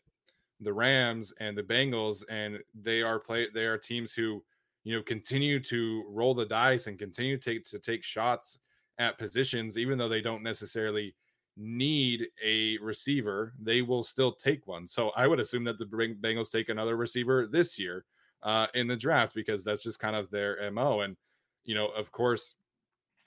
the 0.61 0.73
Rams 0.73 1.33
and 1.39 1.57
the 1.57 1.63
Bengals 1.63 2.25
and 2.29 2.59
they 2.75 3.03
are 3.03 3.21
play 3.21 3.47
they 3.55 3.67
are 3.67 3.79
teams 3.79 4.13
who 4.13 4.43
you 4.85 4.97
know 4.97 5.03
continue 5.03 5.61
to 5.61 6.05
roll 6.09 6.35
the 6.35 6.47
dice 6.47 6.87
and 6.89 6.99
continue 6.99 7.37
to 7.39 7.51
take 7.51 7.65
to 7.65 7.79
take 7.79 8.03
shots 8.03 8.59
at 8.99 9.19
positions 9.19 9.79
even 9.79 9.97
though 9.97 10.09
they 10.09 10.21
don't 10.21 10.43
necessarily 10.43 11.15
need 11.59 12.29
a 12.45 12.79
receiver, 12.79 13.53
they 13.61 13.83
will 13.83 14.05
still 14.05 14.33
take 14.33 14.67
one. 14.67 14.87
So 14.87 15.11
I 15.17 15.27
would 15.27 15.41
assume 15.41 15.65
that 15.65 15.79
the 15.79 15.85
Bengals 15.85 16.51
take 16.51 16.69
another 16.69 16.97
receiver 16.97 17.47
this 17.47 17.79
year 17.79 18.05
uh, 18.43 18.69
in 18.75 18.87
the 18.87 18.97
draft 18.97 19.35
because 19.35 19.65
that's 19.65 19.83
just 19.83 19.99
kind 19.99 20.17
of 20.17 20.31
their 20.31 20.71
MO. 20.71 21.01
And, 21.01 21.17
you 21.65 21.75
know, 21.75 21.89
of 21.89 22.13
course, 22.13 22.55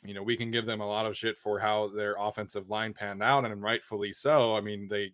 you 0.03 0.13
know, 0.13 0.23
we 0.23 0.38
can 0.38 0.49
give 0.49 0.65
them 0.65 0.82
a 0.82 0.88
lot 0.88 1.05
of 1.05 1.15
shit 1.15 1.38
for 1.38 1.59
how 1.59 1.89
their 1.89 2.15
offensive 2.17 2.69
line 2.69 2.93
panned 2.93 3.21
out, 3.21 3.45
and 3.45 3.61
rightfully 3.61 4.11
so. 4.11 4.55
I 4.55 4.61
mean, 4.61 4.88
they, 4.88 5.13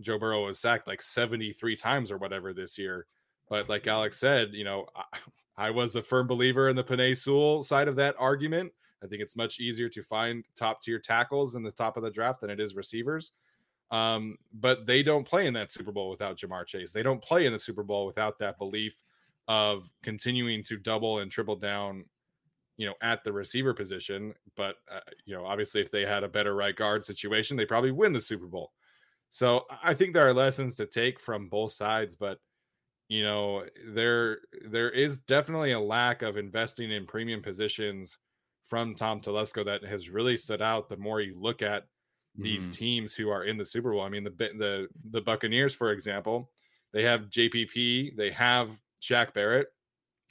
Joe 0.00 0.18
Burrow 0.18 0.46
was 0.46 0.58
sacked 0.58 0.86
like 0.86 1.02
73 1.02 1.76
times 1.76 2.10
or 2.10 2.16
whatever 2.16 2.52
this 2.52 2.78
year. 2.78 3.06
But 3.50 3.68
like 3.68 3.86
Alex 3.86 4.18
said, 4.18 4.54
you 4.54 4.64
know, 4.64 4.86
I, 4.96 5.04
I 5.56 5.70
was 5.70 5.94
a 5.94 6.02
firm 6.02 6.26
believer 6.26 6.68
in 6.68 6.74
the 6.74 6.82
Penei 6.82 7.16
Sewell 7.16 7.62
side 7.62 7.86
of 7.86 7.94
that 7.96 8.16
argument. 8.18 8.72
I 9.02 9.06
think 9.06 9.22
it's 9.22 9.36
much 9.36 9.60
easier 9.60 9.88
to 9.90 10.02
find 10.02 10.44
top 10.56 10.82
tier 10.82 10.98
tackles 10.98 11.56
in 11.56 11.62
the 11.62 11.70
top 11.70 11.96
of 11.96 12.02
the 12.02 12.10
draft 12.10 12.40
than 12.40 12.50
it 12.50 12.60
is 12.60 12.74
receivers. 12.74 13.32
Um, 13.90 14.36
but 14.52 14.86
they 14.86 15.02
don't 15.02 15.26
play 15.26 15.46
in 15.46 15.54
that 15.54 15.72
Super 15.72 15.92
Bowl 15.92 16.10
without 16.10 16.38
Jamar 16.38 16.66
Chase. 16.66 16.92
They 16.92 17.02
don't 17.02 17.22
play 17.22 17.46
in 17.46 17.52
the 17.52 17.58
Super 17.58 17.82
Bowl 17.82 18.06
without 18.06 18.38
that 18.38 18.58
belief 18.58 19.00
of 19.46 19.90
continuing 20.02 20.62
to 20.64 20.78
double 20.78 21.18
and 21.18 21.30
triple 21.30 21.56
down, 21.56 22.04
you 22.76 22.86
know, 22.86 22.94
at 23.02 23.22
the 23.24 23.32
receiver 23.32 23.74
position. 23.74 24.34
But 24.56 24.76
uh, 24.90 25.00
you 25.26 25.34
know, 25.34 25.44
obviously, 25.44 25.80
if 25.80 25.90
they 25.90 26.06
had 26.06 26.24
a 26.24 26.28
better 26.28 26.54
right 26.56 26.74
guard 26.74 27.04
situation, 27.04 27.56
they 27.56 27.66
probably 27.66 27.92
win 27.92 28.12
the 28.12 28.20
Super 28.20 28.46
Bowl. 28.46 28.72
So 29.30 29.64
I 29.82 29.94
think 29.94 30.14
there 30.14 30.26
are 30.26 30.32
lessons 30.32 30.76
to 30.76 30.86
take 30.86 31.20
from 31.20 31.48
both 31.48 31.72
sides, 31.72 32.16
but 32.16 32.38
you 33.08 33.22
know, 33.22 33.64
there 33.86 34.38
there 34.66 34.90
is 34.90 35.18
definitely 35.18 35.72
a 35.72 35.80
lack 35.80 36.22
of 36.22 36.36
investing 36.36 36.90
in 36.90 37.06
premium 37.06 37.42
positions 37.42 38.18
from 38.66 38.94
Tom 38.94 39.20
Telesco 39.20 39.64
that 39.64 39.84
has 39.84 40.08
really 40.08 40.36
stood 40.36 40.62
out 40.62 40.88
the 40.88 40.96
more 40.96 41.20
you 41.20 41.36
look 41.38 41.62
at 41.62 41.84
these 42.36 42.62
mm-hmm. 42.62 42.72
teams 42.72 43.14
who 43.14 43.30
are 43.30 43.44
in 43.44 43.56
the 43.56 43.64
Super 43.64 43.92
Bowl. 43.92 44.00
I 44.00 44.08
mean, 44.08 44.24
the 44.24 44.30
the 44.30 44.88
the 45.10 45.20
Buccaneers, 45.20 45.74
for 45.74 45.92
example, 45.92 46.50
they 46.92 47.02
have 47.02 47.28
JPP, 47.28 48.16
they 48.16 48.30
have 48.32 48.70
Shaq 49.02 49.34
Barrett, 49.34 49.68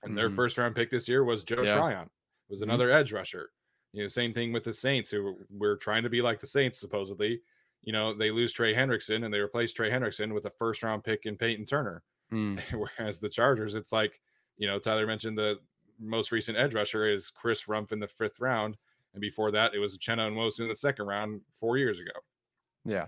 and 0.03 0.09
mm-hmm. 0.09 0.17
their 0.17 0.29
first 0.29 0.57
round 0.57 0.75
pick 0.75 0.89
this 0.89 1.07
year 1.07 1.23
was 1.23 1.43
Joe 1.43 1.63
yeah. 1.63 1.75
Tryon, 1.75 2.09
was 2.49 2.59
mm-hmm. 2.59 2.69
another 2.69 2.91
edge 2.91 3.13
rusher. 3.13 3.51
You 3.93 4.01
know, 4.01 4.07
same 4.07 4.34
thing 4.34 4.51
with 4.51 4.63
the 4.63 4.73
Saints, 4.73 5.11
who 5.11 5.36
we're 5.49 5.77
trying 5.77 6.03
to 6.03 6.09
be 6.09 6.21
like 6.21 6.39
the 6.39 6.47
Saints, 6.47 6.79
supposedly. 6.79 7.41
You 7.84 7.93
know, 7.93 8.17
they 8.17 8.31
lose 8.31 8.53
Trey 8.53 8.73
Hendrickson 8.73 9.23
and 9.23 9.34
they 9.34 9.39
replace 9.39 9.71
Trey 9.71 9.91
Hendrickson 9.91 10.34
with 10.34 10.45
a 10.45 10.51
first 10.57 10.84
round 10.84 11.03
pick 11.03 11.25
in 11.25 11.38
Payton 11.38 11.65
Turner. 11.65 12.01
Mm. 12.34 12.59
Whereas 12.97 13.19
the 13.19 13.29
Chargers, 13.29 13.75
it's 13.75 13.91
like, 13.91 14.19
you 14.57 14.67
know, 14.67 14.79
Tyler 14.79 15.05
mentioned 15.05 15.38
the 15.38 15.57
most 15.99 16.31
recent 16.31 16.57
edge 16.57 16.73
rusher 16.73 17.07
is 17.07 17.29
Chris 17.29 17.63
Rumph 17.63 17.91
in 17.91 17.99
the 17.99 18.07
fifth 18.07 18.39
round. 18.39 18.77
And 19.13 19.21
before 19.21 19.51
that, 19.51 19.73
it 19.73 19.79
was 19.79 19.97
Uchenna 19.97 20.31
Nwosu 20.31 20.61
in 20.61 20.67
the 20.67 20.75
second 20.75 21.05
round 21.05 21.41
four 21.53 21.77
years 21.77 21.99
ago. 21.99 22.11
Yeah. 22.85 23.07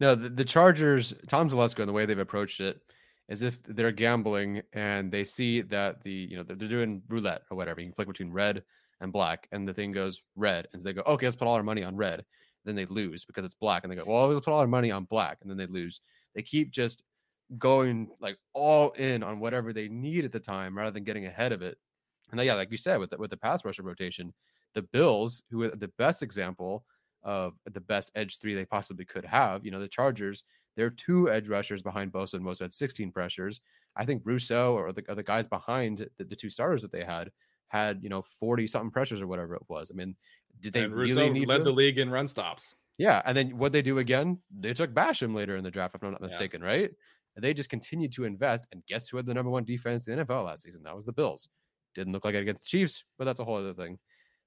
No, 0.00 0.14
the, 0.14 0.28
the 0.28 0.44
Chargers, 0.44 1.14
Tom 1.28 1.48
Telesco, 1.48 1.80
and 1.80 1.88
the 1.88 1.92
way 1.92 2.04
they've 2.04 2.18
approached 2.18 2.60
it 2.60 2.80
is 3.28 3.42
if 3.42 3.62
they're 3.64 3.92
gambling 3.92 4.62
and 4.72 5.10
they 5.10 5.24
see 5.24 5.62
that 5.62 6.02
the, 6.02 6.12
you 6.12 6.36
know, 6.36 6.42
they're, 6.42 6.56
they're 6.56 6.68
doing 6.68 7.02
roulette 7.08 7.42
or 7.50 7.56
whatever. 7.56 7.80
You 7.80 7.86
can 7.86 7.94
click 7.94 8.08
between 8.08 8.30
red 8.30 8.62
and 9.00 9.12
black, 9.12 9.48
and 9.52 9.66
the 9.66 9.74
thing 9.74 9.92
goes 9.92 10.22
red. 10.36 10.68
And 10.72 10.80
so 10.80 10.86
they 10.86 10.92
go, 10.92 11.02
okay, 11.06 11.26
let's 11.26 11.36
put 11.36 11.48
all 11.48 11.54
our 11.54 11.62
money 11.62 11.82
on 11.82 11.96
red. 11.96 12.24
Then 12.64 12.74
they 12.74 12.86
lose 12.86 13.24
because 13.24 13.44
it's 13.44 13.54
black. 13.54 13.84
And 13.84 13.92
they 13.92 13.96
go, 13.96 14.04
well, 14.06 14.28
let's 14.28 14.44
put 14.44 14.52
all 14.52 14.60
our 14.60 14.66
money 14.66 14.90
on 14.90 15.04
black. 15.04 15.38
And 15.40 15.50
then 15.50 15.56
they 15.56 15.66
lose. 15.66 16.00
They 16.34 16.42
keep 16.42 16.70
just 16.70 17.02
going 17.58 18.08
like 18.20 18.36
all 18.52 18.90
in 18.92 19.22
on 19.22 19.38
whatever 19.38 19.72
they 19.72 19.88
need 19.88 20.24
at 20.24 20.32
the 20.32 20.40
time 20.40 20.76
rather 20.76 20.90
than 20.90 21.04
getting 21.04 21.26
ahead 21.26 21.52
of 21.52 21.62
it 21.62 21.78
and 22.30 22.40
uh, 22.40 22.42
yeah, 22.42 22.54
like 22.54 22.70
you 22.70 22.76
said, 22.76 22.98
with 22.98 23.10
the, 23.10 23.18
with 23.18 23.30
the 23.30 23.36
pass 23.36 23.64
rusher 23.64 23.82
rotation, 23.82 24.32
the 24.74 24.82
Bills, 24.82 25.42
who 25.50 25.62
are 25.62 25.70
the 25.70 25.90
best 25.98 26.22
example 26.22 26.84
of 27.22 27.54
the 27.72 27.80
best 27.80 28.10
edge 28.14 28.38
three 28.38 28.54
they 28.54 28.64
possibly 28.64 29.04
could 29.04 29.24
have, 29.24 29.64
you 29.64 29.70
know, 29.70 29.80
the 29.80 29.88
Chargers, 29.88 30.44
they're 30.76 30.90
two 30.90 31.30
edge 31.30 31.48
rushers 31.48 31.82
behind 31.82 32.12
Bosa 32.12 32.34
and 32.34 32.44
most 32.44 32.60
had 32.60 32.72
16 32.72 33.10
pressures. 33.10 33.60
I 33.96 34.04
think 34.04 34.22
Rousseau 34.24 34.74
or 34.74 34.92
the, 34.92 35.02
or 35.08 35.14
the 35.14 35.22
guys 35.22 35.46
behind 35.46 36.06
the, 36.18 36.24
the 36.24 36.36
two 36.36 36.50
starters 36.50 36.82
that 36.82 36.92
they 36.92 37.04
had 37.04 37.30
had, 37.68 38.00
you 38.02 38.08
know, 38.08 38.22
40 38.22 38.66
something 38.66 38.90
pressures 38.90 39.20
or 39.20 39.26
whatever 39.26 39.54
it 39.54 39.62
was. 39.68 39.90
I 39.90 39.96
mean, 39.96 40.14
did 40.60 40.72
they 40.72 40.84
and 40.84 40.94
really 40.94 41.14
Rousseau 41.14 41.32
need 41.32 41.48
led 41.48 41.64
the 41.64 41.72
league 41.72 41.98
in 41.98 42.10
run 42.10 42.28
stops? 42.28 42.76
Yeah. 42.98 43.22
And 43.24 43.36
then 43.36 43.56
what 43.56 43.72
they 43.72 43.82
do 43.82 43.98
again, 43.98 44.38
they 44.56 44.74
took 44.74 44.94
Basham 44.94 45.34
later 45.34 45.56
in 45.56 45.64
the 45.64 45.70
draft, 45.70 45.94
if 45.94 46.02
I'm 46.02 46.12
not 46.12 46.20
mistaken, 46.20 46.60
yeah. 46.60 46.68
right? 46.68 46.90
And 47.34 47.44
they 47.44 47.54
just 47.54 47.68
continued 47.68 48.12
to 48.12 48.24
invest. 48.24 48.66
And 48.72 48.82
guess 48.86 49.08
who 49.08 49.16
had 49.16 49.26
the 49.26 49.34
number 49.34 49.50
one 49.50 49.64
defense 49.64 50.06
in 50.06 50.16
the 50.16 50.24
NFL 50.24 50.44
last 50.44 50.62
season? 50.62 50.82
That 50.84 50.94
was 50.94 51.04
the 51.04 51.12
Bills. 51.12 51.48
Didn't 51.96 52.12
look 52.12 52.24
like 52.24 52.34
it 52.34 52.42
against 52.42 52.62
the 52.62 52.68
Chiefs, 52.68 53.04
but 53.18 53.24
that's 53.24 53.40
a 53.40 53.44
whole 53.44 53.56
other 53.56 53.74
thing. 53.74 53.98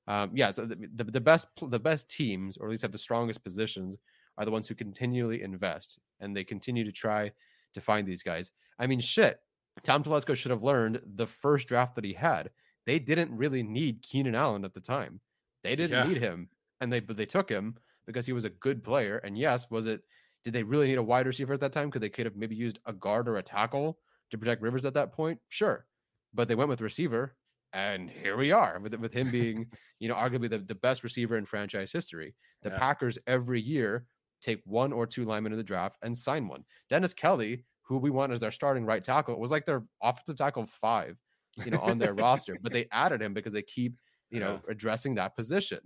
Um, 0.08 0.32
yeah, 0.34 0.52
so 0.52 0.66
the, 0.66 0.78
the, 0.95 1.04
the 1.04 1.22
best 1.22 1.47
the 1.62 1.80
best 1.80 2.10
teams, 2.10 2.58
or 2.58 2.68
at 2.68 2.72
least 2.72 2.84
have 2.84 2.91
the 2.91 2.97
strongest 2.97 3.43
positions, 3.43 3.97
are 4.38 4.45
the 4.45 4.52
ones 4.52 4.68
who 4.68 4.76
continually 4.76 5.43
invest 5.43 6.00
and 6.20 6.36
they 6.36 6.43
continue 6.43 6.84
to 6.86 6.91
try 6.91 7.32
to 7.74 7.82
find 7.82 8.08
these 8.08 8.24
guys. 8.24 8.52
I 8.80 8.88
mean, 8.88 9.00
shit. 9.00 9.39
Tom 9.84 10.04
Telesco 10.04 10.36
should 10.36 10.52
have 10.52 10.64
learned 10.64 11.02
the 11.16 11.28
first 11.28 11.68
draft 11.68 11.95
that 11.95 12.04
he 12.04 12.14
had. 12.14 12.50
They 12.86 13.00
didn't 13.00 13.36
really 13.36 13.64
need 13.64 14.02
Keenan 14.02 14.36
Allen 14.36 14.66
at 14.66 14.74
the 14.74 14.82
time. 14.82 15.20
They 15.64 15.76
didn't 15.76 16.06
yeah. 16.06 16.12
need 16.12 16.18
him, 16.18 16.50
and 16.82 16.91
they 16.91 17.00
but 17.00 17.18
they 17.18 17.26
took 17.26 17.50
him 17.50 17.76
because 18.06 18.26
he 18.26 18.34
was 18.34 18.45
a 18.45 18.50
good 18.50 18.84
player. 18.84 19.18
And 19.18 19.38
yes, 19.38 19.70
was 19.70 19.86
it? 19.86 20.02
Did 20.43 20.54
they 20.54 20.64
really 20.64 20.88
need 20.88 20.97
a 20.97 21.04
wide 21.04 21.28
receiver 21.28 21.54
at 21.54 21.60
that 21.60 21.74
time? 21.74 21.91
Could 21.91 22.02
they 22.02 22.10
could 22.10 22.26
have 22.26 22.36
maybe 22.36 22.56
used 22.56 22.80
a 22.86 22.93
guard 22.93 23.28
or 23.28 23.38
a 23.38 23.43
tackle 23.43 24.00
to 24.32 24.38
protect 24.38 24.62
Rivers 24.62 24.86
at 24.86 24.93
that 24.95 25.12
point? 25.12 25.39
Sure, 25.50 25.86
but 26.34 26.47
they 26.47 26.55
went 26.55 26.69
with 26.69 26.82
receiver 26.82 27.36
and 27.73 28.09
here 28.09 28.38
we 28.38 28.51
are 28.51 28.80
with, 28.80 28.95
with 28.95 29.13
him 29.13 29.30
being 29.30 29.67
you 29.99 30.07
know 30.07 30.15
arguably 30.15 30.49
the, 30.49 30.59
the 30.59 30.75
best 30.75 31.03
receiver 31.03 31.38
in 31.38 31.45
franchise 31.45 31.91
history 31.91 32.36
the 32.63 32.69
yeah. 32.69 32.77
packers 32.77 33.17
every 33.27 33.61
year 33.61 34.05
take 34.41 34.61
one 34.65 34.91
or 34.91 35.05
two 35.05 35.25
linemen 35.25 35.51
in 35.51 35.57
the 35.57 35.63
draft 35.63 35.97
and 36.01 36.17
sign 36.17 36.47
one 36.47 36.63
dennis 36.89 37.13
kelly 37.13 37.63
who 37.84 37.97
we 37.97 38.09
want 38.09 38.32
as 38.32 38.39
their 38.39 38.51
starting 38.51 38.86
right 38.86 39.03
tackle 39.03 39.39
was 39.39 39.51
like 39.51 39.65
their 39.65 39.84
offensive 40.01 40.38
tackle 40.38 40.65
five 40.65 41.17
you 41.65 41.71
know 41.71 41.80
on 41.80 41.97
their 41.97 42.13
roster 42.13 42.57
but 42.61 42.73
they 42.73 42.88
added 42.91 43.21
him 43.21 43.34
because 43.34 43.53
they 43.53 43.61
keep 43.61 43.97
you 44.30 44.39
know 44.39 44.59
yeah. 44.65 44.71
addressing 44.71 45.15
that 45.15 45.36
position 45.36 45.80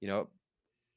you 0.00 0.08
know 0.08 0.28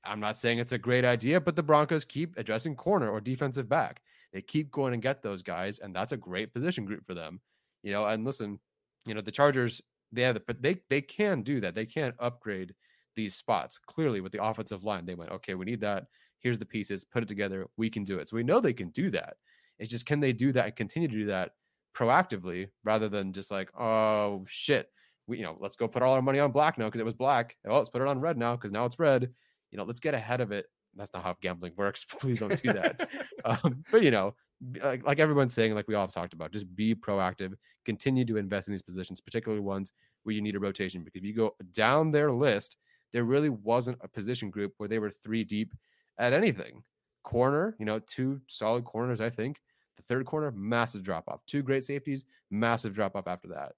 i'm 0.04 0.20
not 0.20 0.38
saying 0.38 0.60
it's 0.60 0.72
a 0.72 0.78
great 0.78 1.06
idea 1.06 1.40
but 1.40 1.56
the 1.56 1.64
broncos 1.64 2.06
keep 2.06 2.34
addressing 2.38 2.76
corner 2.76 3.10
or 3.10 3.22
defensive 3.22 3.70
back 3.70 4.02
they 4.34 4.42
keep 4.42 4.72
going 4.72 4.94
and 4.94 5.02
get 5.02 5.24
those 5.24 5.42
guys 5.42 5.80
and 5.80 5.96
that's 5.96 6.12
a 6.12 6.18
great 6.18 6.54
position 6.54 6.86
group 6.86 7.06
for 7.06 7.14
them 7.14 7.40
you 7.84 7.92
know 7.92 8.06
and 8.06 8.26
listen 8.26 8.60
you 9.08 9.14
know 9.14 9.22
the 9.22 9.32
chargers 9.32 9.82
they 10.12 10.22
have 10.22 10.36
the 10.36 10.42
but 10.46 10.62
they 10.62 10.80
they 10.90 11.02
can 11.02 11.42
do 11.42 11.60
that. 11.62 11.76
They 11.76 11.86
can 11.86 12.14
upgrade 12.20 12.74
these 13.16 13.36
spots. 13.36 13.78
Clearly, 13.78 14.22
with 14.22 14.32
the 14.32 14.44
offensive 14.44 14.84
line, 14.84 15.06
they 15.06 15.16
went, 15.16 15.32
okay, 15.32 15.56
we 15.56 15.66
need 15.66 15.82
that. 15.82 16.06
Here's 16.40 16.60
the 16.60 16.66
pieces, 16.66 17.04
put 17.04 17.24
it 17.24 17.28
together. 17.28 17.68
We 17.78 17.90
can 17.90 18.04
do 18.04 18.20
it. 18.20 18.30
So 18.30 18.36
we 18.36 18.44
know 18.44 18.60
they 18.60 18.74
can 18.74 18.90
do 18.90 19.10
that. 19.10 19.36
It's 19.80 19.90
just 19.90 20.06
can 20.06 20.20
they 20.20 20.34
do 20.34 20.52
that 20.52 20.66
and 20.66 20.76
continue 20.76 21.08
to 21.08 21.14
do 21.14 21.26
that 21.26 21.52
proactively 21.96 22.70
rather 22.84 23.10
than 23.10 23.34
just 23.34 23.52
like, 23.52 23.70
oh 23.80 24.46
shit, 24.48 24.90
we 25.28 25.38
you 25.38 25.44
know, 25.44 25.58
let's 25.60 25.76
go 25.76 25.88
put 25.88 26.04
all 26.04 26.14
our 26.14 26.22
money 26.22 26.40
on 26.40 26.52
black 26.52 26.78
now 26.78 26.86
because 26.86 27.02
it 27.02 27.06
was 27.06 27.16
black. 27.16 27.56
Oh, 27.68 27.78
let's 27.78 27.90
put 27.90 28.02
it 28.02 28.08
on 28.08 28.22
red 28.22 28.38
now 28.38 28.56
because 28.56 28.72
now 28.72 28.86
it's 28.86 29.00
red. 29.00 29.30
You 29.72 29.78
know, 29.78 29.84
let's 29.84 30.00
get 30.00 30.14
ahead 30.14 30.42
of 30.42 30.52
it. 30.52 30.68
That's 30.96 31.14
not 31.14 31.24
how 31.24 31.36
gambling 31.42 31.74
works. 31.76 32.06
Please 32.20 32.40
don't 32.40 32.62
do 32.62 32.74
that. 32.74 33.08
um, 33.46 33.84
but 33.92 34.04
you 34.04 34.12
know, 34.12 34.36
like, 34.82 35.06
like 35.06 35.20
everyone's 35.20 35.54
saying, 35.54 35.74
like 35.76 35.88
we 35.88 35.96
all 35.96 36.04
have 36.06 36.14
talked 36.14 36.34
about, 36.34 36.52
just 36.52 36.74
be 36.76 36.96
proactive, 36.96 37.54
continue 37.86 38.26
to 38.26 38.38
invest 38.38 38.68
in 38.68 38.74
these 38.74 38.82
positions, 38.82 39.22
particularly 39.22 39.62
ones 39.62 39.92
where 40.24 40.34
you 40.34 40.42
need 40.42 40.56
a 40.56 40.60
rotation. 40.60 41.04
Because 41.04 41.20
if 41.20 41.26
you 41.26 41.34
go 41.34 41.56
down 41.74 42.12
their 42.12 42.32
list, 42.32 42.78
there 43.14 43.24
really 43.24 43.50
wasn't 43.50 43.98
a 44.02 44.08
position 44.08 44.50
group 44.50 44.74
where 44.78 44.90
they 44.90 45.00
were 45.00 45.12
three 45.12 45.44
deep 45.44 45.74
at 46.18 46.34
anything. 46.34 46.84
Corner, 47.24 47.76
you 47.80 47.86
know, 47.86 48.00
two 48.00 48.42
solid 48.48 48.84
corners, 48.84 49.22
I 49.22 49.30
think. 49.30 49.62
The 49.96 50.04
third 50.04 50.26
corner, 50.26 50.52
massive 50.52 51.04
drop 51.04 51.28
off. 51.28 51.46
Two 51.46 51.62
great 51.62 51.84
safeties, 51.84 52.26
massive 52.52 52.94
drop 52.94 53.16
off 53.16 53.28
after 53.28 53.48
that. 53.50 53.74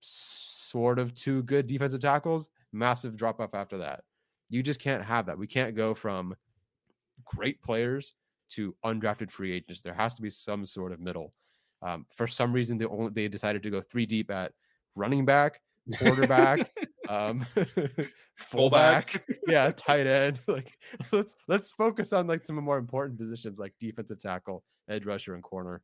Sort 0.00 0.98
of 0.98 1.14
two 1.14 1.42
good 1.42 1.66
defensive 1.66 2.00
tackles, 2.00 2.48
massive 2.72 3.16
drop 3.16 3.40
off 3.40 3.54
after 3.54 3.78
that. 3.78 4.04
You 4.48 4.62
just 4.62 4.80
can't 4.80 5.04
have 5.04 5.26
that. 5.26 5.38
We 5.38 5.46
can't 5.46 5.76
go 5.76 5.94
from 5.94 6.34
great 7.24 7.60
players 7.62 8.14
to 8.50 8.74
undrafted 8.84 9.30
free 9.30 9.52
agents. 9.52 9.80
There 9.80 9.94
has 9.94 10.14
to 10.16 10.22
be 10.22 10.30
some 10.30 10.66
sort 10.66 10.92
of 10.92 11.00
middle. 11.00 11.32
Um, 11.82 12.06
for 12.14 12.26
some 12.26 12.52
reason, 12.52 12.78
they 12.78 12.84
only 12.84 13.10
they 13.10 13.28
decided 13.28 13.62
to 13.62 13.70
go 13.70 13.80
three 13.80 14.06
deep 14.06 14.30
at 14.30 14.52
running 14.94 15.24
back, 15.24 15.60
quarterback, 15.98 16.70
um, 17.08 17.46
fullback, 18.36 19.24
yeah, 19.46 19.70
tight 19.70 20.06
end. 20.06 20.40
Like 20.48 20.76
let's 21.12 21.34
let's 21.48 21.72
focus 21.72 22.12
on 22.12 22.26
like 22.26 22.44
some 22.44 22.56
more 22.56 22.78
important 22.78 23.18
positions 23.18 23.58
like 23.58 23.72
defensive 23.80 24.18
tackle, 24.18 24.62
edge 24.88 25.06
rusher, 25.06 25.34
and 25.34 25.42
corner. 25.42 25.82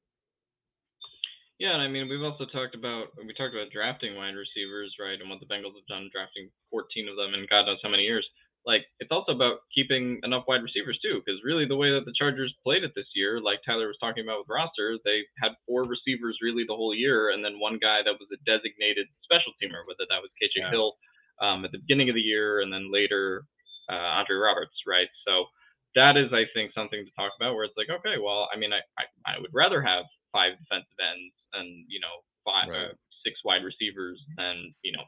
Yeah, 1.58 1.72
and 1.72 1.80
I 1.80 1.88
mean 1.88 2.08
we've 2.08 2.22
also 2.22 2.44
talked 2.44 2.74
about 2.74 3.08
we 3.16 3.32
talked 3.32 3.54
about 3.54 3.72
drafting 3.72 4.16
wide 4.16 4.36
receivers, 4.36 4.94
right? 5.00 5.18
And 5.18 5.30
what 5.30 5.40
the 5.40 5.46
Bengals 5.46 5.72
have 5.72 5.88
done, 5.88 6.10
drafting 6.12 6.50
14 6.70 7.08
of 7.08 7.16
them 7.16 7.32
in 7.32 7.46
God 7.48 7.64
knows 7.64 7.78
how 7.82 7.88
many 7.88 8.02
years 8.02 8.28
like 8.66 8.82
it's 8.98 9.14
also 9.14 9.30
about 9.30 9.62
keeping 9.70 10.18
enough 10.26 10.44
wide 10.50 10.66
receivers 10.66 10.98
too, 10.98 11.22
because 11.22 11.38
really 11.46 11.64
the 11.64 11.78
way 11.78 11.94
that 11.94 12.04
the 12.04 12.14
Chargers 12.18 12.52
played 12.66 12.82
it 12.82 12.90
this 12.98 13.06
year, 13.14 13.40
like 13.40 13.62
Tyler 13.62 13.86
was 13.86 13.96
talking 14.02 14.26
about 14.26 14.42
with 14.42 14.50
roster, 14.50 14.98
they 15.06 15.22
had 15.38 15.54
four 15.66 15.86
receivers 15.86 16.42
really 16.42 16.66
the 16.66 16.74
whole 16.74 16.94
year, 16.94 17.30
and 17.30 17.46
then 17.46 17.62
one 17.62 17.78
guy 17.78 18.02
that 18.02 18.18
was 18.18 18.26
a 18.34 18.42
designated 18.42 19.06
special 19.22 19.54
teamer, 19.62 19.86
whether 19.86 20.02
that 20.10 20.18
was 20.18 20.34
KJ 20.42 20.66
yeah. 20.66 20.70
Hill 20.74 20.98
um, 21.40 21.64
at 21.64 21.70
the 21.70 21.78
beginning 21.78 22.10
of 22.10 22.18
the 22.18 22.26
year, 22.26 22.60
and 22.60 22.74
then 22.74 22.90
later 22.90 23.46
uh, 23.86 24.18
Andre 24.18 24.34
Roberts, 24.34 24.74
right? 24.82 25.08
So 25.22 25.46
that 25.94 26.18
is, 26.18 26.34
I 26.34 26.50
think, 26.50 26.74
something 26.74 26.98
to 26.98 27.12
talk 27.14 27.32
about 27.38 27.54
where 27.54 27.64
it's 27.64 27.78
like, 27.78 27.88
okay, 27.88 28.18
well, 28.18 28.50
I 28.50 28.58
mean, 28.58 28.74
I 28.74 28.82
I, 28.98 29.04
I 29.30 29.34
would 29.38 29.54
rather 29.54 29.78
have 29.78 30.04
five 30.34 30.58
defensive 30.58 30.98
ends 30.98 31.34
and 31.54 31.86
you 31.86 32.02
know 32.02 32.18
five 32.42 32.66
right. 32.66 32.90
uh, 32.90 32.98
six 33.22 33.38
wide 33.46 33.62
receivers 33.62 34.18
than 34.36 34.74
you 34.82 34.90
know 34.90 35.06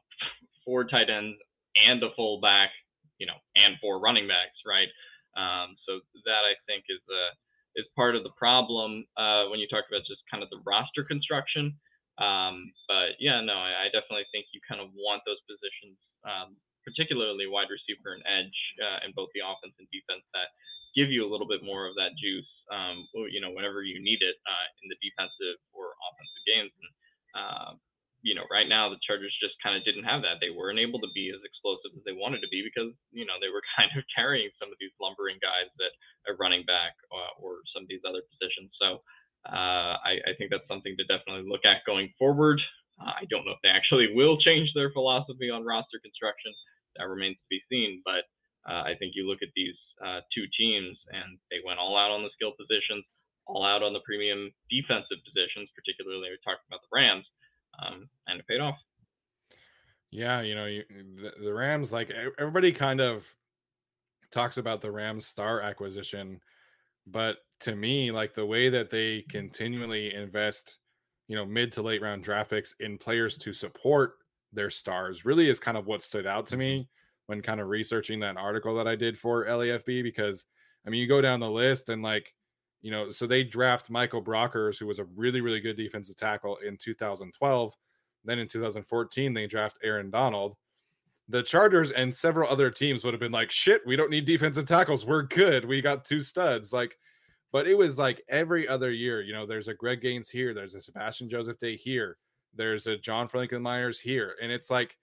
four 0.62 0.86
tight 0.86 1.10
ends 1.10 1.36
and 1.74 2.02
a 2.02 2.14
fullback 2.14 2.70
you 3.18 3.26
know, 3.26 3.38
and 3.54 3.76
four 3.82 4.00
running 4.00 4.26
backs, 4.26 4.58
right? 4.66 4.88
Um, 5.36 5.76
so 5.86 6.00
that 6.24 6.42
I 6.42 6.54
think 6.66 6.84
is 6.88 7.02
a 7.06 7.22
is 7.76 7.86
part 7.94 8.16
of 8.16 8.26
the 8.26 8.34
problem 8.34 9.06
uh, 9.14 9.46
when 9.52 9.60
you 9.60 9.68
talk 9.70 9.86
about 9.86 10.02
just 10.08 10.24
kind 10.26 10.42
of 10.42 10.50
the 10.50 10.58
roster 10.66 11.06
construction. 11.06 11.78
Um, 12.18 12.74
but 12.90 13.14
yeah, 13.22 13.38
no, 13.38 13.54
I, 13.54 13.86
I, 13.86 13.94
definitely 13.94 14.26
think 14.34 14.50
you 14.50 14.58
kind 14.66 14.82
of 14.82 14.90
want 14.98 15.22
those 15.22 15.38
positions, 15.46 15.94
um, 16.26 16.58
particularly 16.82 17.46
wide 17.46 17.70
receiver 17.70 18.18
and 18.18 18.26
edge 18.26 18.58
uh, 18.82 19.06
in 19.06 19.14
both 19.14 19.30
the 19.38 19.46
offense 19.46 19.78
and 19.78 19.86
defense, 19.94 20.26
that 20.34 20.50
give 20.98 21.14
you 21.14 21.22
a 21.22 21.30
little 21.30 21.46
bit 21.46 21.62
more 21.62 21.86
of 21.86 21.94
that 21.94 22.18
juice, 22.18 22.50
um, 22.74 23.06
you 23.30 23.38
know, 23.38 23.54
whenever 23.54 23.86
you 23.86 24.02
need 24.02 24.18
it 24.18 24.34
uh, 24.50 24.66
in 24.82 24.90
the 24.90 24.98
defensive 24.98 25.62
or 25.70 25.94
offensive 26.10 26.42
games. 26.42 26.74
And, 26.74 26.90
uh, 27.38 27.70
you 28.22 28.34
know, 28.34 28.46
right 28.50 28.66
now 28.66 28.90
the 28.90 28.98
Chargers 29.06 29.34
just 29.38 29.54
kind 29.62 29.78
of 29.78 29.86
didn't 29.86 30.08
have 30.08 30.26
that. 30.26 30.42
They 30.42 30.50
weren't 30.50 30.82
able 30.82 30.98
to 31.06 31.10
be 31.14 31.30
as 31.30 31.42
explosive 31.46 31.94
as 31.94 32.02
they 32.02 32.16
wanted 32.16 32.42
to 32.42 32.50
be 32.50 32.66
because, 32.66 32.90
you 33.14 33.22
know, 33.22 33.38
they 33.38 33.50
were 33.50 33.62
kind 33.78 33.90
of 33.94 34.02
carrying 34.10 34.50
some 34.58 34.74
of 34.74 34.78
these 34.82 34.94
lumbering 34.98 35.38
guys 35.38 35.70
that 35.78 35.94
are 36.26 36.38
running 36.38 36.66
back 36.66 36.98
uh, 37.14 37.38
or 37.38 37.62
some 37.70 37.86
of 37.86 37.90
these 37.90 38.02
other 38.02 38.26
positions. 38.26 38.74
So 38.78 39.06
uh, 39.46 39.94
I, 40.02 40.18
I, 40.26 40.32
think 40.34 40.50
that's 40.50 40.66
something 40.66 40.98
to 40.98 41.06
definitely 41.06 41.46
look 41.46 41.62
at 41.62 41.86
going 41.86 42.10
forward. 42.18 42.58
Uh, 42.98 43.22
I 43.22 43.24
don't 43.30 43.46
know 43.46 43.54
if 43.54 43.62
they 43.62 43.70
actually 43.70 44.10
will 44.18 44.36
change 44.42 44.74
their 44.74 44.90
philosophy 44.90 45.48
on 45.48 45.62
roster 45.62 46.02
construction. 46.02 46.50
That 46.98 47.06
remains 47.06 47.38
to 47.38 47.48
be 47.48 47.62
seen. 47.70 48.02
But 48.02 48.26
uh, 48.66 48.82
I 48.82 48.98
think 48.98 49.14
you 49.14 49.30
look 49.30 49.46
at 49.46 49.54
these 49.54 49.78
uh, 50.02 50.26
two 50.34 50.50
teams 50.58 50.98
and 51.14 51.38
they 51.54 51.62
went 51.62 51.78
all 51.78 51.94
out 51.94 52.10
on 52.10 52.26
the 52.26 52.34
skill 52.34 52.50
positions, 52.58 53.06
all 53.46 53.62
out 53.62 53.86
on 53.86 53.94
the 53.94 54.02
premium 54.02 54.50
defensive 54.66 55.22
positions, 55.22 55.70
particularly 55.78 56.34
we 56.34 56.36
talked 56.42 56.66
about 56.66 56.82
the 56.82 56.90
Rams 56.90 57.24
um, 57.84 58.08
and 58.26 58.40
it 58.40 58.46
paid 58.46 58.60
off. 58.60 58.78
Yeah, 60.10 60.40
you 60.40 60.54
know, 60.54 60.66
you, 60.66 60.84
the, 61.16 61.32
the 61.42 61.52
Rams, 61.52 61.92
like 61.92 62.10
everybody 62.38 62.72
kind 62.72 63.00
of 63.00 63.32
talks 64.30 64.56
about 64.56 64.80
the 64.80 64.90
Rams 64.90 65.26
star 65.26 65.60
acquisition, 65.60 66.40
but 67.06 67.38
to 67.60 67.76
me, 67.76 68.10
like 68.10 68.34
the 68.34 68.46
way 68.46 68.68
that 68.68 68.90
they 68.90 69.22
continually 69.28 70.14
invest, 70.14 70.78
you 71.26 71.36
know, 71.36 71.44
mid 71.44 71.72
to 71.72 71.82
late 71.82 72.00
round 72.00 72.22
draft 72.22 72.50
picks 72.50 72.74
in 72.80 72.96
players 72.96 73.36
to 73.38 73.52
support 73.52 74.14
their 74.52 74.70
stars 74.70 75.24
really 75.24 75.48
is 75.48 75.60
kind 75.60 75.76
of 75.76 75.86
what 75.86 76.02
stood 76.02 76.26
out 76.26 76.46
to 76.46 76.56
me 76.56 76.78
mm-hmm. 76.78 76.82
when 77.26 77.42
kind 77.42 77.60
of 77.60 77.68
researching 77.68 78.18
that 78.20 78.38
article 78.38 78.74
that 78.74 78.88
I 78.88 78.96
did 78.96 79.18
for 79.18 79.44
LAFB 79.44 80.02
because 80.02 80.46
I 80.86 80.90
mean, 80.90 81.00
you 81.00 81.06
go 81.06 81.20
down 81.20 81.40
the 81.40 81.50
list 81.50 81.90
and 81.90 82.02
like 82.02 82.32
you 82.80 82.90
know, 82.90 83.10
so 83.10 83.26
they 83.26 83.44
draft 83.44 83.90
Michael 83.90 84.22
Brockers, 84.22 84.78
who 84.78 84.86
was 84.86 84.98
a 84.98 85.04
really, 85.16 85.40
really 85.40 85.60
good 85.60 85.76
defensive 85.76 86.16
tackle 86.16 86.56
in 86.66 86.76
2012. 86.76 87.74
Then 88.24 88.38
in 88.38 88.48
2014, 88.48 89.34
they 89.34 89.46
draft 89.46 89.78
Aaron 89.82 90.10
Donald. 90.10 90.56
The 91.28 91.42
Chargers 91.42 91.90
and 91.90 92.14
several 92.14 92.50
other 92.50 92.70
teams 92.70 93.04
would 93.04 93.14
have 93.14 93.20
been 93.20 93.32
like, 93.32 93.50
shit, 93.50 93.82
we 93.86 93.96
don't 93.96 94.10
need 94.10 94.24
defensive 94.24 94.66
tackles. 94.66 95.04
We're 95.04 95.22
good. 95.22 95.64
We 95.64 95.82
got 95.82 96.04
two 96.04 96.20
studs. 96.20 96.72
Like, 96.72 96.96
but 97.52 97.66
it 97.66 97.76
was 97.76 97.98
like 97.98 98.22
every 98.28 98.68
other 98.68 98.92
year, 98.92 99.22
you 99.22 99.32
know, 99.32 99.44
there's 99.44 99.68
a 99.68 99.74
Greg 99.74 100.00
Gaines 100.00 100.28
here, 100.28 100.54
there's 100.54 100.74
a 100.74 100.80
Sebastian 100.80 101.28
Joseph 101.28 101.58
Day 101.58 101.76
here, 101.76 102.18
there's 102.54 102.86
a 102.86 102.96
John 102.96 103.28
Franklin 103.28 103.62
Myers 103.62 103.98
here. 103.98 104.36
And 104.42 104.52
it's 104.52 104.70
like 104.70 104.96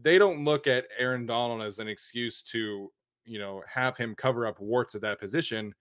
they 0.00 0.18
don't 0.18 0.44
look 0.44 0.66
at 0.66 0.86
Aaron 0.98 1.26
Donald 1.26 1.62
as 1.62 1.78
an 1.78 1.88
excuse 1.88 2.42
to, 2.42 2.90
you 3.24 3.38
know, 3.38 3.62
have 3.66 3.96
him 3.96 4.14
cover 4.14 4.46
up 4.46 4.60
warts 4.60 4.94
at 4.94 5.00
that 5.02 5.20
position 5.20 5.74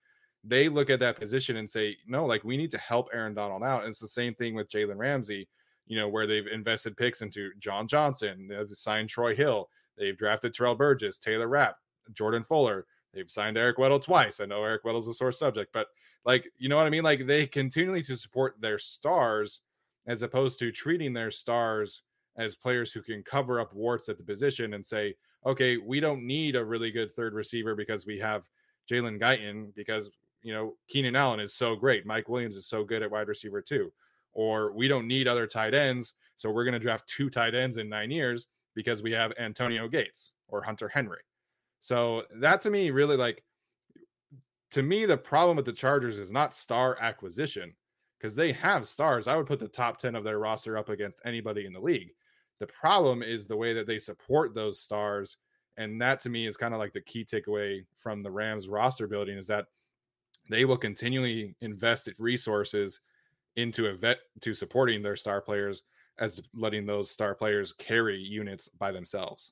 they 0.48 0.70
look 0.70 0.90
at 0.90 1.00
that 1.02 1.20
position 1.20 1.58
and 1.58 1.70
say, 1.70 1.98
no, 2.08 2.26
like 2.26 2.44
we 2.44 2.58
need 2.58 2.72
to 2.72 2.78
help 2.78 3.10
Aaron 3.14 3.34
Donald 3.34 3.64
out. 3.64 3.82
And 3.82 3.90
it's 3.90 4.00
the 4.00 4.08
same 4.08 4.34
thing 4.34 4.56
with 4.56 4.70
Jalen 4.70 4.98
Ramsey, 4.98 5.48
you 5.88 5.98
know, 5.98 6.08
where 6.08 6.26
they've 6.26 6.48
invested 6.48 6.96
picks 6.96 7.22
into 7.22 7.52
John 7.60 7.88
Johnson, 7.88 8.48
they've 8.48 8.68
signed 8.70 9.10
Troy 9.10 9.36
Hill, 9.36 9.70
they've 9.98 10.18
drafted 10.18 10.54
Terrell 10.54 10.76
Burgess, 10.76 11.18
Taylor 11.18 11.48
Rapp, 11.48 11.76
Jordan 12.14 12.44
Fuller, 12.44 12.86
they've 13.14 13.30
signed 13.30 13.58
Eric 13.58 13.78
Weddle 13.78 14.02
twice. 14.02 14.40
I 14.40 14.46
know 14.46 14.64
Eric 14.64 14.84
Weddle's 14.84 15.08
a 15.08 15.14
sore 15.14 15.32
subject, 15.32 15.74
but 15.74 15.88
like, 16.26 16.50
you 16.58 16.70
know 16.70 16.78
what 16.78 16.88
I 16.88 16.92
mean? 16.92 17.04
Like 17.04 17.28
they 17.28 17.46
continually 17.46 18.04
to 18.04 18.16
support 18.16 18.56
their 18.62 18.80
stars 18.80 19.60
as 20.08 20.22
opposed 20.22 20.60
to 20.60 20.72
treating 20.72 21.14
their 21.14 21.32
stars 21.32 22.04
as 22.38 22.56
players 22.56 22.92
who 22.92 23.02
can 23.02 23.24
cover 23.24 23.60
up 23.60 23.74
warts 23.74 24.08
at 24.08 24.18
the 24.18 24.24
position 24.24 24.74
and 24.76 24.86
say, 24.86 25.14
okay, 25.46 25.78
we 25.78 26.00
don't 26.00 26.26
need 26.26 26.56
a 26.56 26.64
really 26.64 26.92
good 26.92 27.12
third 27.12 27.34
receiver 27.34 27.76
because 27.76 28.06
we 28.06 28.18
have 28.20 28.44
Jalen 28.90 29.20
Guyton 29.20 29.74
because 29.76 30.12
you 30.42 30.54
know, 30.54 30.76
Keenan 30.88 31.16
Allen 31.16 31.40
is 31.40 31.54
so 31.54 31.76
great. 31.76 32.06
Mike 32.06 32.30
Williams 32.30 32.56
is 32.56 32.68
so 32.68 32.84
good 32.84 33.04
at 33.04 33.12
wide 33.12 33.28
receiver 33.28 33.62
too. 33.62 33.92
Or 34.34 34.72
we 34.72 34.88
don't 34.88 35.08
need 35.08 35.28
other 35.28 35.48
tight 35.48 35.74
ends. 35.74 36.14
So 36.36 36.52
we're 36.52 36.64
going 36.64 36.74
to 36.74 36.80
draft 36.80 37.10
two 37.10 37.30
tight 37.30 37.56
ends 37.56 37.78
in 37.78 37.90
nine 37.90 38.12
years 38.12 38.48
because 38.76 39.02
we 39.02 39.12
have 39.12 39.34
Antonio 39.40 39.88
Gates 39.88 40.34
or 40.48 40.62
Hunter 40.62 40.88
Henry. 40.88 41.22
So 41.80 42.24
that 42.40 42.62
to 42.62 42.70
me, 42.70 42.92
really 42.92 43.18
like, 43.18 43.44
to 44.72 44.84
me, 44.84 45.06
the 45.06 45.18
problem 45.18 45.56
with 45.56 45.66
the 45.66 45.74
Chargers 45.74 46.20
is 46.20 46.32
not 46.32 46.54
star 46.54 46.98
acquisition 47.00 47.74
because 48.20 48.36
they 48.36 48.52
have 48.52 48.88
stars. 48.88 49.28
I 49.28 49.36
would 49.36 49.48
put 49.48 49.60
the 49.60 49.68
top 49.68 49.98
10 49.98 50.16
of 50.16 50.24
their 50.24 50.40
roster 50.40 50.78
up 50.78 50.90
against 50.90 51.22
anybody 51.26 51.66
in 51.66 51.74
the 51.74 51.80
league. 51.80 52.12
The 52.60 52.68
problem 52.68 53.24
is 53.24 53.46
the 53.46 53.58
way 53.58 53.74
that 53.74 53.88
they 53.88 54.00
support 54.00 54.54
those 54.54 54.80
stars. 54.80 55.38
And 55.78 56.02
that 56.02 56.20
to 56.22 56.30
me 56.30 56.48
is 56.48 56.58
kind 56.58 56.74
of 56.74 56.80
like 56.80 56.94
the 56.94 57.02
key 57.02 57.24
takeaway 57.24 57.86
from 57.96 58.24
the 58.24 58.32
Rams 58.32 58.68
roster 58.68 59.08
building 59.08 59.38
is 59.38 59.48
that 59.48 59.66
they 60.50 60.66
will 60.66 60.78
continually 60.78 61.56
invest 61.62 62.10
resources 62.20 63.00
into 63.56 63.88
a 63.88 63.94
vet 63.94 64.20
to 64.42 64.54
supporting 64.54 65.02
their 65.02 65.16
star 65.16 65.42
players 65.42 65.84
as 66.20 66.42
letting 66.54 66.86
those 66.86 67.12
star 67.12 67.36
players 67.36 67.74
carry 67.74 68.18
units 68.18 68.68
by 68.70 68.92
themselves. 68.92 69.52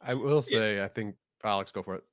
I 0.00 0.14
will 0.14 0.42
say, 0.42 0.76
yeah. 0.76 0.84
I 0.84 0.88
think 0.88 1.16
Alex, 1.44 1.70
go 1.70 1.82
for 1.82 1.96
it. 1.96 2.04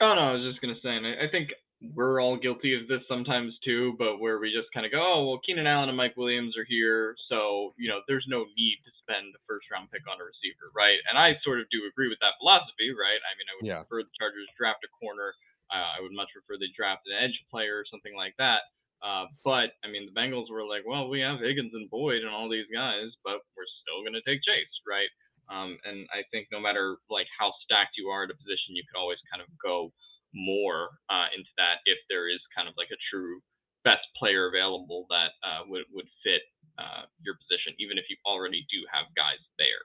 Oh 0.00 0.14
no, 0.14 0.20
I 0.20 0.32
was 0.32 0.42
just 0.42 0.60
gonna 0.60 0.80
say, 0.82 0.96
and 0.96 1.06
I, 1.06 1.26
I 1.26 1.28
think 1.30 1.50
we're 1.94 2.22
all 2.22 2.38
guilty 2.38 2.78
of 2.78 2.86
this 2.86 3.02
sometimes 3.08 3.54
too, 3.64 3.94
but 3.98 4.18
where 4.18 4.38
we 4.38 4.54
just 4.54 4.70
kind 4.74 4.86
of 4.86 4.92
go, 4.92 5.02
oh 5.02 5.26
well, 5.26 5.40
Keenan 5.46 5.66
Allen 5.66 5.90
and 5.90 5.98
Mike 5.98 6.16
Williams 6.16 6.56
are 6.56 6.66
here, 6.66 7.14
so 7.28 7.72
you 7.78 7.88
know 7.88 8.00
there's 8.06 8.26
no 8.26 8.46
need 8.56 8.78
to 8.82 8.92
spend 9.02 9.30
the 9.34 9.42
first 9.46 9.66
round 9.70 9.90
pick 9.90 10.02
on 10.10 10.18
a 10.18 10.26
receiver, 10.26 10.74
right? 10.74 10.98
And 11.10 11.18
I 11.18 11.38
sort 11.42 11.60
of 11.60 11.66
do 11.70 11.86
agree 11.86 12.08
with 12.08 12.18
that 12.18 12.38
philosophy, 12.38 12.90
right? 12.90 13.20
I 13.22 13.32
mean, 13.38 13.46
I 13.46 13.54
would 13.58 13.66
yeah. 13.66 13.82
prefer 13.86 14.02
the 14.02 14.18
Chargers 14.18 14.50
draft 14.58 14.82
a 14.82 14.90
corner 14.98 15.34
uh, 15.72 15.96
I 15.96 16.04
would 16.04 16.12
much 16.12 16.28
prefer 16.36 16.60
they 16.60 16.68
draft 16.76 17.08
an 17.08 17.16
edge 17.16 17.36
player 17.50 17.80
or 17.80 17.88
something 17.88 18.14
like 18.14 18.36
that. 18.38 18.68
Uh, 19.02 19.26
but 19.42 19.74
I 19.82 19.90
mean, 19.90 20.06
the 20.06 20.14
Bengals 20.14 20.46
were 20.46 20.62
like, 20.62 20.86
well, 20.86 21.10
we 21.10 21.18
have 21.24 21.40
Higgins 21.42 21.74
and 21.74 21.90
Boyd 21.90 22.22
and 22.22 22.30
all 22.30 22.46
these 22.46 22.70
guys, 22.70 23.10
but 23.24 23.42
we're 23.58 23.72
still 23.82 24.04
going 24.06 24.14
to 24.14 24.22
take 24.22 24.44
Chase, 24.46 24.76
right? 24.86 25.10
Um, 25.50 25.74
and 25.82 26.06
I 26.14 26.22
think 26.30 26.46
no 26.54 26.62
matter 26.62 27.02
like 27.10 27.26
how 27.34 27.50
stacked 27.66 27.98
you 27.98 28.14
are 28.14 28.24
at 28.24 28.30
a 28.30 28.38
position, 28.38 28.78
you 28.78 28.86
could 28.86 29.00
always 29.00 29.18
kind 29.26 29.42
of 29.42 29.50
go 29.58 29.90
more 30.32 30.94
uh, 31.10 31.28
into 31.34 31.50
that 31.58 31.82
if 31.84 31.98
there 32.08 32.30
is 32.30 32.38
kind 32.54 32.70
of 32.70 32.74
like 32.78 32.94
a 32.94 33.00
true 33.10 33.42
best 33.84 34.06
player 34.14 34.46
available 34.46 35.06
that 35.10 35.34
uh, 35.42 35.66
would 35.66 35.82
would 35.90 36.06
fit 36.22 36.46
uh, 36.78 37.10
your 37.20 37.34
position, 37.42 37.74
even 37.82 37.98
if 37.98 38.06
you 38.08 38.16
already 38.24 38.64
do 38.70 38.78
have 38.86 39.10
guys 39.18 39.42
there. 39.58 39.84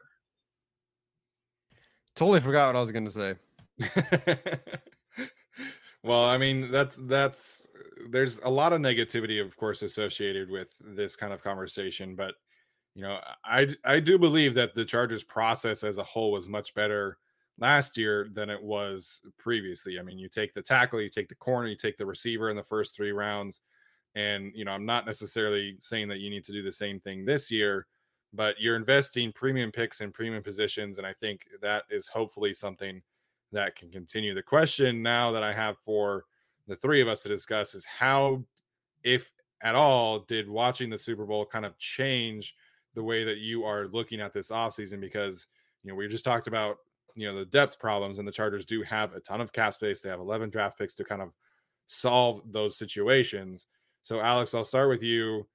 Totally 2.16 2.40
forgot 2.40 2.68
what 2.68 2.76
I 2.78 2.82
was 2.82 2.92
going 2.92 3.10
to 3.10 3.12
say. 3.12 3.34
Well, 6.08 6.24
I 6.24 6.38
mean 6.38 6.72
that's 6.72 6.96
that's 7.04 7.68
there's 8.10 8.40
a 8.40 8.50
lot 8.50 8.72
of 8.74 8.82
negativity, 8.82 9.42
of 9.44 9.58
course, 9.58 9.82
associated 9.82 10.50
with 10.50 10.70
this 10.80 11.16
kind 11.16 11.34
of 11.34 11.44
conversation, 11.44 12.16
but 12.16 12.36
you 12.96 13.04
know, 13.04 13.20
I 13.46 13.70
I 13.86 14.00
do 14.00 14.20
believe 14.20 14.54
that 14.56 14.76
the 14.76 14.86
Chargers 14.86 15.24
process 15.24 15.84
as 15.84 15.98
a 15.98 16.04
whole 16.04 16.32
was 16.32 16.50
much 16.50 16.74
better 16.76 17.20
last 17.60 17.98
year 17.98 18.30
than 18.34 18.50
it 18.50 18.64
was 18.64 19.22
previously. 19.40 20.00
I 20.00 20.04
mean, 20.04 20.20
you 20.20 20.30
take 20.30 20.54
the 20.54 20.64
tackle, 20.64 21.02
you 21.02 21.10
take 21.10 21.30
the 21.30 21.36
corner, 21.36 21.70
you 21.70 21.78
take 21.78 21.98
the 21.98 22.08
receiver 22.08 22.50
in 22.52 22.58
the 22.58 22.64
first 22.64 22.96
three 22.96 23.14
rounds. 23.14 23.62
And, 24.16 24.52
you 24.56 24.66
know, 24.66 24.72
I'm 24.72 24.86
not 24.86 25.06
necessarily 25.06 25.78
saying 25.80 26.08
that 26.10 26.20
you 26.20 26.30
need 26.30 26.44
to 26.46 26.52
do 26.54 26.64
the 26.64 26.72
same 26.72 27.00
thing 27.00 27.26
this 27.26 27.52
year, 27.52 27.88
but 28.34 28.60
you're 28.60 28.76
investing 28.76 29.32
premium 29.32 29.72
picks 29.72 30.02
in 30.02 30.12
premium 30.12 30.44
positions. 30.44 30.98
And 30.98 31.08
I 31.08 31.14
think 31.14 31.48
that 31.62 31.84
is 31.90 32.08
hopefully 32.08 32.54
something 32.54 33.02
that 33.52 33.76
can 33.76 33.90
continue. 33.90 34.34
The 34.34 34.44
question 34.44 35.02
now 35.02 35.32
that 35.32 35.44
I 35.44 35.54
have 35.54 35.78
for 35.80 36.26
the 36.68 36.76
three 36.76 37.02
of 37.02 37.08
us 37.08 37.24
to 37.24 37.30
discuss 37.30 37.74
is 37.74 37.86
how, 37.86 38.44
if 39.04 39.32
at 39.62 39.76
all, 39.76 40.20
did 40.20 40.50
watching 40.50 40.90
the 40.90 40.98
Super 40.98 41.26
Bowl 41.26 41.46
kind 41.46 41.66
of 41.66 41.78
change 41.78 42.56
the 42.94 43.04
way 43.04 43.24
that 43.24 43.38
you 43.38 43.64
are 43.64 43.88
looking 43.88 44.20
at 44.20 44.34
this 44.34 44.50
offseason? 44.50 45.00
Because, 45.00 45.48
you 45.84 45.90
know, 45.90 45.96
we 45.96 46.08
just 46.08 46.26
talked 46.26 46.48
about 46.48 46.78
you 47.18 47.28
know 47.28 47.38
the 47.38 47.46
depth 47.46 47.80
problems, 47.80 48.20
and 48.20 48.28
the 48.28 48.32
Chargers 48.32 48.64
do 48.64 48.84
have 48.84 49.14
a 49.14 49.20
ton 49.20 49.42
of 49.42 49.52
cap 49.52 49.74
space. 49.74 50.02
They 50.02 50.10
have 50.10 50.20
11 50.20 50.52
draft 50.52 50.78
picks 50.78 50.94
to 50.96 51.04
kind 51.04 51.22
of 51.22 51.34
solve 51.88 52.42
those 52.52 52.78
situations. 52.78 53.66
So, 54.04 54.22
Alex, 54.22 54.54
I'll 54.54 54.64
start 54.64 54.88
with 54.88 55.02
you. 55.02 55.48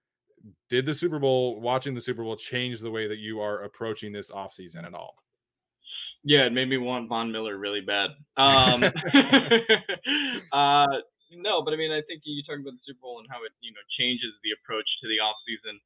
Did 0.68 0.84
the 0.84 0.92
Super 0.92 1.20
Bowl, 1.20 1.60
watching 1.60 1.94
the 1.94 2.00
Super 2.00 2.24
Bowl, 2.24 2.36
change 2.36 2.80
the 2.80 2.90
way 2.90 3.06
that 3.06 3.18
you 3.18 3.40
are 3.40 3.62
approaching 3.62 4.12
this 4.12 4.32
offseason 4.32 4.84
at 4.84 4.92
all? 4.92 5.21
Yeah, 6.24 6.46
it 6.46 6.52
made 6.52 6.68
me 6.68 6.78
want 6.78 7.08
Von 7.08 7.32
Miller 7.32 7.56
really 7.56 7.80
bad. 7.80 8.10
Um, 8.32 8.80
uh, 10.52 10.96
no, 11.36 11.60
but 11.60 11.74
I 11.74 11.76
mean, 11.76 11.92
I 11.92 12.00
think 12.08 12.24
you 12.24 12.42
talk 12.48 12.56
about 12.56 12.72
the 12.72 12.84
Super 12.86 13.04
Bowl 13.04 13.20
and 13.20 13.28
how 13.28 13.44
it, 13.44 13.52
you 13.60 13.70
know, 13.72 13.84
changes 14.00 14.32
the 14.40 14.56
approach 14.56 14.88
to 15.02 15.06
the 15.08 15.20
offseason. 15.20 15.76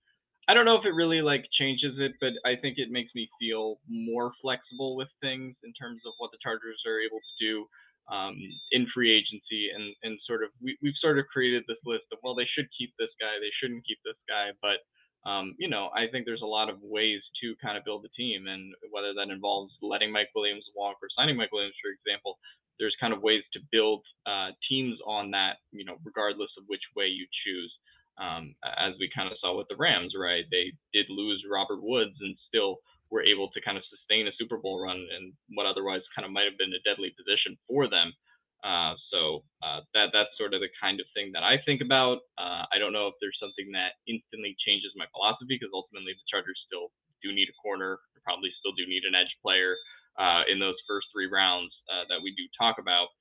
I 0.46 0.54
don't 0.54 0.64
know 0.64 0.78
if 0.78 0.86
it 0.86 0.94
really 0.94 1.22
like 1.22 1.42
changes 1.58 1.98
it, 1.98 2.14
but 2.20 2.38
I 2.46 2.54
think 2.54 2.78
it 2.78 2.90
makes 2.94 3.10
me 3.18 3.28
feel 3.40 3.82
more 3.90 4.30
flexible 4.40 4.94
with 4.94 5.08
things 5.20 5.56
in 5.66 5.74
terms 5.74 6.02
of 6.06 6.14
what 6.18 6.30
the 6.30 6.38
Chargers 6.38 6.78
are 6.86 7.02
able 7.02 7.18
to 7.18 7.34
do 7.42 7.66
um, 8.08 8.38
in 8.70 8.86
free 8.94 9.12
agency 9.12 9.70
and 9.74 9.94
and 10.02 10.18
sort 10.26 10.42
of 10.42 10.50
we, 10.62 10.78
we've 10.82 10.98
sort 11.02 11.18
of 11.18 11.26
created 11.26 11.64
this 11.66 11.82
list 11.84 12.06
of 12.12 12.18
well 12.22 12.34
they 12.34 12.46
should 12.54 12.68
keep 12.78 12.94
this 12.98 13.10
guy 13.18 13.34
they 13.40 13.50
shouldn't 13.58 13.86
keep 13.86 13.98
this 14.04 14.18
guy 14.28 14.50
but 14.62 14.86
um, 15.26 15.54
you 15.58 15.68
know 15.68 15.90
I 15.94 16.06
think 16.10 16.24
there's 16.24 16.42
a 16.42 16.46
lot 16.46 16.70
of 16.70 16.76
ways 16.82 17.20
to 17.42 17.54
kind 17.62 17.76
of 17.76 17.84
build 17.84 18.04
the 18.04 18.14
team 18.16 18.46
and 18.46 18.72
whether 18.90 19.12
that 19.14 19.32
involves 19.32 19.72
letting 19.82 20.12
Mike 20.12 20.30
Williams 20.34 20.64
walk 20.74 20.96
or 21.02 21.08
signing 21.18 21.36
Mike 21.36 21.52
Williams 21.52 21.74
for 21.82 21.90
example 21.90 22.38
there's 22.78 22.96
kind 23.00 23.12
of 23.12 23.22
ways 23.22 23.42
to 23.52 23.60
build 23.72 24.04
uh, 24.26 24.50
teams 24.68 24.98
on 25.06 25.30
that 25.32 25.58
you 25.72 25.84
know 25.84 25.96
regardless 26.04 26.50
of 26.56 26.64
which 26.68 26.82
way 26.96 27.06
you 27.06 27.26
choose 27.44 27.72
um, 28.18 28.54
as 28.64 28.94
we 28.98 29.10
kind 29.14 29.30
of 29.30 29.36
saw 29.40 29.56
with 29.56 29.68
the 29.68 29.76
Rams, 29.76 30.14
right? 30.18 30.44
They 30.50 30.72
did 30.92 31.06
lose 31.08 31.44
Robert 31.50 31.82
Woods 31.82 32.16
and 32.20 32.36
still 32.48 32.78
were 33.10 33.22
able 33.22 33.50
to 33.50 33.60
kind 33.60 33.76
of 33.76 33.84
sustain 33.90 34.26
a 34.26 34.36
Super 34.38 34.56
Bowl 34.56 34.82
run 34.82 34.96
and 34.96 35.32
what 35.54 35.66
otherwise 35.66 36.00
kind 36.14 36.24
of 36.24 36.32
might 36.32 36.48
have 36.48 36.58
been 36.58 36.72
a 36.74 36.82
deadly 36.88 37.14
position 37.14 37.56
for 37.68 37.88
them. 37.88 38.12
Uh, 38.66 38.98
so 39.14 39.46
uh, 39.62 39.78
that 39.94 40.10
that's 40.10 40.34
sort 40.34 40.50
of 40.50 40.58
the 40.58 40.72
kind 40.82 40.98
of 40.98 41.06
thing 41.14 41.30
that 41.30 41.46
I 41.46 41.62
think 41.62 41.78
about. 41.78 42.26
Uh, 42.34 42.66
I 42.66 42.82
don't 42.82 42.90
know 42.90 43.06
if 43.06 43.14
there's 43.22 43.38
something 43.38 43.70
that 43.78 43.94
instantly 44.10 44.58
changes 44.58 44.90
my 44.98 45.06
philosophy 45.14 45.54
because 45.54 45.70
ultimately 45.70 46.18
the 46.18 46.26
Chargers 46.26 46.58
still 46.66 46.90
do 47.22 47.30
need 47.30 47.46
a 47.46 47.56
corner, 47.62 48.02
probably 48.26 48.50
still 48.58 48.74
do 48.74 48.82
need 48.90 49.06
an 49.06 49.14
edge 49.14 49.30
player 49.38 49.78
uh, 50.18 50.42
in 50.50 50.58
those 50.58 50.74
first 50.90 51.06
three 51.14 51.30
rounds 51.30 51.70
uh, 51.86 52.10
that 52.10 52.18
we 52.18 52.34
do 52.34 52.42
talk 52.58 52.82
about, 52.82 53.14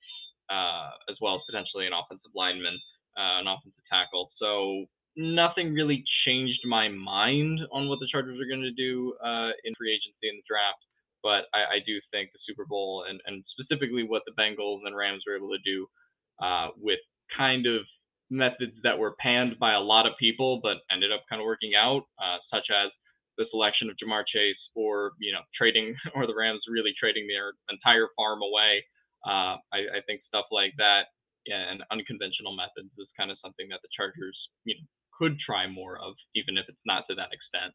as 1.05 1.17
well 1.21 1.37
as 1.37 1.45
potentially 1.45 1.85
an 1.85 1.93
offensive 1.93 2.33
lineman 2.33 2.73
an 3.15 3.47
offensive 3.47 3.85
tackle. 3.87 4.33
So 4.41 4.89
nothing 5.15 5.71
really 5.71 6.03
changed 6.25 6.59
my 6.67 6.89
mind 6.89 7.61
on 7.71 7.87
what 7.87 8.01
the 8.01 8.09
Chargers 8.11 8.35
are 8.41 8.49
going 8.49 8.65
to 8.65 8.75
do 8.75 9.13
in 9.61 9.77
free 9.77 9.93
agency 9.93 10.25
in 10.25 10.41
the 10.41 10.47
draft. 10.49 10.81
But 11.25 11.49
I, 11.57 11.77
I, 11.77 11.79
do 11.81 11.97
think 12.13 12.29
the 12.29 12.45
Super 12.45 12.69
Bowl 12.69 13.01
and, 13.09 13.17
and 13.25 13.41
specifically 13.57 14.05
what 14.05 14.21
the 14.29 14.37
Bengals 14.37 14.85
and 14.85 14.93
Rams 14.93 15.25
were 15.25 15.33
able 15.33 15.49
to 15.49 15.65
do 15.65 15.89
uh, 16.37 16.69
with 16.77 17.01
kind 17.33 17.65
of 17.65 17.81
methods 18.29 18.77
that 18.85 19.01
were 19.01 19.17
panned 19.17 19.57
by 19.57 19.73
a 19.73 19.81
lot 19.81 20.05
of 20.05 20.13
people, 20.21 20.61
but 20.61 20.85
ended 20.93 21.09
up 21.09 21.25
kind 21.25 21.41
of 21.41 21.49
working 21.49 21.73
out, 21.73 22.05
uh, 22.21 22.37
such 22.53 22.69
as 22.69 22.93
the 23.41 23.49
selection 23.49 23.89
of 23.89 23.97
Ja'Marr 23.97 24.21
Chase 24.29 24.61
or, 24.77 25.17
you 25.17 25.33
know, 25.33 25.41
trading 25.57 25.97
or 26.15 26.29
the 26.29 26.37
Rams 26.37 26.61
really 26.69 26.93
trading 26.93 27.25
their 27.25 27.57
entire 27.73 28.13
farm 28.13 28.45
away. 28.45 28.85
Uh, 29.25 29.57
I, 29.73 29.97
I 29.97 29.99
think 30.05 30.21
stuff 30.29 30.45
like 30.53 30.77
that 30.77 31.09
and 31.49 31.81
unconventional 31.89 32.53
methods 32.53 32.93
is 33.01 33.09
kind 33.17 33.29
of 33.29 33.37
something 33.41 33.65
that 33.69 33.81
the 33.81 33.89
Chargers, 33.97 34.37
you 34.65 34.77
know, 34.77 34.85
could 35.17 35.37
try 35.41 35.65
more 35.65 35.97
of, 35.97 36.13
even 36.37 36.57
if 36.57 36.65
it's 36.69 36.85
not 36.85 37.05
to 37.09 37.15
that 37.15 37.33
extent. 37.33 37.73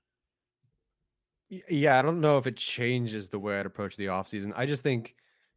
Yeah, 1.68 1.98
I 1.98 2.02
don't 2.02 2.20
know 2.20 2.38
if 2.38 2.46
it 2.46 2.56
changes 2.56 3.28
the 3.28 3.38
way 3.38 3.58
I'd 3.58 3.66
approach 3.66 3.96
the 3.96 4.06
offseason. 4.06 4.52
I 4.54 4.66
just 4.66 4.84
think 4.84 5.16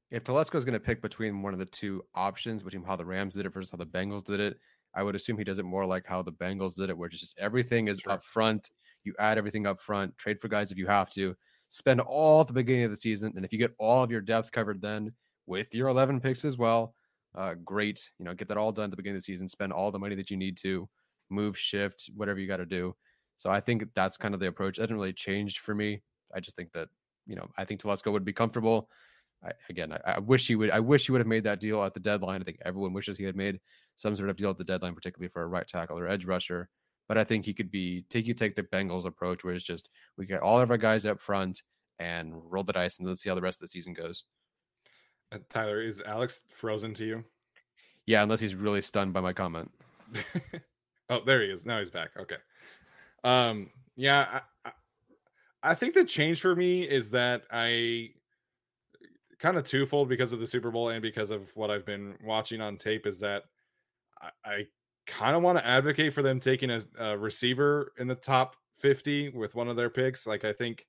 if 0.10 0.24
Telesco 0.24 0.56
is 0.56 0.66
going 0.66 0.74
to 0.74 0.80
pick 0.80 1.02
between 1.02 1.44
one 1.44 1.54
of 1.54 1.60
the 1.60 1.66
two 1.66 2.04
options, 2.16 2.64
between 2.64 2.84
how 2.84 2.96
the 2.96 3.06
Rams 3.06 3.36
did 3.36 3.46
it 3.46 3.54
versus 3.54 3.72
how 3.72 3.78
the 3.78 3.86
Bengals 3.86 4.24
did 4.24 4.40
it, 4.40 4.58
I 4.96 5.04
would 5.04 5.16
assume 5.16 5.38
he 5.38 5.44
does 5.44 5.60
it 5.60 5.66
more 5.66 5.86
like 5.86 6.06
how 6.06 6.24
the 6.24 6.32
Bengals 6.32 6.76
did 6.76 6.90
it, 6.90 6.98
where 6.98 7.10
just 7.10 7.38
everything 7.38 7.88
is 7.88 8.00
sure. 8.00 8.14
up 8.14 8.24
front. 8.24 8.72
You 9.04 9.14
add 9.20 9.38
everything 9.38 9.68
up 9.68 9.80
front, 9.80 10.18
trade 10.18 10.40
for 10.40 10.48
guys 10.48 10.72
if 10.72 10.78
you 10.78 10.88
have 10.88 11.10
to, 11.12 11.36
spend 11.70 12.02
all 12.02 12.42
at 12.42 12.48
the 12.48 12.54
beginning 12.54 12.86
of 12.86 12.92
the 12.92 12.98
season. 12.98 13.34
And 13.36 13.46
if 13.46 13.52
you 13.52 13.60
get 13.60 13.76
all 13.78 14.04
of 14.04 14.12
your 14.12 14.22
depth 14.22 14.52
covered 14.52 14.82
then 14.82 15.12
with 15.46 15.74
your 15.76 15.90
11 15.90 16.22
picks 16.22 16.46
as 16.46 16.58
well, 16.58 16.96
uh, 17.36 17.56
great. 17.66 18.10
You 18.18 18.26
know, 18.26 18.34
get 18.34 18.48
that 18.48 18.58
all 18.58 18.72
done 18.72 18.86
at 18.86 18.92
the 18.92 18.98
beginning 18.98 19.18
of 19.18 19.22
the 19.22 19.26
season, 19.26 19.48
spend 19.48 19.74
all 19.74 19.92
the 19.92 20.00
money 20.00 20.16
that 20.16 20.32
you 20.32 20.38
need 20.38 20.58
to, 20.58 20.88
move, 21.30 21.58
shift, 21.58 22.10
whatever 22.16 22.40
you 22.40 22.48
got 22.48 22.58
to 22.58 22.66
do. 22.66 22.96
So 23.38 23.50
I 23.50 23.60
think 23.60 23.86
that's 23.94 24.18
kind 24.18 24.34
of 24.34 24.40
the 24.40 24.48
approach. 24.48 24.78
That 24.78 24.84
didn't 24.84 24.98
really 24.98 25.14
change 25.14 25.60
for 25.60 25.76
me. 25.76 26.02
I 26.34 26.40
just 26.40 26.56
think 26.56 26.72
that, 26.74 26.90
you 27.26 27.36
know, 27.36 27.50
I 27.58 27.66
think 27.66 27.82
Telesco 27.82 28.12
would 28.12 28.26
be 28.26 28.34
comfortable. 28.34 28.90
I, 29.44 29.52
again, 29.70 29.92
I, 29.92 30.14
I, 30.14 30.20
wish 30.20 30.48
he 30.48 30.56
would. 30.56 30.72
I 30.72 30.80
wish 30.80 31.06
he 31.06 31.12
would 31.12 31.20
have 31.20 31.28
made 31.28 31.44
that 31.44 31.60
deal 31.60 31.84
at 31.84 31.94
the 31.94 32.00
deadline. 32.00 32.42
I 32.42 32.46
think 32.46 32.60
everyone 32.64 32.94
wishes 32.94 33.18
he 33.18 33.26
had 33.26 33.36
made 33.36 33.60
some 33.96 34.16
sort 34.16 34.30
of 34.30 34.38
deal 34.38 34.50
at 34.50 34.58
the 34.58 34.64
deadline, 34.64 34.96
particularly 34.96 35.30
for 35.30 35.42
a 35.42 35.48
right 35.48 35.68
tackle 35.68 35.98
or 35.98 36.08
edge 36.08 36.26
rusher. 36.26 36.70
But 37.08 37.18
I 37.18 37.26
think 37.26 37.46
he 37.46 37.54
could 37.54 37.70
be 37.70 38.06
take 38.10 38.26
you 38.26 38.34
take 38.34 38.56
the 38.56 38.64
Bengals 38.64 39.06
approach, 39.06 39.44
where 39.44 39.54
it's 39.54 39.64
just 39.64 39.90
we 40.18 40.26
get 40.26 40.42
all 40.42 40.60
of 40.60 40.72
our 40.72 40.78
guys 40.78 41.06
up 41.06 41.20
front 41.20 41.64
and 42.00 42.34
roll 42.34 42.64
the 42.64 42.74
dice, 42.74 43.00
and 43.00 43.08
let's 43.08 43.22
see 43.22 43.30
how 43.30 43.36
the 43.36 43.42
rest 43.42 43.58
of 43.58 43.68
the 43.68 43.72
season 43.72 43.94
goes. 43.94 44.24
Uh, 45.32 45.40
Tyler, 45.50 45.82
is 45.82 46.02
Alex 46.06 46.42
frozen 46.48 46.94
to 46.96 47.06
you? 47.06 47.24
Yeah, 48.06 48.24
unless 48.24 48.40
he's 48.40 48.56
really 48.56 48.82
stunned 48.82 49.14
by 49.14 49.22
my 49.22 49.34
comment. 49.34 49.72
oh, 51.10 51.22
there 51.26 51.42
he 51.42 51.50
is. 51.50 51.66
Now 51.66 51.80
he's 51.80 51.90
back. 51.90 52.12
Okay. 52.18 52.38
Um, 53.24 53.70
yeah, 53.96 54.42
I, 54.66 54.72
I, 55.62 55.76
think 55.76 55.94
the 55.94 56.04
change 56.04 56.42
for 56.42 56.56
me 56.56 56.84
is 56.84 57.10
that 57.12 57.44
I 57.52 58.10
kind 59.40 59.58
of 59.58 59.64
twofold 59.64 60.10
because 60.10 60.34
of 60.34 60.40
the 60.40 60.48
Super 60.48 60.72
Bowl 60.72 60.90
and 60.90 61.02
because 61.02 61.32
of 61.32 61.56
what 61.56 61.72
I've 61.72 61.86
been 61.86 62.16
watching 62.24 62.60
on 62.60 62.78
tape 62.78 63.08
is 63.08 63.20
that 63.20 63.44
I, 64.22 64.30
I 64.46 64.68
kind 65.06 65.36
of 65.36 65.44
want 65.44 65.58
to 65.58 65.68
advocate 65.68 66.14
for 66.14 66.22
them 66.22 66.40
taking 66.40 66.70
a, 66.72 66.82
a, 67.00 67.18
receiver 67.18 67.94
in 67.98 68.08
the 68.08 68.16
top 68.16 68.56
50 68.78 69.30
with 69.30 69.56
one 69.56 69.68
of 69.68 69.76
their 69.76 69.90
picks. 69.90 70.26
Like 70.28 70.46
I 70.46 70.54
think 70.54 70.86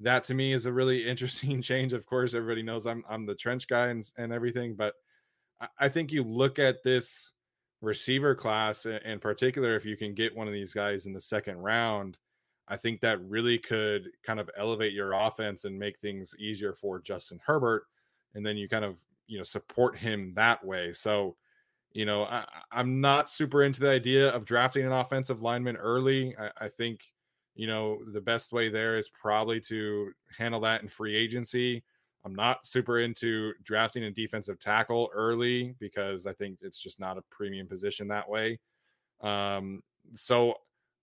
that 0.00 0.24
to 0.24 0.34
me 0.34 0.52
is 0.52 0.66
a 0.66 0.72
really 0.72 1.06
interesting 1.06 1.62
change. 1.62 1.92
Of 1.92 2.06
course, 2.06 2.34
everybody 2.34 2.62
knows 2.62 2.86
I'm 2.86 3.04
I'm 3.08 3.26
the 3.26 3.34
trench 3.34 3.66
guy 3.66 3.88
and, 3.88 4.04
and 4.18 4.32
everything, 4.32 4.74
but 4.74 4.94
I, 5.60 5.68
I 5.80 5.88
think 5.88 6.12
you 6.12 6.22
look 6.22 6.58
at 6.58 6.82
this 6.82 7.32
receiver 7.80 8.34
class 8.34 8.86
in 8.86 9.18
particular, 9.18 9.76
if 9.76 9.84
you 9.84 9.96
can 9.96 10.14
get 10.14 10.36
one 10.36 10.46
of 10.46 10.52
these 10.52 10.72
guys 10.74 11.06
in 11.06 11.12
the 11.12 11.20
second 11.20 11.58
round, 11.58 12.18
I 12.68 12.76
think 12.76 13.00
that 13.00 13.22
really 13.22 13.58
could 13.58 14.08
kind 14.24 14.40
of 14.40 14.50
elevate 14.56 14.92
your 14.92 15.12
offense 15.12 15.64
and 15.64 15.78
make 15.78 15.98
things 15.98 16.34
easier 16.38 16.72
for 16.72 17.00
Justin 17.00 17.40
Herbert. 17.44 17.84
And 18.34 18.44
then 18.44 18.56
you 18.56 18.68
kind 18.68 18.84
of, 18.84 18.98
you 19.26 19.38
know, 19.38 19.44
support 19.44 19.96
him 19.96 20.32
that 20.34 20.64
way. 20.64 20.92
So, 20.92 21.36
you 21.92 22.04
know, 22.04 22.24
I, 22.24 22.44
am 22.72 23.00
not 23.00 23.28
super 23.28 23.62
into 23.62 23.80
the 23.80 23.90
idea 23.90 24.30
of 24.30 24.44
drafting 24.44 24.84
an 24.84 24.92
offensive 24.92 25.42
lineman 25.42 25.76
early. 25.76 26.36
I, 26.36 26.50
I 26.66 26.68
think 26.68 27.00
you 27.56 27.66
know, 27.66 27.98
the 28.12 28.20
best 28.20 28.52
way 28.52 28.68
there 28.68 28.98
is 28.98 29.08
probably 29.08 29.60
to 29.60 30.12
handle 30.38 30.60
that 30.60 30.82
in 30.82 30.88
free 30.88 31.16
agency. 31.16 31.82
I'm 32.26 32.34
not 32.34 32.66
super 32.66 32.98
into 32.98 33.52
drafting 33.62 34.02
a 34.02 34.10
defensive 34.10 34.58
tackle 34.58 35.08
early 35.14 35.76
because 35.78 36.26
I 36.26 36.32
think 36.32 36.58
it's 36.60 36.80
just 36.80 36.98
not 36.98 37.16
a 37.16 37.22
premium 37.30 37.68
position 37.68 38.08
that 38.08 38.28
way. 38.28 38.58
Um, 39.20 39.80
so 40.12 40.54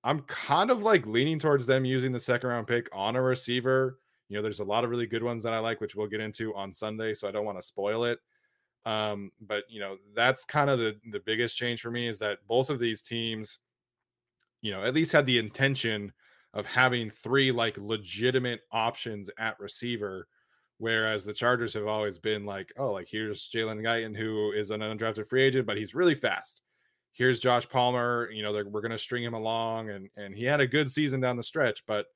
I'm 0.03 0.19
kind 0.23 0.69
of 0.69 0.83
like 0.83 1.07
leaning 1.07 1.39
towards 1.39 1.65
them 1.65 1.85
using 1.85 2.11
the 2.11 2.19
second 2.19 2.49
round 2.49 2.67
pick 2.67 2.89
on 2.91 3.15
a 3.15 3.21
receiver. 3.21 3.99
You 4.27 4.35
know, 4.35 4.43
there's 4.43 4.59
a 4.59 4.65
lot 4.65 4.83
of 4.83 4.89
really 4.89 5.07
good 5.07 5.23
ones 5.23 5.43
that 5.43 5.53
I 5.53 5.59
like, 5.59 5.79
which 5.79 5.95
we'll 5.95 6.07
get 6.07 6.19
into 6.19 6.53
on 6.55 6.73
Sunday. 6.73 7.13
So 7.13 7.25
I 7.25 7.31
don't 7.31 7.45
want 7.45 7.57
to 7.57 7.65
spoil 7.65 8.03
it. 8.03 8.19
Um, 8.85 9.31
but 9.39 9.63
you 9.69 9.79
know, 9.79 9.95
that's 10.13 10.43
kind 10.43 10.69
of 10.69 10.77
the 10.77 10.99
the 11.11 11.21
biggest 11.21 11.55
change 11.55 11.79
for 11.81 11.89
me 11.89 12.05
is 12.05 12.19
that 12.19 12.39
both 12.49 12.69
of 12.69 12.79
these 12.79 13.01
teams, 13.01 13.59
you 14.61 14.71
know, 14.71 14.83
at 14.83 14.93
least 14.93 15.13
had 15.13 15.25
the 15.25 15.37
intention 15.37 16.11
of 16.53 16.65
having 16.65 17.09
three 17.09 17.49
like 17.49 17.77
legitimate 17.77 18.59
options 18.73 19.29
at 19.39 19.57
receiver. 19.57 20.27
Whereas 20.83 21.23
the 21.23 21.31
Chargers 21.31 21.73
have 21.75 21.87
always 21.87 22.19
been 22.19 22.45
like, 22.45 22.73
oh, 22.77 22.91
like 22.91 23.07
here's 23.09 23.49
Jalen 23.49 23.81
Guyton, 23.81 24.13
who 24.13 24.51
is 24.51 24.69
an 24.69 24.81
undrafted 24.81 25.25
free 25.25 25.41
agent, 25.41 25.65
but 25.65 25.77
he's 25.77 25.95
really 25.95 26.13
fast. 26.13 26.61
here's 27.13 27.39
Josh 27.39 27.69
Palmer. 27.69 28.29
You 28.33 28.43
know, 28.43 28.51
we're 28.51 28.81
going 28.81 28.91
to 28.91 28.97
string 28.97 29.23
him 29.23 29.33
along, 29.33 29.91
and 29.91 30.09
and 30.17 30.35
he 30.35 30.43
had 30.43 30.59
a 30.59 30.67
good 30.67 30.91
season 30.91 31.21
down 31.21 31.37
the 31.37 31.43
stretch. 31.43 31.85
But 31.85 32.07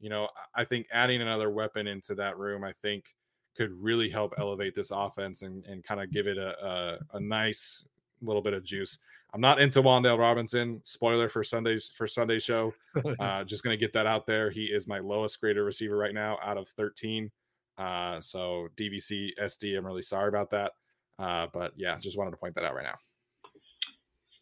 you 0.00 0.10
know, 0.10 0.28
I 0.52 0.64
think 0.64 0.88
adding 0.90 1.22
another 1.22 1.48
weapon 1.48 1.86
into 1.86 2.16
that 2.16 2.36
room, 2.38 2.64
I 2.64 2.72
think 2.82 3.14
could 3.56 3.70
really 3.80 4.10
help 4.10 4.34
elevate 4.36 4.74
this 4.74 4.90
offense 4.90 5.42
and, 5.42 5.64
and 5.66 5.84
kind 5.84 6.00
of 6.02 6.10
give 6.10 6.26
it 6.26 6.38
a, 6.38 6.58
a, 6.66 6.98
a 7.18 7.20
nice 7.20 7.86
little 8.20 8.42
bit 8.42 8.52
of 8.52 8.64
juice. 8.64 8.98
I'm 9.32 9.40
not 9.40 9.60
into 9.60 9.80
Wan'Dale 9.80 10.18
Robinson. 10.18 10.80
Spoiler 10.82 11.28
for 11.28 11.44
Sunday's 11.44 11.92
for 11.96 12.08
Sunday 12.08 12.40
show. 12.40 12.74
Uh, 13.20 13.44
just 13.44 13.62
gonna 13.62 13.76
get 13.76 13.92
that 13.92 14.06
out 14.06 14.26
there. 14.26 14.50
He 14.50 14.64
is 14.64 14.88
my 14.88 14.98
lowest 14.98 15.40
graded 15.40 15.62
receiver 15.62 15.96
right 15.96 16.14
now 16.14 16.36
out 16.42 16.58
of 16.58 16.66
13. 16.70 17.30
Uh, 17.78 18.20
so 18.20 18.68
DVC 18.76 19.30
SD, 19.40 19.78
I'm 19.78 19.86
really 19.86 20.02
sorry 20.02 20.28
about 20.28 20.50
that. 20.50 20.72
Uh, 21.18 21.46
but 21.52 21.72
yeah, 21.76 21.96
just 21.98 22.18
wanted 22.18 22.32
to 22.32 22.36
point 22.36 22.54
that 22.56 22.64
out 22.64 22.74
right 22.74 22.84
now. 22.84 22.98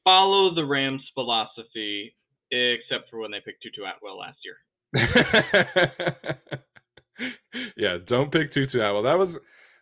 Follow 0.04 0.54
the 0.54 0.64
Rams 0.64 1.02
philosophy, 1.14 2.14
except 2.50 3.10
for 3.10 3.18
when 3.18 3.30
they 3.30 3.40
picked 3.40 3.62
Tutu 3.62 3.82
Atwell 3.82 4.18
last 4.18 4.38
year. 4.44 4.56
yeah, 7.76 7.98
don't 8.04 8.30
pick 8.30 8.50
Tutu 8.50 8.78
Atwell. 8.78 9.02
That 9.02 9.18
was 9.18 9.38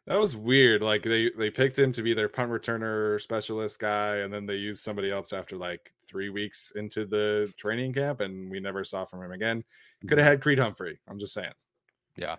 that 0.07 0.19
was 0.19 0.37
weird. 0.37 0.83
Like 0.83 1.03
they 1.03 1.31
they 1.37 1.51
picked 1.51 1.79
him 1.79 1.93
to 1.93 2.03
be 2.03 2.15
their 2.15 2.29
punt 2.29 2.51
returner 2.51 3.21
specialist 3.21 3.79
guy, 3.79 4.19
and 4.19 4.33
then 4.33 4.47
they 4.47 4.57
used 4.57 4.83
somebody 4.83 5.11
else 5.11 5.33
after 5.33 5.57
like 5.57 5.93
three 6.07 6.31
weeks 6.31 6.73
into 6.77 7.07
the 7.07 7.53
training 7.57 7.93
camp, 7.93 8.21
and 8.21 8.51
we 8.51 8.61
never 8.61 8.85
saw 8.85 9.05
from 9.05 9.23
him 9.23 9.33
again. 9.33 9.65
Could 10.07 10.19
have 10.19 10.27
had 10.27 10.43
Creed 10.43 10.59
Humphrey. 10.59 10.99
I'm 11.09 11.19
just 11.19 11.35
saying. 11.35 11.53
Yeah. 12.17 12.37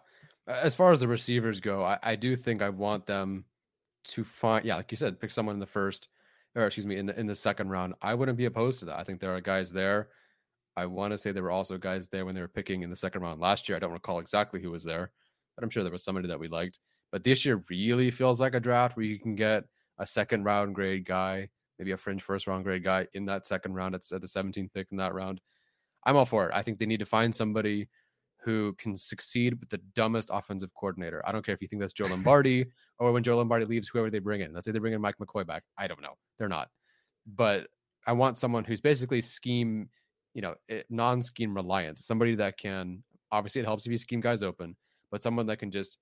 As 0.47 0.75
far 0.75 0.91
as 0.91 0.99
the 0.99 1.07
receivers 1.07 1.59
go, 1.59 1.83
I, 1.83 1.97
I 2.03 2.15
do 2.15 2.35
think 2.35 2.61
I 2.61 2.69
want 2.69 3.05
them 3.05 3.45
to 4.05 4.23
find 4.23 4.65
yeah, 4.65 4.75
like 4.75 4.91
you 4.91 4.97
said, 4.97 5.19
pick 5.19 5.31
someone 5.31 5.55
in 5.55 5.59
the 5.59 5.65
first 5.65 6.09
or 6.55 6.65
excuse 6.65 6.85
me, 6.85 6.97
in 6.97 7.05
the 7.05 7.19
in 7.19 7.27
the 7.27 7.35
second 7.35 7.69
round. 7.69 7.93
I 8.01 8.13
wouldn't 8.13 8.37
be 8.37 8.45
opposed 8.45 8.79
to 8.79 8.85
that. 8.85 8.99
I 8.99 9.03
think 9.03 9.19
there 9.19 9.35
are 9.35 9.41
guys 9.41 9.71
there. 9.71 10.09
I 10.77 10.85
want 10.85 11.11
to 11.11 11.17
say 11.17 11.31
there 11.31 11.43
were 11.43 11.51
also 11.51 11.77
guys 11.77 12.07
there 12.07 12.25
when 12.25 12.35
they 12.35 12.41
were 12.41 12.47
picking 12.47 12.81
in 12.81 12.89
the 12.89 12.95
second 12.95 13.21
round 13.21 13.39
last 13.39 13.67
year. 13.67 13.75
I 13.75 13.79
don't 13.79 13.91
recall 13.91 14.19
exactly 14.19 14.61
who 14.61 14.71
was 14.71 14.83
there, 14.83 15.11
but 15.55 15.63
I'm 15.63 15.69
sure 15.69 15.83
there 15.83 15.91
was 15.91 16.03
somebody 16.03 16.27
that 16.27 16.39
we 16.39 16.47
liked. 16.47 16.79
But 17.11 17.23
this 17.23 17.45
year 17.45 17.63
really 17.69 18.11
feels 18.11 18.39
like 18.39 18.55
a 18.55 18.59
draft 18.59 18.97
where 18.97 19.05
you 19.05 19.19
can 19.19 19.35
get 19.35 19.63
a 19.99 20.07
second 20.07 20.43
round 20.43 20.75
grade 20.75 21.05
guy, 21.05 21.49
maybe 21.79 21.91
a 21.91 21.97
fringe 21.97 22.23
first 22.23 22.47
round 22.47 22.63
grade 22.63 22.83
guy 22.83 23.07
in 23.13 23.25
that 23.25 23.45
second 23.45 23.73
round. 23.73 23.95
It's 23.95 24.11
at 24.11 24.21
the 24.21 24.27
17th 24.27 24.73
pick 24.73 24.91
in 24.91 24.97
that 24.97 25.13
round. 25.13 25.39
I'm 26.05 26.17
all 26.17 26.25
for 26.25 26.47
it. 26.47 26.51
I 26.53 26.61
think 26.61 26.77
they 26.77 26.85
need 26.85 26.99
to 26.99 27.05
find 27.05 27.33
somebody 27.33 27.87
who 28.45 28.73
can 28.77 28.95
succeed 28.95 29.59
with 29.59 29.69
the 29.69 29.79
dumbest 29.95 30.29
offensive 30.31 30.71
coordinator. 30.75 31.23
I 31.25 31.31
don't 31.31 31.43
care 31.43 31.55
if 31.55 31.61
you 31.63 31.67
think 31.67 31.81
that's 31.81 31.93
Joe 31.93 32.05
Lombardi 32.05 32.67
or 32.99 33.11
when 33.11 33.23
Joe 33.23 33.37
Lombardi 33.37 33.65
leaves, 33.65 33.87
whoever 33.87 34.11
they 34.11 34.19
bring 34.19 34.41
in. 34.41 34.53
Let's 34.53 34.65
say 34.65 34.71
they 34.71 34.77
bring 34.77 34.93
in 34.93 35.01
Mike 35.01 35.17
McCoy 35.17 35.45
back. 35.47 35.63
I 35.79 35.87
don't 35.87 36.01
know. 36.01 36.13
They're 36.37 36.47
not. 36.47 36.69
But 37.25 37.67
I 38.05 38.11
want 38.13 38.37
someone 38.37 38.63
who's 38.63 38.81
basically 38.81 39.19
scheme, 39.19 39.89
you 40.35 40.43
know, 40.43 40.53
eh, 40.69 40.83
non 40.91 41.23
scheme 41.23 41.55
reliant, 41.55 41.97
somebody 41.97 42.35
that 42.35 42.57
can, 42.59 43.03
obviously, 43.31 43.61
it 43.61 43.65
helps 43.65 43.87
if 43.87 43.91
you 43.91 43.97
scheme 43.97 44.21
guys 44.21 44.43
open, 44.43 44.75
but 45.09 45.23
someone 45.23 45.47
that 45.47 45.57
can 45.57 45.71
just, 45.71 45.97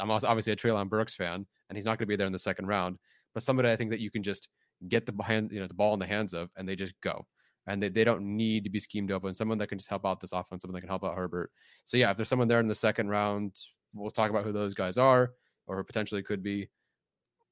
I'm 0.00 0.10
obviously 0.10 0.52
a 0.52 0.56
Treylon 0.56 0.88
Burks 0.88 1.14
fan, 1.14 1.46
and 1.68 1.76
he's 1.78 1.84
not 1.84 1.92
going 1.92 2.06
to 2.06 2.06
be 2.06 2.16
there 2.16 2.26
in 2.26 2.32
the 2.32 2.40
second 2.40 2.66
round, 2.66 2.98
but 3.34 3.44
somebody 3.44 3.70
I 3.70 3.76
think 3.76 3.90
that 3.90 4.00
you 4.00 4.10
can 4.10 4.24
just 4.24 4.48
get 4.88 5.06
the 5.06 5.22
hand, 5.22 5.52
you 5.52 5.60
know, 5.60 5.68
the 5.68 5.74
ball 5.74 5.94
in 5.94 6.00
the 6.00 6.06
hands 6.06 6.34
of, 6.34 6.50
and 6.56 6.68
they 6.68 6.74
just 6.74 6.94
go 7.02 7.24
and 7.66 7.82
they, 7.82 7.88
they 7.88 8.04
don't 8.04 8.22
need 8.22 8.64
to 8.64 8.70
be 8.70 8.80
schemed 8.80 9.12
open. 9.12 9.34
Someone 9.34 9.58
that 9.58 9.68
can 9.68 9.78
just 9.78 9.90
help 9.90 10.06
out 10.06 10.20
this 10.20 10.32
offense, 10.32 10.62
someone 10.62 10.74
that 10.74 10.80
can 10.80 10.88
help 10.88 11.04
out 11.04 11.16
Herbert. 11.16 11.50
So 11.84 11.96
yeah, 11.96 12.10
if 12.10 12.16
there's 12.16 12.28
someone 12.28 12.48
there 12.48 12.60
in 12.60 12.68
the 12.68 12.74
second 12.74 13.08
round, 13.08 13.58
we'll 13.94 14.10
talk 14.10 14.30
about 14.30 14.44
who 14.44 14.52
those 14.52 14.74
guys 14.74 14.98
are 14.98 15.32
or 15.66 15.82
potentially 15.84 16.22
could 16.22 16.42
be. 16.42 16.68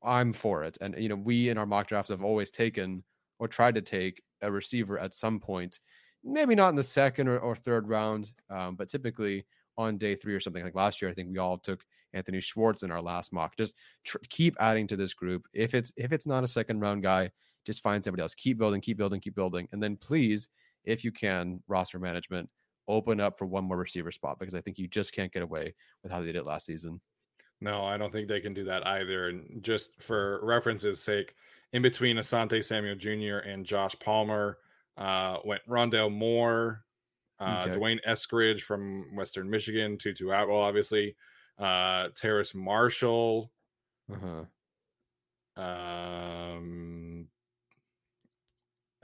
I'm 0.03 0.33
for 0.33 0.65
it. 0.65 0.79
And 0.81 0.95
you 0.99 1.09
know, 1.09 1.17
we 1.17 1.49
in 1.49 1.59
our 1.59 1.67
mock 1.67 1.89
drafts 1.89 2.11
have 2.11 2.23
always 2.23 2.51
taken 2.51 3.03
or 3.39 3.49
tried 3.49 3.75
to 3.75 3.83
take 3.83 4.23
a 4.43 4.51
receiver 4.51 4.99
at 4.99 5.15
some 5.15 5.41
point, 5.41 5.81
maybe 6.25 6.55
not 6.55 6.71
in 6.71 6.77
the 6.77 6.85
second 6.85 7.29
or, 7.29 7.39
or 7.39 7.57
third 7.57 7.89
round, 7.89 8.31
um, 8.51 8.77
but 8.77 8.89
typically 8.89 9.45
on 9.77 9.97
day 9.97 10.15
three 10.15 10.35
or 10.35 10.41
something 10.41 10.65
like 10.65 10.75
last 10.75 11.01
year. 11.01 11.11
I 11.11 11.15
think 11.15 11.29
we 11.31 11.39
all 11.39 11.59
took 11.59 11.85
Anthony 12.13 12.41
Schwartz 12.41 12.83
in 12.83 12.91
our 12.91 13.03
last 13.03 13.33
mock. 13.33 13.57
Just 13.57 13.75
tr- 14.05 14.19
keep 14.29 14.57
adding 14.61 14.87
to 14.89 14.97
this 14.97 15.15
group. 15.15 15.47
If 15.53 15.75
it's 15.75 15.93
if 15.97 16.13
it's 16.13 16.27
not 16.27 16.45
a 16.45 16.49
second 16.49 16.81
round 16.81 17.03
guy, 17.03 17.31
just 17.69 17.83
find 17.83 18.03
somebody 18.03 18.23
else. 18.23 18.35
Keep 18.35 18.57
building, 18.57 18.81
keep 18.81 18.97
building, 18.97 19.21
keep 19.21 19.35
building. 19.35 19.69
And 19.73 19.83
then 19.83 19.99
please, 19.99 20.49
if 20.85 21.05
you 21.05 21.13
can, 21.13 21.63
roster 21.69 21.99
management, 21.99 22.49
open 22.89 23.21
up 23.21 23.37
for 23.39 23.45
one 23.45 23.65
more 23.65 23.77
receiver 23.77 24.11
spot 24.11 24.39
because 24.39 24.55
I 24.55 24.63
think 24.63 24.79
you 24.79 24.89
just 24.89 25.13
can't 25.13 25.31
get 25.31 25.43
away 25.43 25.75
with 26.03 26.11
how 26.11 26.21
they 26.21 26.27
did 26.27 26.37
it 26.37 26.47
last 26.47 26.65
season. 26.65 26.99
No, 27.61 27.85
I 27.85 27.99
don't 27.99 28.11
think 28.11 28.27
they 28.27 28.41
can 28.41 28.55
do 28.55 28.65
that 28.65 28.87
either. 28.87 29.29
And 29.29 29.63
just 29.63 30.01
for 30.01 30.41
reference's 30.43 31.03
sake, 31.03 31.35
in 31.75 31.83
between 31.83 32.17
Asante 32.17 32.65
Samuel 32.65 32.97
Jr. 32.97 33.47
and 33.47 33.67
Josh 33.67 33.95
Palmer 34.01 34.57
uh, 34.97 35.37
went 35.45 35.61
Rondale 35.69 36.11
Moore, 36.11 36.85
uh, 37.39 37.67
okay. 37.69 37.79
D'Wayne 37.79 38.01
Eskridge 38.09 38.61
from 38.61 39.15
Western 39.15 39.51
Michigan, 39.51 39.99
Tutu 39.99 40.31
Atwell, 40.31 40.63
obviously, 40.63 41.15
uh, 41.59 42.09
Terrace 42.17 42.55
Marshall, 42.55 43.53
uh-huh. 44.11 45.63
um, 45.63 47.18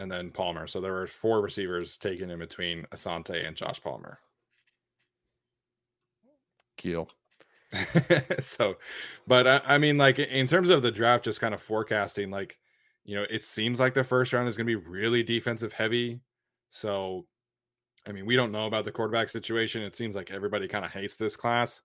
and 0.05 0.13
then 0.13 0.31
Palmer. 0.31 0.67
So 0.67 0.83
there 0.83 0.93
were 0.93 1.07
four 1.07 1.41
receivers 1.41 1.97
taken 1.97 2.31
in 2.31 2.39
between 2.39 2.87
Asante 2.95 3.47
and 3.47 3.57
Josh 3.57 3.83
Palmer. 3.83 4.19
Keel. 6.77 7.09
so, 8.39 8.77
but 9.27 9.47
I, 9.47 9.61
I, 9.65 9.79
mean, 9.79 9.97
like 9.97 10.19
in 10.19 10.47
terms 10.47 10.69
of 10.69 10.83
the 10.83 10.91
draft, 10.91 11.25
just 11.25 11.41
kind 11.41 11.55
of 11.55 11.63
forecasting, 11.63 12.31
like, 12.31 12.59
you 13.05 13.17
know, 13.17 13.25
it 13.31 13.47
seems 13.47 13.81
like 13.81 13.95
the 13.95 14.05
first 14.05 14.35
round 14.35 14.47
is 14.47 14.59
going 14.59 14.67
to 14.67 14.79
be 14.79 14.89
really 14.89 15.23
defensive 15.23 15.73
heavy. 15.73 16.21
So, 16.69 17.25
I 18.07 18.13
mean, 18.13 18.27
we 18.27 18.37
don't 18.37 18.53
know 18.53 18.67
about 18.67 18.85
the 18.85 18.93
quarterback 18.93 19.31
situation. 19.31 19.83
It 19.83 19.97
seems 19.97 20.15
like 20.15 20.31
everybody 20.31 20.69
kind 20.69 20.85
of 20.85 20.91
hates 20.91 21.17
this 21.17 21.35
class, 21.35 21.81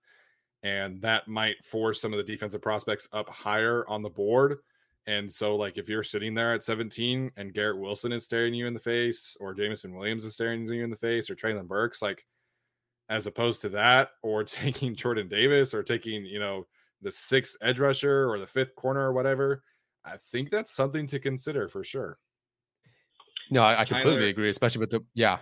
and 0.62 1.00
that 1.00 1.26
might 1.26 1.64
force 1.64 2.02
some 2.02 2.12
of 2.12 2.18
the 2.18 2.22
defensive 2.22 2.60
prospects 2.60 3.08
up 3.14 3.30
higher 3.30 3.88
on 3.88 4.02
the 4.02 4.10
board. 4.10 4.58
And 5.06 5.32
so, 5.32 5.56
like, 5.56 5.78
if 5.78 5.88
you're 5.88 6.02
sitting 6.02 6.34
there 6.34 6.54
at 6.54 6.62
17 6.62 7.32
and 7.36 7.54
Garrett 7.54 7.78
Wilson 7.78 8.12
is 8.12 8.24
staring 8.24 8.54
you 8.54 8.66
in 8.66 8.74
the 8.74 8.80
face, 8.80 9.36
or 9.40 9.54
Jameson 9.54 9.94
Williams 9.94 10.24
is 10.24 10.34
staring 10.34 10.68
you 10.68 10.84
in 10.84 10.90
the 10.90 10.96
face, 10.96 11.30
or 11.30 11.34
Treylon 11.34 11.66
Burks, 11.66 12.02
like, 12.02 12.24
as 13.08 13.26
opposed 13.26 13.60
to 13.62 13.68
that, 13.70 14.10
or 14.22 14.44
taking 14.44 14.94
Jordan 14.94 15.28
Davis, 15.28 15.74
or 15.74 15.82
taking, 15.82 16.24
you 16.24 16.38
know, 16.38 16.66
the 17.02 17.10
sixth 17.10 17.56
edge 17.62 17.80
rusher 17.80 18.30
or 18.30 18.38
the 18.38 18.46
fifth 18.46 18.74
corner 18.74 19.00
or 19.00 19.12
whatever, 19.12 19.62
I 20.04 20.16
think 20.16 20.50
that's 20.50 20.70
something 20.70 21.06
to 21.08 21.18
consider 21.18 21.68
for 21.68 21.82
sure. 21.82 22.18
No, 23.50 23.62
I, 23.62 23.80
I 23.80 23.84
completely 23.84 24.20
Tyler, 24.20 24.28
agree, 24.28 24.48
especially 24.48 24.80
with 24.80 24.90
the, 24.90 25.04
yeah. 25.14 25.38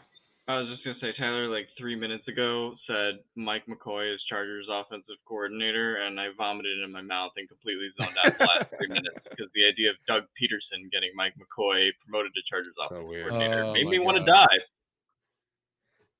I 0.48 0.56
was 0.56 0.68
just 0.68 0.82
gonna 0.82 0.96
say 0.98 1.12
Tyler 1.18 1.46
like 1.48 1.68
three 1.76 1.94
minutes 1.94 2.26
ago 2.26 2.74
said 2.86 3.20
Mike 3.36 3.64
McCoy 3.68 4.14
is 4.14 4.20
Chargers 4.30 4.66
offensive 4.72 5.20
coordinator, 5.26 5.96
and 5.96 6.18
I 6.18 6.28
vomited 6.38 6.78
in 6.82 6.90
my 6.90 7.02
mouth 7.02 7.32
and 7.36 7.46
completely 7.46 7.90
zoned 8.00 8.16
out 8.24 8.38
the 8.38 8.44
last 8.44 8.72
three 8.78 8.88
minutes 8.88 9.20
because 9.28 9.52
the 9.54 9.68
idea 9.68 9.90
of 9.90 9.96
Doug 10.06 10.22
Pederson 10.40 10.90
getting 10.90 11.10
Mike 11.14 11.34
McCoy 11.36 11.90
promoted 12.02 12.32
to 12.32 12.40
Chargers 12.48 12.72
so 12.80 12.86
offensive 12.86 13.08
weird. 13.08 13.28
coordinator 13.28 13.64
oh, 13.64 13.72
made 13.74 13.88
me 13.88 13.98
want 13.98 14.16
to 14.16 14.24
die. 14.24 14.46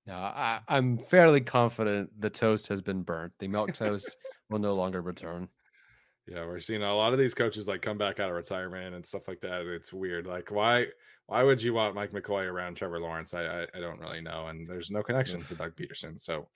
No, 0.06 0.14
I, 0.14 0.60
I'm 0.68 0.98
fairly 0.98 1.40
confident 1.40 2.10
the 2.18 2.30
toast 2.30 2.68
has 2.68 2.82
been 2.82 3.02
burnt. 3.02 3.32
The 3.38 3.48
milk 3.48 3.72
toast 3.72 4.14
will 4.50 4.58
no 4.58 4.74
longer 4.74 5.00
return. 5.00 5.48
Yeah, 6.30 6.44
we're 6.44 6.60
seeing 6.60 6.82
a 6.82 6.94
lot 6.94 7.12
of 7.12 7.18
these 7.18 7.34
coaches 7.34 7.66
like 7.66 7.82
come 7.82 7.98
back 7.98 8.20
out 8.20 8.28
of 8.28 8.36
retirement 8.36 8.94
and 8.94 9.06
stuff 9.06 9.26
like 9.28 9.40
that. 9.40 9.66
It's 9.66 9.92
weird. 9.92 10.26
Like, 10.26 10.50
why? 10.50 10.86
why 11.28 11.42
would 11.42 11.62
you 11.62 11.74
want 11.74 11.94
Mike 11.94 12.10
McCoy 12.10 12.50
around 12.50 12.74
Trevor 12.74 13.00
Lawrence? 13.00 13.34
I, 13.34 13.42
I, 13.44 13.66
I 13.74 13.80
don't 13.80 14.00
really 14.00 14.22
know, 14.22 14.46
and 14.46 14.66
there's 14.66 14.90
no 14.90 15.02
connection 15.02 15.44
to 15.44 15.54
Doug 15.54 15.76
Pederson. 15.76 16.18
so 16.18 16.48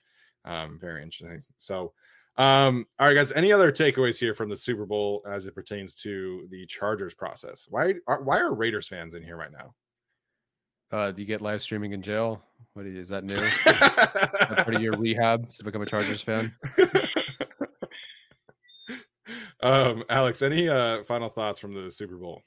um, 0.47 0.79
very 0.81 1.03
interesting. 1.03 1.39
So, 1.59 1.93
um, 2.39 2.87
all 2.99 3.07
right, 3.07 3.14
guys, 3.14 3.33
any 3.33 3.53
other 3.53 3.70
takeaways 3.70 4.18
here 4.18 4.33
from 4.33 4.49
the 4.49 4.57
Super 4.57 4.87
Bowl 4.87 5.23
as 5.27 5.45
it 5.45 5.55
pertains 5.55 5.95
to 5.97 6.49
the 6.51 6.64
Chargers 6.64 7.12
process? 7.12 7.66
Why 7.68 7.95
are 8.07 8.23
why 8.23 8.41
are 8.41 8.55
Raiders 8.55 8.89
fans 8.89 9.14
in 9.14 9.23
here 9.23 9.37
right 9.37 9.53
now? 9.53 9.75
Uh, 10.91 11.11
do 11.11 11.20
you 11.20 11.29
get 11.29 11.43
live 11.43 11.62
streaming 11.62 11.93
in 11.93 12.01
jail? 12.01 12.43
What 12.73 12.87
is 12.87 13.11
that 13.11 13.25
new? 13.25 13.37
part 13.64 14.75
of 14.75 14.81
your 14.81 14.93
rehab 14.93 15.51
to 15.51 15.64
become 15.64 15.83
a 15.83 15.87
Chargers 15.87 16.23
fan? 16.23 16.55
um, 19.63 20.05
Alex, 20.09 20.43
any 20.43 20.69
uh, 20.69 21.03
final 21.05 21.29
thoughts 21.29 21.59
from 21.59 21.75
the 21.75 21.91
Super 21.91 22.17
Bowl? 22.17 22.43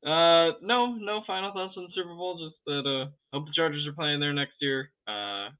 Uh, 0.00 0.56
no, 0.64 0.96
no 0.96 1.20
final 1.26 1.52
thoughts 1.52 1.76
on 1.76 1.84
the 1.84 1.94
Super 1.94 2.16
Bowl. 2.16 2.40
Just 2.40 2.56
that 2.64 2.88
uh, 2.88 3.12
hope 3.36 3.44
the 3.44 3.52
Chargers 3.52 3.86
are 3.86 3.92
playing 3.92 4.18
there 4.18 4.32
next 4.32 4.56
year. 4.60 4.88
Uh, 5.06 5.52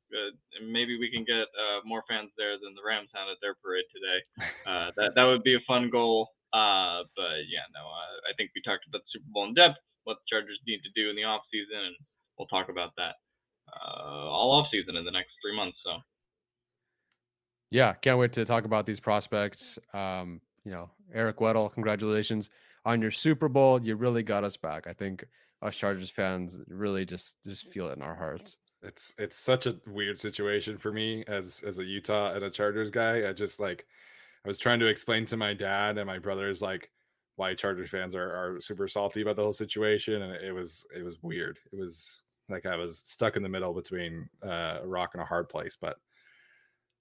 maybe 0.64 0.96
we 0.96 1.12
can 1.12 1.28
get 1.28 1.44
uh, 1.52 1.84
more 1.84 2.02
fans 2.08 2.32
there 2.40 2.56
than 2.56 2.72
the 2.72 2.80
Rams 2.80 3.12
had 3.12 3.28
at 3.28 3.36
their 3.44 3.54
parade 3.60 3.84
today. 3.92 4.20
Uh, 4.64 4.90
that 4.96 5.12
that 5.14 5.28
would 5.28 5.44
be 5.44 5.54
a 5.54 5.68
fun 5.68 5.90
goal. 5.92 6.32
Uh, 6.56 7.04
but 7.14 7.44
yeah, 7.52 7.68
no, 7.76 7.84
uh, 7.84 8.16
I 8.26 8.32
think 8.40 8.50
we 8.56 8.64
talked 8.64 8.88
about 8.88 9.04
the 9.04 9.12
Super 9.12 9.28
Bowl 9.28 9.44
in 9.44 9.52
depth, 9.52 9.76
what 10.04 10.16
the 10.24 10.30
Chargers 10.32 10.58
need 10.66 10.80
to 10.88 10.92
do 10.96 11.12
in 11.12 11.16
the 11.16 11.28
off 11.28 11.44
season, 11.52 11.92
and 11.92 11.96
we'll 12.38 12.48
talk 12.48 12.72
about 12.72 12.96
that 12.96 13.20
uh, 13.68 14.24
all 14.24 14.56
off 14.56 14.72
season 14.72 14.96
in 14.96 15.04
the 15.04 15.14
next 15.14 15.36
three 15.44 15.54
months. 15.54 15.76
So. 15.84 16.00
Yeah, 17.70 17.92
can't 17.94 18.18
wait 18.18 18.32
to 18.32 18.44
talk 18.44 18.64
about 18.64 18.86
these 18.86 19.00
prospects. 19.00 19.78
Um, 19.94 20.40
you 20.64 20.72
know, 20.72 20.90
Eric 21.12 21.38
Weddle, 21.38 21.72
congratulations 21.72 22.50
on 22.84 23.00
your 23.00 23.10
Super 23.10 23.48
Bowl. 23.48 23.80
You 23.80 23.96
really 23.96 24.22
got 24.22 24.44
us 24.44 24.56
back. 24.56 24.86
I 24.86 24.92
think 24.92 25.24
us 25.62 25.76
Chargers 25.76 26.10
fans 26.10 26.60
really 26.68 27.04
just 27.04 27.42
just 27.44 27.66
feel 27.66 27.88
it 27.88 27.96
in 27.96 28.02
our 28.02 28.14
hearts. 28.14 28.58
It's 28.82 29.14
it's 29.18 29.38
such 29.38 29.66
a 29.66 29.76
weird 29.86 30.18
situation 30.18 30.78
for 30.78 30.92
me 30.92 31.24
as 31.28 31.62
as 31.66 31.78
a 31.78 31.84
Utah 31.84 32.32
and 32.32 32.44
a 32.44 32.50
Chargers 32.50 32.90
guy. 32.90 33.28
I 33.28 33.32
just 33.32 33.60
like 33.60 33.86
I 34.44 34.48
was 34.48 34.58
trying 34.58 34.80
to 34.80 34.86
explain 34.86 35.26
to 35.26 35.36
my 35.36 35.54
dad 35.54 35.98
and 35.98 36.06
my 36.06 36.18
brothers 36.18 36.62
like 36.62 36.90
why 37.36 37.54
Chargers 37.54 37.90
fans 37.90 38.14
are 38.14 38.30
are 38.30 38.60
super 38.60 38.88
salty 38.88 39.22
about 39.22 39.36
the 39.36 39.42
whole 39.42 39.52
situation, 39.52 40.22
and 40.22 40.32
it 40.32 40.52
was 40.52 40.86
it 40.96 41.02
was 41.02 41.22
weird. 41.22 41.58
It 41.72 41.78
was 41.78 42.24
like 42.48 42.66
I 42.66 42.76
was 42.76 42.98
stuck 42.98 43.36
in 43.36 43.42
the 43.42 43.48
middle 43.48 43.72
between 43.72 44.28
uh, 44.42 44.78
a 44.82 44.86
rock 44.86 45.10
and 45.14 45.22
a 45.22 45.26
hard 45.26 45.48
place. 45.48 45.76
But 45.80 45.98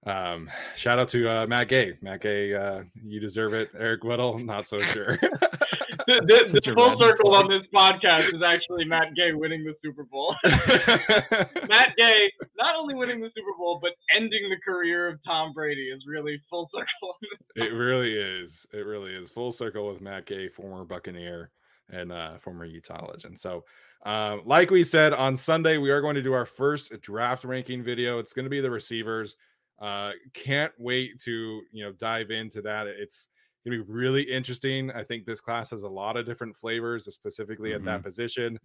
um, 0.05 0.49
shout 0.75 0.99
out 0.99 1.09
to 1.09 1.29
uh, 1.29 1.47
Matt 1.47 1.67
Gay. 1.67 1.97
Matt 2.01 2.21
Gay, 2.21 2.53
uh, 2.53 2.83
you 3.03 3.19
deserve 3.19 3.53
it. 3.53 3.69
Eric 3.77 4.01
Weddle, 4.01 4.43
not 4.43 4.67
so 4.67 4.77
sure. 4.77 5.17
the, 5.21 6.21
the, 6.25 6.59
the 6.61 6.73
full 6.73 6.99
circle 6.99 7.35
on 7.35 7.49
this 7.49 7.67
podcast 7.73 8.33
is 8.33 8.41
actually 8.45 8.85
Matt 8.85 9.13
Gay 9.15 9.33
winning 9.33 9.63
the 9.63 9.73
Super 9.83 10.03
Bowl. 10.03 10.35
Matt 10.45 11.95
Gay 11.97 12.31
not 12.57 12.75
only 12.77 12.95
winning 12.95 13.19
the 13.19 13.29
Super 13.35 13.51
Bowl, 13.57 13.79
but 13.81 13.91
ending 14.15 14.49
the 14.49 14.57
career 14.63 15.09
of 15.09 15.19
Tom 15.25 15.51
Brady 15.53 15.89
is 15.89 16.05
really 16.07 16.41
full 16.49 16.69
circle. 16.73 17.15
it 17.55 17.73
really 17.73 18.13
is. 18.13 18.65
It 18.73 18.85
really 18.85 19.13
is 19.13 19.31
full 19.31 19.51
circle 19.51 19.89
with 19.89 20.01
Matt 20.01 20.25
Gay, 20.25 20.47
former 20.47 20.85
Buccaneer 20.85 21.51
and 21.91 22.11
uh, 22.11 22.37
former 22.37 22.65
Utah 22.65 23.05
legend. 23.09 23.37
So, 23.39 23.65
uh, 24.05 24.37
like 24.45 24.71
we 24.71 24.83
said 24.83 25.13
on 25.13 25.35
Sunday, 25.35 25.77
we 25.77 25.91
are 25.91 26.01
going 26.01 26.15
to 26.15 26.21
do 26.21 26.33
our 26.33 26.45
first 26.45 26.99
draft 27.01 27.43
ranking 27.43 27.83
video. 27.83 28.19
It's 28.19 28.33
going 28.33 28.45
to 28.45 28.49
be 28.49 28.61
the 28.61 28.71
receivers. 28.71 29.35
Uh, 29.79 30.11
can't 30.33 30.73
wait 30.77 31.19
to 31.21 31.61
you 31.71 31.83
know 31.83 31.91
dive 31.93 32.31
into 32.31 32.61
that. 32.61 32.87
It's 32.87 33.29
to 33.65 33.69
be 33.69 33.79
really 33.79 34.23
interesting. 34.23 34.91
I 34.91 35.03
think 35.03 35.25
this 35.25 35.41
class 35.41 35.69
has 35.71 35.83
a 35.83 35.89
lot 35.89 36.17
of 36.17 36.25
different 36.25 36.55
flavors, 36.55 37.13
specifically 37.13 37.71
mm-hmm. 37.71 37.87
at 37.87 38.01
that 38.01 38.03
position. 38.03 38.57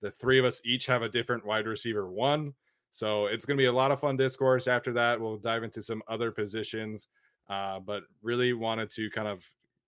The 0.00 0.10
three 0.10 0.38
of 0.38 0.44
us 0.44 0.60
each 0.64 0.86
have 0.86 1.02
a 1.02 1.08
different 1.08 1.44
wide 1.46 1.66
receiver 1.66 2.10
one. 2.10 2.52
So 2.90 3.26
it's 3.26 3.44
going 3.44 3.56
to 3.56 3.62
be 3.62 3.66
a 3.66 3.72
lot 3.72 3.90
of 3.90 4.00
fun 4.00 4.16
discourse. 4.16 4.68
After 4.68 4.92
that, 4.92 5.20
we'll 5.20 5.36
dive 5.36 5.64
into 5.64 5.82
some 5.82 6.02
other 6.08 6.30
positions. 6.30 7.08
Uh, 7.48 7.78
but 7.78 8.04
really 8.22 8.54
wanted 8.54 8.90
to 8.90 9.10
kind 9.10 9.28
of 9.28 9.44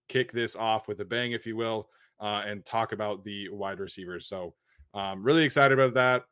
kick 0.09 0.31
this 0.33 0.57
off 0.57 0.89
with 0.89 1.01
a 1.01 1.05
bang, 1.05 1.33
if 1.33 1.47
you 1.47 1.57
will, 1.57 1.89
uh, 2.21 2.43
and 2.47 2.65
talk 2.65 2.93
about 2.93 3.25
the 3.25 3.49
wide 3.49 3.81
receivers. 3.81 4.27
So 4.27 4.55
um, 4.95 5.23
really 5.23 5.45
excited 5.45 5.79
about 5.79 5.95
that. 5.95 6.25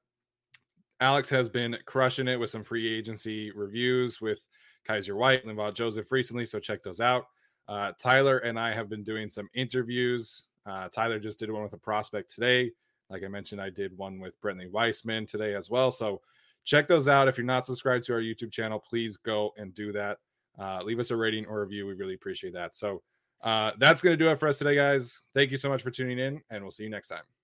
Alex 1.05 1.29
has 1.29 1.51
been 1.51 1.77
crushing 1.85 2.29
it 2.29 2.41
with 2.41 2.49
some 2.49 2.65
free 2.65 2.91
agency 2.91 3.51
reviews 3.51 4.23
with 4.23 4.41
Kyzir 4.89 5.15
White, 5.15 5.45
Linval 5.45 5.75
Joseph 5.75 6.11
recently. 6.11 6.47
So 6.47 6.59
check 6.59 6.83
those 6.83 6.99
out. 6.99 7.27
Uh, 7.69 7.93
Tyler 8.01 8.39
and 8.39 8.59
I 8.59 8.73
have 8.73 8.89
been 8.89 9.05
doing 9.05 9.29
some 9.29 9.51
interviews. 9.53 10.47
Uh, 10.65 10.89
Tyler 10.89 11.19
just 11.19 11.39
did 11.39 11.51
one 11.51 11.63
with 11.63 11.75
a 11.75 11.79
prospect 11.79 12.35
today. 12.35 12.73
Like 13.11 13.23
I 13.23 13.29
mentioned, 13.29 13.61
I 13.61 13.69
did 13.69 13.95
one 13.99 14.19
with 14.19 14.41
Brentley 14.41 14.71
Weissman 14.71 15.27
today 15.27 15.55
as 15.55 15.69
well. 15.69 15.91
So 15.91 16.23
check 16.65 16.89
those 16.89 17.07
out. 17.07 17.29
If 17.29 17.37
you're 17.37 17.45
not 17.45 17.67
subscribed 17.67 18.07
to 18.07 18.15
our 18.15 18.23
YouTube 18.23 18.51
channel, 18.51 18.79
please 18.79 19.19
go 19.19 19.53
and 19.59 19.75
do 19.75 19.93
that. 19.93 20.17
Uh, 20.59 20.81
leave 20.83 21.01
us 21.01 21.11
a 21.11 21.17
rating 21.19 21.45
or 21.45 21.61
review. 21.61 21.87
We 21.87 21.93
really 21.93 22.15
appreciate 22.15 22.55
that. 22.55 22.75
So 22.75 23.03
uh, 23.43 23.73
that's 23.79 24.01
going 24.01 24.15
to 24.15 24.25
do 24.25 24.31
it 24.31 24.37
for 24.37 24.49
us 24.49 24.57
today, 24.57 24.77
guys. 24.77 25.21
Thank 25.35 25.51
you 25.51 25.59
so 25.59 25.69
much 25.69 25.83
for 25.83 25.91
tuning 25.91 26.19
in, 26.19 26.41
and 26.49 26.65
we'll 26.65 26.71
see 26.71 26.85
you 26.85 26.91
next 26.91 27.09
time. 27.09 27.44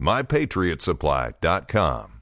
MyPatriotSupply.com. 0.00 2.19